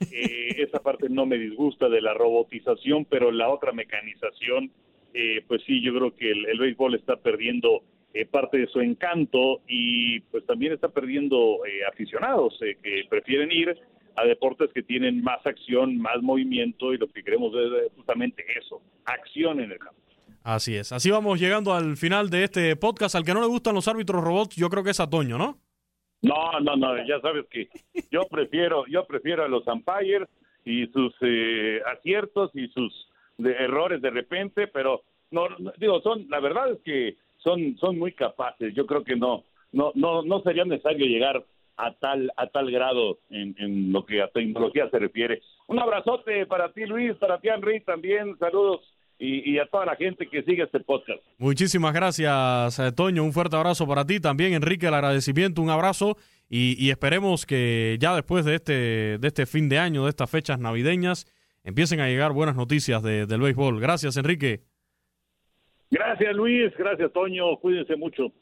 Eh, 0.00 0.54
esa 0.58 0.80
parte 0.80 1.08
no 1.08 1.26
me 1.26 1.38
disgusta 1.38 1.88
de 1.88 2.00
la 2.00 2.14
robotización, 2.14 3.04
pero 3.04 3.30
la 3.30 3.48
otra 3.48 3.72
mecanización, 3.72 4.70
eh, 5.14 5.42
pues 5.46 5.62
sí, 5.66 5.82
yo 5.82 5.94
creo 5.94 6.14
que 6.14 6.30
el, 6.30 6.58
béisbol 6.58 6.94
está 6.94 7.16
perdiendo 7.16 7.82
eh, 8.12 8.26
parte 8.26 8.58
de 8.58 8.66
su 8.66 8.80
encanto 8.80 9.60
y 9.68 10.20
pues 10.20 10.44
también 10.46 10.72
está 10.72 10.88
perdiendo 10.88 11.58
aficionados 11.90 12.58
que 12.60 13.04
prefieren 13.08 13.50
ir 13.52 13.76
a 14.16 14.24
deportes 14.24 14.70
que 14.74 14.82
tienen 14.82 15.22
más 15.22 15.44
acción, 15.46 15.96
más 15.98 16.20
movimiento 16.22 16.92
y 16.92 16.98
lo 16.98 17.08
que 17.08 17.22
queremos 17.22 17.52
es 17.54 17.92
justamente 17.96 18.44
eso, 18.58 18.80
acción 19.04 19.60
en 19.60 19.72
el 19.72 19.78
campo. 19.78 20.00
Así 20.42 20.74
es, 20.74 20.90
así 20.92 21.10
vamos 21.10 21.38
llegando 21.38 21.74
al 21.74 21.96
final 21.96 22.30
de 22.30 22.44
este 22.44 22.74
podcast. 22.76 23.14
Al 23.14 23.24
que 23.24 23.34
no 23.34 23.40
le 23.40 23.46
gustan 23.46 23.74
los 23.74 23.88
árbitros 23.88 24.24
robots, 24.24 24.56
yo 24.56 24.70
creo 24.70 24.82
que 24.82 24.90
es 24.90 25.00
a 25.00 25.08
Toño, 25.08 25.36
¿no? 25.36 25.58
No, 26.22 26.60
no, 26.60 26.76
no, 26.76 26.96
ya 27.06 27.20
sabes 27.20 27.46
que 27.50 27.68
yo 28.10 28.22
prefiero, 28.30 28.84
yo 28.86 29.06
prefiero 29.06 29.44
a 29.44 29.48
los 29.48 29.66
umpires 29.66 30.28
y 30.64 30.86
sus 30.88 31.14
eh, 31.22 31.80
aciertos 31.86 32.50
y 32.54 32.68
sus 32.68 33.08
errores 33.38 34.02
de 34.02 34.10
repente, 34.10 34.66
pero 34.66 35.02
no, 35.30 35.46
digo, 35.78 36.00
son, 36.02 36.26
la 36.28 36.40
verdad 36.40 36.72
es 36.72 36.80
que 36.84 37.16
son, 37.42 37.76
son 37.78 37.98
muy 37.98 38.12
capaces. 38.12 38.74
Yo 38.74 38.86
creo 38.86 39.04
que 39.04 39.16
no, 39.16 39.44
no, 39.72 39.92
no, 39.94 40.22
no 40.22 40.40
sería 40.42 40.64
necesario 40.64 41.06
llegar 41.06 41.44
a 41.76 41.92
tal, 41.94 42.30
a 42.36 42.46
tal 42.48 42.70
grado 42.70 43.18
en, 43.30 43.54
en 43.58 43.92
lo 43.92 44.04
que 44.04 44.22
a 44.22 44.28
tecnología 44.28 44.88
se 44.90 44.98
refiere. 44.98 45.42
Un 45.66 45.78
abrazote 45.78 46.46
para 46.46 46.72
ti, 46.72 46.86
Luis, 46.86 47.14
para 47.16 47.40
ti, 47.40 47.48
Henry, 47.48 47.80
también 47.80 48.36
saludos 48.38 48.80
y, 49.20 49.58
a 49.58 49.66
toda 49.66 49.84
la 49.84 49.96
gente 49.96 50.26
que 50.26 50.42
sigue 50.42 50.62
este 50.62 50.80
podcast. 50.80 51.20
Muchísimas 51.36 51.92
gracias, 51.92 52.78
eh, 52.78 52.90
Toño. 52.92 53.22
Un 53.22 53.32
fuerte 53.32 53.54
abrazo 53.54 53.86
para 53.86 54.06
ti. 54.06 54.18
También, 54.18 54.54
Enrique, 54.54 54.86
el 54.86 54.94
agradecimiento, 54.94 55.60
un 55.60 55.70
abrazo. 55.70 56.16
Y, 56.48 56.90
esperemos 56.90 57.46
que 57.46 57.96
ya 58.00 58.14
después 58.14 58.44
de 58.44 58.56
este, 58.56 59.18
de 59.18 59.28
este 59.28 59.46
fin 59.46 59.68
de 59.68 59.78
año, 59.78 60.04
de 60.04 60.10
estas 60.10 60.30
fechas 60.30 60.58
navideñas, 60.58 61.26
empiecen 61.62 62.00
a 62.00 62.08
llegar 62.08 62.32
buenas 62.32 62.56
noticias 62.56 63.02
de, 63.02 63.26
del 63.26 63.40
béisbol. 63.40 63.78
Gracias, 63.78 64.16
Enrique. 64.16 64.62
Gracias, 65.90 66.34
Luis. 66.34 66.72
Gracias, 66.78 67.12
Toño. 67.12 67.56
Cuídense 67.60 67.96
mucho. 67.96 68.32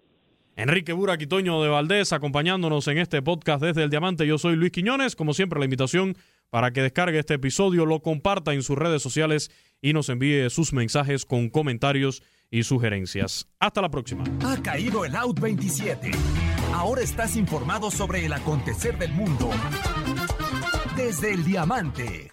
Enrique 0.57 0.93
Burak 0.93 1.23
y 1.23 1.27
Toño 1.27 1.63
de 1.63 1.69
Valdés 1.69 2.13
acompañándonos 2.13 2.89
en 2.89 2.99
este 2.99 3.23
podcast 3.23 3.63
desde 3.63 3.85
el 3.85 3.91
Diamante. 3.91 4.27
Yo 4.27 4.39
soy 4.39 4.57
Luis 4.57 4.73
Quiñones. 4.73 5.15
Como 5.15 5.33
siempre, 5.33 5.59
la 5.59 5.65
invitación 5.65 6.17
para 6.51 6.73
que 6.73 6.83
descargue 6.83 7.19
este 7.19 7.35
episodio, 7.35 7.87
lo 7.87 8.01
comparta 8.01 8.53
en 8.55 8.63
sus 8.63 8.77
redes 8.77 9.03
sociales 9.03 9.51
y 9.81 9.93
nos 9.93 10.09
envíe 10.09 10.51
sus 10.51 10.73
mensajes 10.73 11.25
con 11.25 11.49
comentarios 11.49 12.23
y 12.51 12.65
sugerencias. 12.65 13.49
Hasta 13.61 13.81
la 13.83 13.91
próxima. 13.91 14.25
Ha 14.45 14.61
caído 14.63 15.05
el 15.05 15.15
Out 15.15 15.39
27. 15.41 16.11
Ahora 16.75 17.03
estás 17.03 17.37
informado 17.37 17.91
sobre 17.91 18.25
el 18.27 18.33
acontecer 18.33 18.99
del 18.99 19.13
mundo 19.13 19.51
desde 20.97 21.35
el 21.35 21.45
Diamante. 21.45 22.33